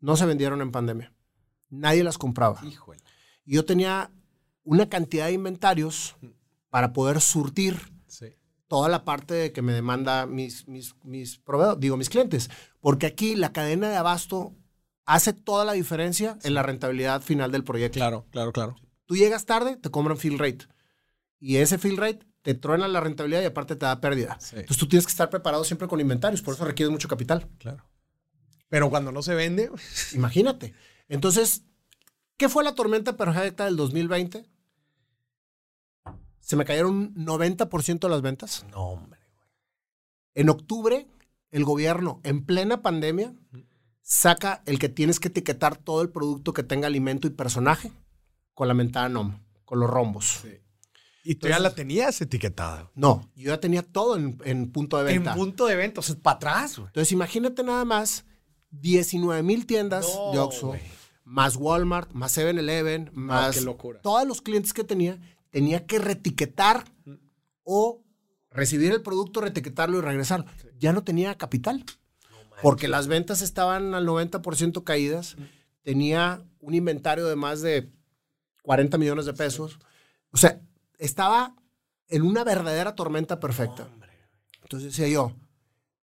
[0.00, 1.12] no se vendieron en pandemia.
[1.70, 2.60] Nadie las compraba.
[2.64, 3.00] Híjole.
[3.44, 4.10] Y yo tenía
[4.64, 6.16] una cantidad de inventarios
[6.70, 8.26] para poder surtir Sí.
[8.68, 12.50] toda la parte que me demanda mis, mis, mis proveedores, digo, mis clientes.
[12.80, 14.54] Porque aquí la cadena de abasto
[15.04, 17.98] hace toda la diferencia en la rentabilidad final del proyecto.
[17.98, 18.76] Claro, claro, claro.
[19.06, 20.66] Tú llegas tarde, te cobran fill rate.
[21.38, 24.38] Y ese fill rate te truena la rentabilidad y aparte te da pérdida.
[24.38, 24.54] Sí.
[24.54, 27.48] Entonces tú tienes que estar preparado siempre con inventarios, por eso requieres mucho capital.
[27.58, 27.84] Claro.
[28.68, 29.68] Pero cuando no se vende,
[30.12, 30.72] Imagínate.
[31.08, 31.64] Entonces,
[32.36, 34.46] ¿qué fue la tormenta perfecta del 2020?
[36.38, 38.64] Se me cayeron un 90% de las ventas.
[38.70, 39.18] no, hombre.
[40.36, 41.08] En octubre,
[41.50, 43.34] el gobierno, en plena pandemia,
[44.02, 47.90] saca el que tienes que etiquetar todo el producto que tenga alimento y personaje
[48.54, 50.44] con la mentada NOM, con los rombos.
[51.28, 52.90] Y tú ya la tenías etiquetada.
[52.94, 55.32] No, yo ya tenía todo en, en punto de venta.
[55.32, 56.86] En punto de venta, o sea, para atrás, güey.
[56.88, 58.24] Entonces, imagínate nada más
[58.70, 60.74] 19 mil tiendas No, de Oxxo,
[61.24, 64.00] más Walmart, más 7-Eleven, más qué locura.
[64.02, 65.18] todos los clientes que tenía,
[65.50, 66.84] tenía que retiquetar
[67.64, 68.04] o
[68.50, 70.46] recibir el producto, retiquetarlo y regresarlo.
[70.78, 71.84] Ya no tenía capital.
[72.62, 75.36] porque las ventas estaban al 90% caídas.
[75.82, 77.90] Tenía un inventario de más de
[78.62, 79.78] 40 millones de pesos.
[80.30, 80.60] O sea,
[80.98, 81.54] estaba
[82.08, 83.88] en una verdadera tormenta perfecta.
[84.62, 85.32] Entonces decía yo,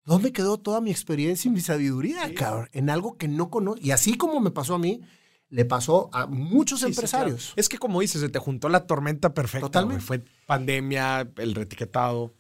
[0.06, 2.70] ¿dónde quedó toda mi experiencia y mi sabiduría, cabrón?
[2.74, 3.80] En algo que no conozco.
[3.84, 5.02] Y así como me pasó a mí,
[5.50, 7.46] le pasó a muchos Sí, sí, empresarios.
[7.48, 7.54] claro.
[7.58, 9.68] Es que como dices, se te juntó la tormenta perfecta.
[9.68, 10.04] Totalmente.
[10.04, 12.34] Fue pandemia, el retiquetado.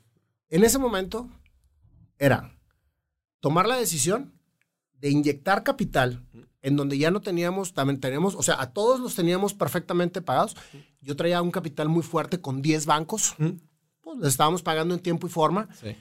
[0.50, 1.30] En ese momento
[2.18, 2.56] era
[3.40, 4.34] tomar la decisión
[4.94, 6.26] de inyectar capital
[6.62, 10.56] en donde ya no teníamos, también teníamos, o sea, a todos los teníamos perfectamente pagados.
[11.04, 13.36] Yo traía un capital muy fuerte con 10 bancos,
[14.02, 15.96] pues les estábamos pagando en tiempo y forma, Sí.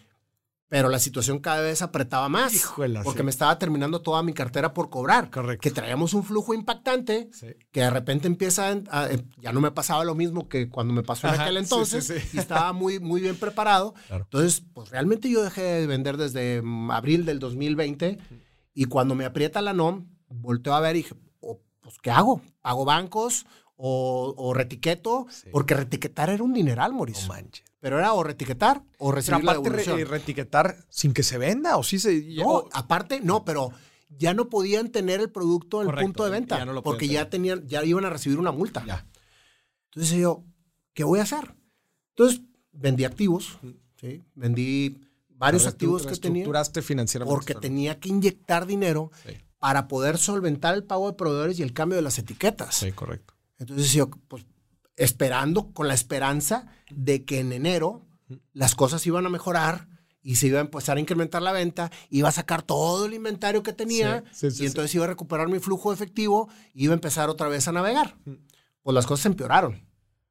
[0.68, 2.54] pero la situación cada vez apretaba más.
[2.54, 3.24] Híjole, porque sí.
[3.24, 5.30] me estaba terminando toda mi cartera por cobrar.
[5.30, 5.60] Correcto.
[5.60, 7.48] Que traíamos un flujo impactante Sí.
[7.70, 9.08] que de repente empieza a, a-
[9.38, 12.18] ya no me pasaba lo mismo que cuando me pasó en Ajá, aquel entonces sí,
[12.20, 12.28] sí.
[12.36, 13.92] y estaba muy muy bien preparado.
[14.08, 14.24] Claro.
[14.24, 18.18] Entonces, pues realmente yo dejé de vender desde mm, abril del 2020
[18.72, 22.40] y cuando me aprieta la NOM, volteo a ver y dije, "Oh, pues ¿qué hago?
[22.62, 23.44] ¿Pago bancos
[23.84, 25.26] o, o retiqueto?
[25.28, 25.48] Sí.
[25.50, 27.26] Porque retiquetar era un dineral, No Mauricio.
[27.28, 27.64] manches.
[27.80, 30.00] Pero era o retiquetar o Pero recibir la aparte, re- devolución.
[30.00, 32.22] eh, retiquetar sin que se venda, o sí se.
[32.36, 33.70] No, o- aparte, no, pero
[34.08, 36.58] ya no podían tener el producto en el punto de venta.
[36.58, 38.84] ya no lo porque ya tenían, ya iban a recibir una multa.
[38.86, 39.04] Ya.
[39.90, 40.44] Entonces yo,
[40.94, 41.54] ¿qué voy a hacer?
[42.10, 42.40] Entonces
[42.70, 43.58] vendí activos,
[44.00, 44.22] ¿sí?
[44.36, 46.46] vendí varios activos que tenía
[46.82, 47.34] financieramente.
[47.34, 47.60] porque ¿no?
[47.60, 49.32] tenía que inyectar dinero Sí.
[49.58, 52.76] para poder solventar el pago de proveedores y el cambio de las etiquetas.
[52.76, 53.34] Sí, correcto.
[53.62, 54.44] Entonces yo, pues,
[54.96, 58.04] esperando, con la esperanza de que en enero
[58.52, 59.88] las cosas iban a mejorar
[60.20, 63.62] y se iba a empezar a incrementar la venta, iba a sacar todo el inventario
[63.62, 66.84] que tenía Sí, sí, sí, y entonces iba a recuperar mi flujo de efectivo y
[66.84, 68.16] iba a empezar otra vez a navegar.
[68.82, 69.86] Pues las cosas se empeoraron.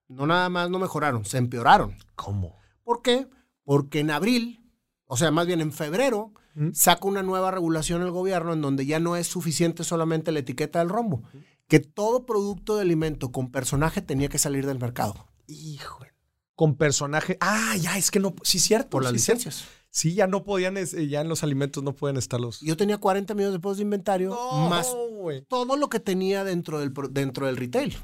[0.10, 1.96] No nada más no mejoraron, se empeoraron.
[2.16, 2.58] ¿Cómo?
[2.84, 3.28] ¿Por qué?
[3.64, 4.62] Porque en abril,
[5.06, 6.34] o sea, más bien en febrero,
[6.74, 10.80] saca una nueva regulación el gobierno en donde ya no es suficiente solamente la etiqueta
[10.80, 11.24] del rombo,
[11.72, 16.06] que todo producto de alimento con personaje tenía que salir del mercado Hijo.
[16.54, 17.38] Con personaje.
[17.40, 18.36] Ah, ya, es que no.
[18.44, 18.90] Sí, cierto.
[18.90, 19.40] por las sí, cierto.
[19.40, 19.70] licencias.
[19.90, 22.60] Sí, ya no podían, eh, ya en los alimentos no pueden estar los.
[22.60, 24.38] Yo tenía 40 millones de pesos de inventario,
[24.70, 25.44] más güey.
[25.46, 27.98] todo lo que tenía dentro del, dentro del retail,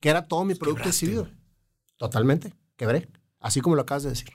[0.00, 1.28] que era todo mi producto exhibido.
[1.96, 3.08] Totalmente, quebré,
[3.38, 4.30] así como lo acabas de decir.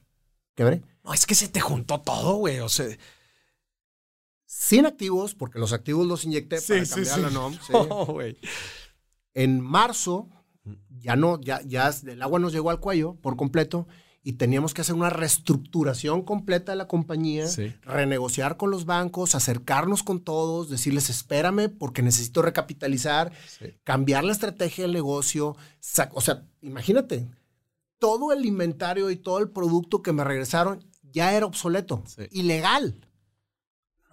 [0.55, 0.81] Quebré.
[1.03, 2.59] No, es que se te juntó todo, güey.
[2.61, 2.87] O sea.
[4.49, 7.21] Sin activos, porque los activos los inyecté Sí, para sí, cambiar sí.
[7.21, 7.57] la NOM.
[8.07, 8.37] güey.
[9.33, 10.29] En marzo,
[10.89, 13.87] ya no, ya, ya el agua nos llegó al cuello por completo
[14.23, 17.73] y teníamos que hacer una reestructuración completa de la compañía, Sí.
[17.83, 23.75] renegociar con los bancos, acercarnos con todos, decirles, espérame porque necesito recapitalizar, Sí.
[23.83, 25.55] cambiar la estrategia del negocio.
[26.13, 27.27] O sea, imagínate,
[27.99, 32.23] todo el inventario y todo el producto que me regresaron ya era obsoleto, Sí.
[32.31, 33.06] ilegal,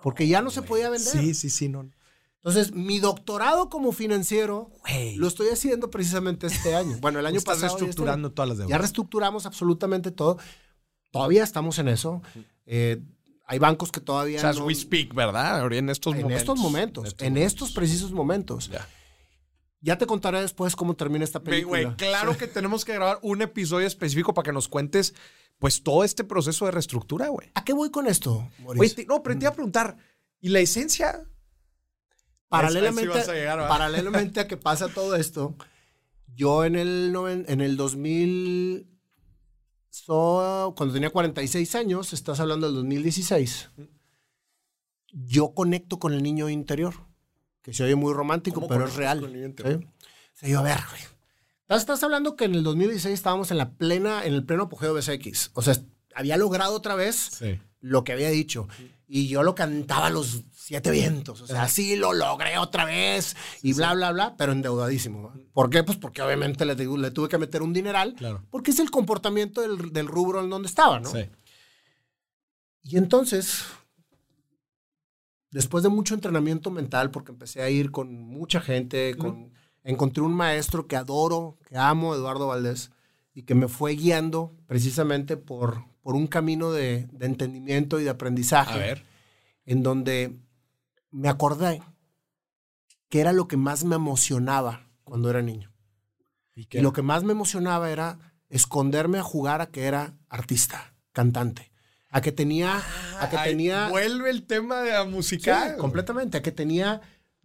[0.05, 1.11] porque ya no se podía vender.
[1.15, 1.89] Sí, sí, sí, no.
[2.37, 4.71] Entonces, mi doctorado como financiero
[5.17, 6.99] lo estoy haciendo precisamente este año.
[7.01, 7.79] Bueno, el año Estás pasado.
[7.79, 8.35] reestructurando año.
[8.35, 8.71] todas las deudas.
[8.71, 10.37] Ya reestructuramos absolutamente todo.
[11.11, 12.21] Todavía estamos en eso.
[12.67, 13.01] Eh,
[13.47, 14.37] hay bancos que todavía.
[14.37, 15.73] O sea, as we speak, ¿verdad?
[15.73, 16.43] En estos en momentos.
[16.43, 18.69] estos momentos, en estos precisos momentos.
[18.69, 18.87] Ya.
[19.85, 21.95] Ya te contaré después cómo termina esta película.
[21.97, 25.15] claro que tenemos que grabar un episodio específico para que nos cuentes,
[25.59, 27.51] pues, todo este proceso de reestructura, güey.
[27.55, 28.49] ¿A qué voy con esto,
[28.95, 29.97] te- no, pero te iba a preguntar,
[30.41, 31.29] ¿y la esencia?
[32.49, 35.55] paralelamente, a llegar, paralelamente a que pasa todo esto,
[36.35, 38.87] yo en el, noven- en el 2000,
[39.91, 43.71] so- cuando tenía 46 años, estás hablando del 2016,
[45.13, 46.95] yo conecto con el niño interior,
[47.65, 49.19] que se oye muy romántico, ¿Cómo pero es real.
[49.21, 49.63] ¿sí?
[49.65, 49.83] O
[50.35, 51.03] sea, yo, a ver, güey.
[51.63, 54.95] Estás, estás hablando que en el 2016 estábamos en la plena, en el pleno apogeo
[54.95, 55.51] de BCX.
[55.55, 55.75] O sea,
[56.15, 57.59] había logrado otra vez Sí.
[57.81, 58.69] lo que había dicho.
[59.09, 61.41] Y yo lo cantaba a los siete vientos.
[61.41, 65.33] O sea, sí lo logré otra vez y bla, bla, bla, pero endeudadísimo.
[65.55, 65.83] ¿Por qué?
[65.85, 68.15] Pues porque obviamente le, le tuve que meter un dineral.
[68.15, 68.45] Claro.
[68.51, 71.11] Porque es el comportamiento del, del rubro en donde estaba, ¿no?
[71.11, 71.31] Sí.
[72.83, 73.65] Y entonces,
[75.55, 79.53] después de mucho entrenamiento mental, porque empecé a ir con mucha gente, con,
[79.85, 82.91] encontré un maestro que adoro, que amo, Eduardo Valdés,
[83.35, 88.11] y que me fue guiando precisamente por, por un camino de, de entendimiento y de
[88.11, 89.05] aprendizaje, A ver.
[89.65, 90.37] en donde
[91.13, 91.83] me acordé
[93.09, 95.73] que era lo que más me emocionaba cuando era niño.
[96.57, 98.19] ¿Y Y lo que más me emocionaba era
[98.49, 101.71] esconderme a jugar a que era artista, cantante.
[102.15, 102.81] A que tenía,
[103.21, 105.77] a que Ay, tenía, Vuelve el tema de la Sí, musical.
[105.77, 107.01] completamente, a que tenía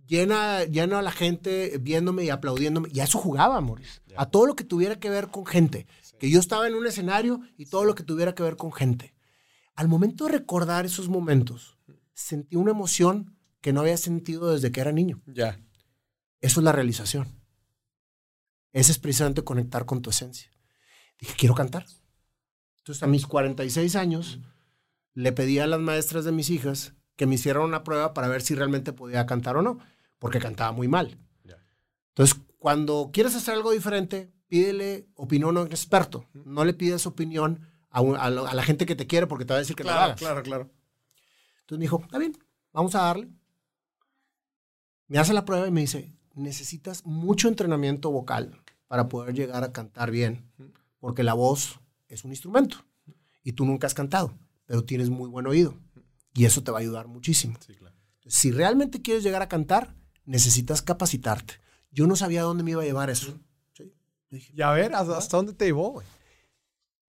[0.05, 2.89] llena, llena a la gente viéndome y aplaudiéndome.
[2.93, 3.99] Y a eso jugaba, Maurice.
[4.15, 5.87] A todo lo que tuviera que ver con gente.
[6.19, 9.15] Que yo estaba en un escenario y todo lo que tuviera que ver con gente.
[9.75, 11.77] Al momento de recordar esos momentos,
[12.13, 15.21] sentí una emoción que no había sentido desde que era niño.
[15.25, 15.59] Ya.
[16.41, 17.27] Eso es la realización.
[18.71, 20.51] Ese es precisamente conectar con tu esencia.
[21.19, 21.85] Dije, quiero cantar.
[22.77, 24.39] Entonces, a mis 46 años,
[25.13, 28.41] le pedí a las maestras de mis hijas que me hicieran una prueba para ver
[28.41, 29.79] si realmente podía cantar o no,
[30.19, 31.17] porque cantaba muy mal.
[32.09, 36.25] Entonces, cuando quieres hacer algo diferente, pídele opinión a un experto.
[36.33, 39.45] No le pides opinión a, un- a lo- a la gente que te quiere porque
[39.45, 40.19] te va a decir que no lo Claro, hagas.
[40.19, 40.69] claro, claro.
[41.61, 42.37] Entonces me dijo, está bien,
[42.73, 43.29] vamos a darle.
[45.07, 49.71] Me hace la prueba y me dice, necesitas mucho entrenamiento vocal para poder llegar a
[49.71, 50.51] cantar bien,
[50.99, 52.77] porque la voz es un instrumento
[53.43, 54.37] y tú nunca has cantado,
[54.69, 55.73] pero tienes muy buen oído
[56.35, 57.57] y eso te va a ayudar muchísimo.
[57.65, 57.95] Sí, claro.
[58.27, 61.55] Si realmente quieres llegar a cantar, necesitas capacitarte.
[61.89, 63.39] Yo no sabía dónde me iba a llevar eso.
[63.73, 63.91] Sí.
[64.29, 66.03] Dije, Y a ver, ¿hasta, hasta dónde te llevó?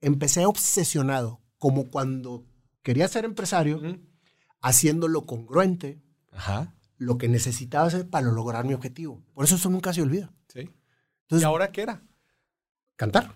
[0.01, 2.47] Empecé obsesionado, como cuando
[2.82, 3.82] quería ser empresario,
[4.62, 6.01] haciéndolo congruente,
[6.32, 6.74] Ajá.
[6.97, 9.23] lo que necesitaba hacer para lograr mi objetivo.
[9.35, 10.32] Por eso eso nunca se olvida.
[10.49, 10.61] Sí.
[10.61, 10.70] ¿Y
[11.24, 12.03] Entonces, ahora qué era?
[12.97, 13.35] cantar.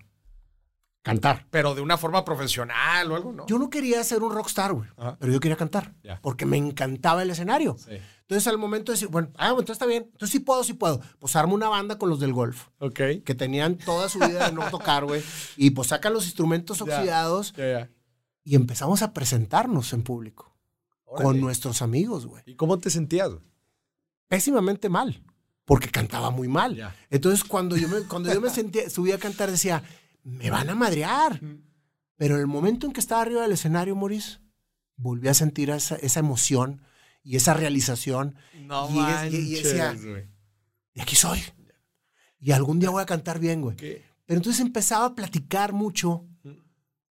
[1.05, 1.45] Cantar.
[1.51, 3.45] Pero de una forma profesional o algo, ¿no?
[3.45, 5.15] Yo no quería ser un rockstar, güey, Ajá.
[5.19, 7.77] pero yo quería cantar, porque me encantaba el escenario.
[7.77, 7.91] Sí.
[8.21, 10.73] Entonces, al momento de decir, bueno, ah, bueno, entonces está bien, entonces sí puedo, sí
[10.73, 10.99] puedo.
[11.19, 12.99] Pues armo una banda con los del golf, Ok.
[13.23, 15.21] que tenían toda su vida de no tocar, güey,
[15.57, 17.89] y pues sacan los instrumentos oxidados Ya, ya.
[18.43, 20.57] y empezamos a presentarnos en público
[21.05, 22.41] con nuestros amigos, güey.
[22.47, 23.29] ¿Y cómo te sentías,
[24.27, 25.21] pésimamente mal,
[25.65, 26.93] porque cantaba muy mal.
[27.11, 29.83] Entonces, cuando yo me, cuando yo me sentía, subí a cantar, decía,
[30.25, 31.39] me van a madrear.
[32.17, 34.39] Pero en el momento en que estaba arriba del escenario, Maurice,
[34.97, 36.81] volví a sentir esa, esa emoción
[37.23, 38.35] y esa realización.
[38.61, 39.93] No Y es- y- y decía-.
[40.93, 41.39] Y aquí soy.
[42.39, 43.75] Y algún día voy a cantar bien, güey.
[43.77, 44.03] ¿Qué?
[44.25, 46.25] Pero entonces empezaba a platicar mucho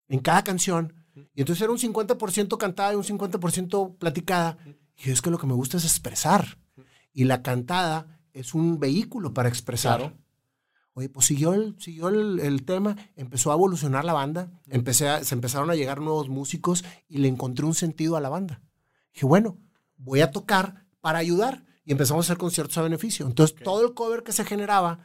[0.08, 0.94] en cada canción.
[1.34, 4.58] Y entonces era un 50% cantada y un 50% platicada.
[4.98, 6.58] Y es que lo que me gusta es expresar.
[7.14, 10.00] Y la cantada es un vehículo para expresar.
[10.00, 10.18] Claro.
[11.02, 15.24] Oye, pues siguió el, siguió el, el tema, empezó a evolucionar la banda, empecé a-
[15.24, 18.62] se empezaron a llegar nuevos músicos y le encontré un sentido a la banda.
[19.14, 19.58] Dije, bueno,
[19.98, 21.66] voy a tocar para ayudar.
[21.84, 23.26] Y empezamos a hacer conciertos a beneficio.
[23.26, 25.00] Entonces, todo el cover que se generaba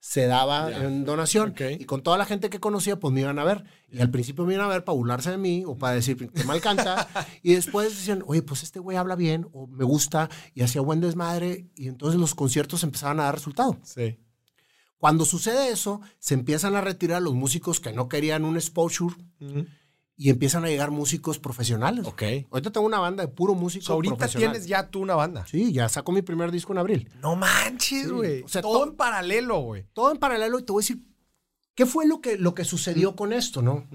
[0.00, 1.50] se daba en donación.
[1.78, 3.64] Y con toda la gente que conocía, pues me iban a ver.
[3.88, 6.44] Y al principio me iban a ver para burlarse de mí o para decir que
[6.44, 7.06] mal canta.
[7.42, 11.00] y después decían, oye, pues este güey habla bien o me gusta y hacía buen
[11.00, 11.68] desmadre.
[11.76, 13.78] Y entonces los conciertos empezaban a dar resultado.
[13.84, 14.18] Sí.
[15.02, 19.16] Cuando sucede eso, se empiezan a retirar los músicos que no querían un exposure
[20.16, 22.06] y empiezan a llegar músicos profesionales.
[22.06, 22.22] Ok.
[22.52, 24.52] Ahorita tengo una banda de puro músico O sea, ahorita profesional.
[24.52, 25.44] tienes ya tú una banda.
[25.48, 27.10] Sí, ya saco mi primer disco en abril.
[27.20, 28.42] No manches, Sí, güey.
[28.44, 29.88] o sea, todo to- en paralelo, güey.
[29.92, 31.04] Todo en paralelo y te voy a decir,
[31.74, 33.88] ¿qué fue lo que, lo que sucedió con esto, no?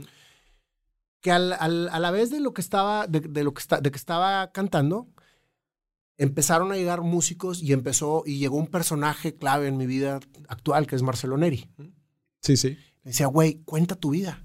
[1.21, 3.79] Que al- al- a la vez de lo que estaba, de, de lo que está,
[3.79, 5.07] de que estaba cantando,
[6.17, 10.87] empezaron a llegar músicos y empezó, y llegó un personaje clave en mi vida actual,
[10.87, 11.69] que es Marcelo Neri.
[12.41, 12.77] Sí, sí.
[13.03, 14.43] Me decía, güey, cuenta tu vida.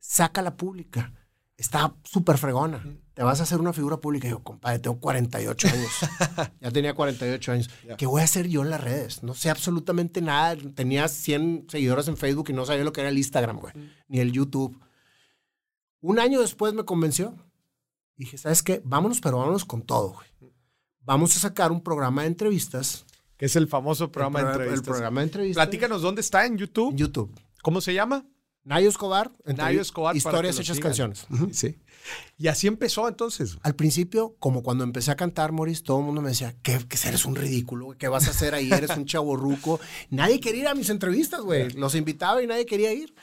[0.00, 1.12] Sácala pública.
[1.56, 2.84] Está súper fregona.
[3.14, 4.26] Te vas a hacer una figura pública.
[4.26, 5.90] Y yo, compadre, tengo 48 años.
[6.60, 7.70] ya tenía 48 años.
[7.98, 9.22] ¿Qué voy a hacer yo en las redes?
[9.22, 10.56] No sé absolutamente nada.
[10.74, 13.74] Tenía 100 seguidores en Facebook y no sabía lo que era el Instagram, güey.
[14.08, 14.80] Ni el YouTube.
[16.00, 17.36] Un año después me convenció.
[18.16, 18.82] Dije, ¿sabes qué?
[18.84, 20.51] Vámonos, pero vámonos con todo, güey.
[21.04, 23.04] Vamos a sacar un programa de entrevistas.
[23.36, 24.78] Que es el famoso programa el, de entrevistas.
[24.78, 25.64] El programa de entrevistas.
[25.66, 26.94] Platícanos dónde está en YouTube.
[26.94, 27.30] YouTube.
[27.62, 28.24] ¿Cómo se llama?
[28.64, 29.32] Nayo Escobar.
[29.44, 30.90] Nayo Escobar, Historias hechas sigan.
[30.90, 31.26] canciones.
[31.52, 31.76] Sí.
[32.38, 33.58] Y así empezó entonces.
[33.62, 36.96] Al principio, como cuando empecé a cantar, Maurice, todo el mundo me decía, ¿qué, que
[37.08, 37.96] eres un ridículo?
[37.98, 38.70] ¿Qué vas a hacer ahí?
[38.72, 39.80] Eres un chavo ruco.
[40.10, 41.70] Nadie quería ir a mis entrevistas, güey.
[41.70, 43.14] Los invitaba y nadie quería ir.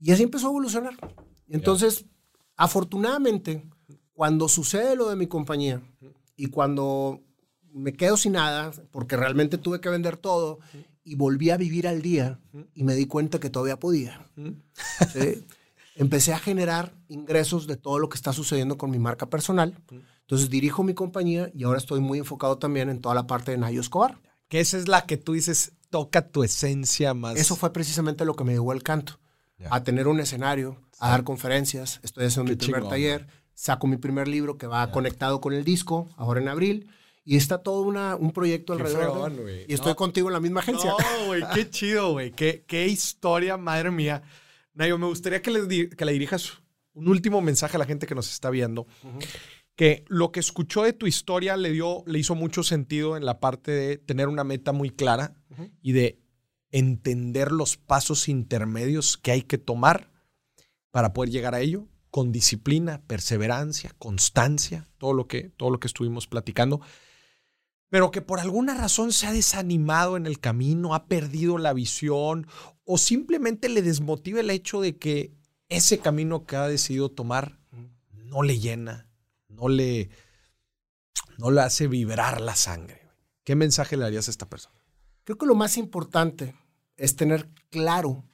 [0.00, 0.94] Y así empezó a evolucionar.
[1.48, 2.04] Entonces,
[2.58, 3.64] Afortunadamente,
[4.14, 5.80] cuando sucede lo de mi compañía
[6.38, 7.20] y cuando
[7.74, 10.60] me quedo sin nada, porque realmente tuve que vender todo
[11.04, 12.40] y volví a vivir al día
[12.74, 14.30] y me di cuenta que todavía podía.
[15.12, 15.44] ¿sí?
[15.96, 19.74] Empecé a generar ingresos de todo lo que está sucediendo con mi marca personal.
[20.20, 23.58] Entonces dirijo mi compañía y ahora estoy muy enfocado también en toda la parte de
[23.58, 24.20] Nayo Escobar.
[24.48, 27.36] Que esa es la que tú dices, toca tu esencia más.
[27.36, 29.18] Eso fue precisamente lo que me llevó al canto.
[29.70, 31.98] A tener un escenario, a dar conferencias.
[32.04, 33.26] Estoy haciendo mi primer taller.
[33.58, 36.88] Saco mi primer libro que va conectado con el disco, ahora en abril.
[37.24, 39.32] Y está todo una, un proyecto alrededor.
[39.66, 40.92] y estoy contigo en la misma agencia.
[40.92, 42.30] No, güey, qué chido, güey.
[42.30, 44.22] Qué, qué, historia, madre mía.
[44.74, 46.52] Nayo, me gustaría que le, que le dirijas
[46.94, 48.86] un último mensaje a la gente que nos está viendo.
[49.74, 53.40] Que lo que escuchó de tu historia le, dio, le hizo mucho sentido en la
[53.40, 55.34] parte de tener una meta muy clara
[55.82, 56.20] y de
[56.70, 60.12] entender los pasos intermedios que hay que tomar
[60.92, 65.86] para poder llegar a ello con disciplina, perseverancia, constancia, todo lo que, todo lo que
[65.86, 66.80] estuvimos platicando,
[67.90, 72.46] pero que por alguna razón se ha desanimado en el camino, ha perdido la visión
[72.84, 75.32] o simplemente le desmotiva el hecho de que
[75.68, 77.58] ese camino que ha decidido tomar
[78.12, 79.08] no le llena,
[79.48, 80.10] no le,
[81.38, 83.02] no le hace vibrar la sangre.
[83.44, 84.76] ¿Qué mensaje le darías a esta persona?
[85.24, 86.54] Creo que lo más importante
[86.96, 88.24] es tener claro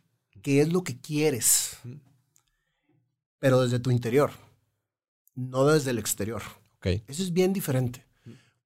[0.42, 1.73] qué es lo que quieres,
[3.38, 4.30] pero desde tu interior,
[5.34, 6.42] no desde el exterior.
[6.78, 7.02] Okay.
[7.06, 8.06] Eso es bien diferente.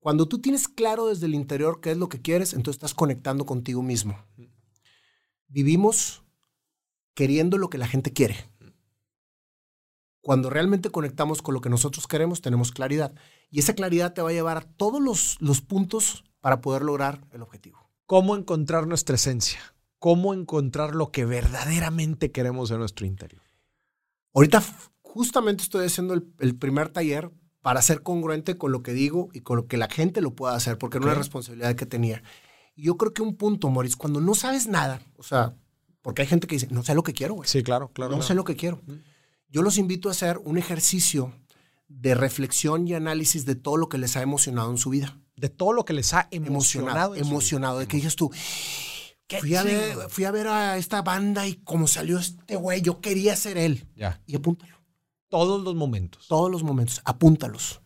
[0.00, 3.44] Cuando tú tienes claro desde el interior qué es lo que quieres, entonces estás conectando
[3.46, 4.18] contigo mismo.
[5.48, 6.22] Vivimos
[7.14, 8.36] queriendo lo que la gente quiere.
[10.20, 13.14] Cuando realmente conectamos con lo que nosotros queremos, tenemos claridad.
[13.50, 17.26] Y esa claridad te va a llevar a todos los, los puntos para poder lograr
[17.32, 19.60] el objetivo cómo encontrar nuestra esencia,
[19.98, 23.42] cómo encontrar lo que verdaderamente queremos en nuestro interior.
[24.38, 24.62] Ahorita
[25.02, 29.56] justamente estoy haciendo el, primer taller para ser congruente con lo que digo y con
[29.56, 32.22] lo que la gente lo pueda hacer, porque era una responsabilidad que tenía.
[32.76, 35.56] Y yo creo que un punto, Maurice, cuando no sabes nada, o sea,
[36.02, 37.48] porque hay gente que dice, no sé lo que quiero, güey.
[37.48, 38.14] Sí, claro, claro.
[38.14, 38.80] No sé lo que quiero.
[39.48, 41.34] Yo los invito a hacer un ejercicio
[41.88, 45.48] de reflexión y análisis de todo lo que les ha emocionado en su vida de
[45.48, 47.14] todo lo que les ha emocionado.
[47.14, 48.30] Emocionado, de que dices tú,
[49.40, 53.00] fui a, ver, fui a, ver, a esta banda y como salió este güey, yo
[53.00, 53.86] quería ser él.
[53.94, 54.20] Ya.
[54.26, 54.78] Y apúntalo.
[55.28, 56.26] Todos los momentos.
[56.28, 57.82] Todos los momentos, apúntalos.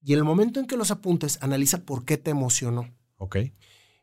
[0.00, 2.92] Y en el momento en que los apuntes, analiza por qué te emocionó.
[3.18, 3.36] Ok.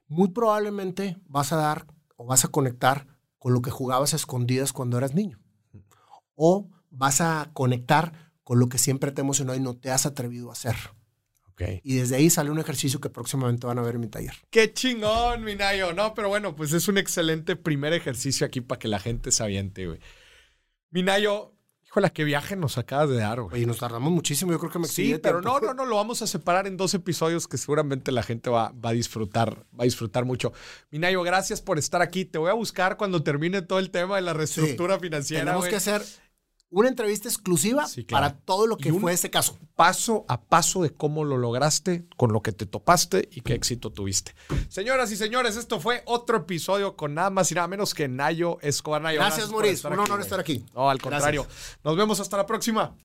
[0.08, 4.72] Muy probablemente vas a dar o vas a conectar con lo que jugabas a escondidas
[4.72, 5.40] cuando eras niño.
[6.36, 10.50] O vas a conectar con lo que siempre te emocionó y no te has atrevido
[10.50, 10.76] a hacer.
[11.84, 14.34] Y desde ahí sale un ejercicio que próximamente van a ver en mi taller.
[14.50, 15.94] ¡Qué chingón, Minayo!
[15.94, 19.44] No, pero bueno, pues es un excelente primer ejercicio aquí para que la gente se
[19.44, 20.00] aviente, güey.
[20.92, 21.54] Minayo,
[21.86, 23.56] híjole, qué viaje nos acabas de dar, güey.
[23.56, 26.22] Oye, nos tardamos muchísimo, yo creo que me Sí, pero no, no, no, lo vamos
[26.22, 29.84] a separar en dos episodios que seguramente la gente va, va, a disfrutar, va a
[29.84, 30.54] disfrutar mucho.
[30.92, 32.26] Minayo, gracias por estar aquí.
[32.26, 35.46] Te voy a buscar cuando termine todo el tema de la reestructura financiera.
[35.46, 36.02] Tenemos que hacer
[36.72, 39.58] una entrevista exclusiva para todo lo que fue ese caso.
[39.76, 43.92] Paso a paso de cómo lo lograste, con lo que te topaste y qué éxito
[43.92, 44.36] tuviste.
[44.68, 48.60] Señoras y señores, esto fue otro episodio con nada más y nada menos que Nayo
[48.62, 49.02] Escobar.
[49.02, 49.88] Nayo, gracias, Maurice.
[49.88, 50.66] Un honor estar aquí.
[50.74, 51.48] No, al contrario.
[51.84, 52.96] Nos vemos hasta la próxima.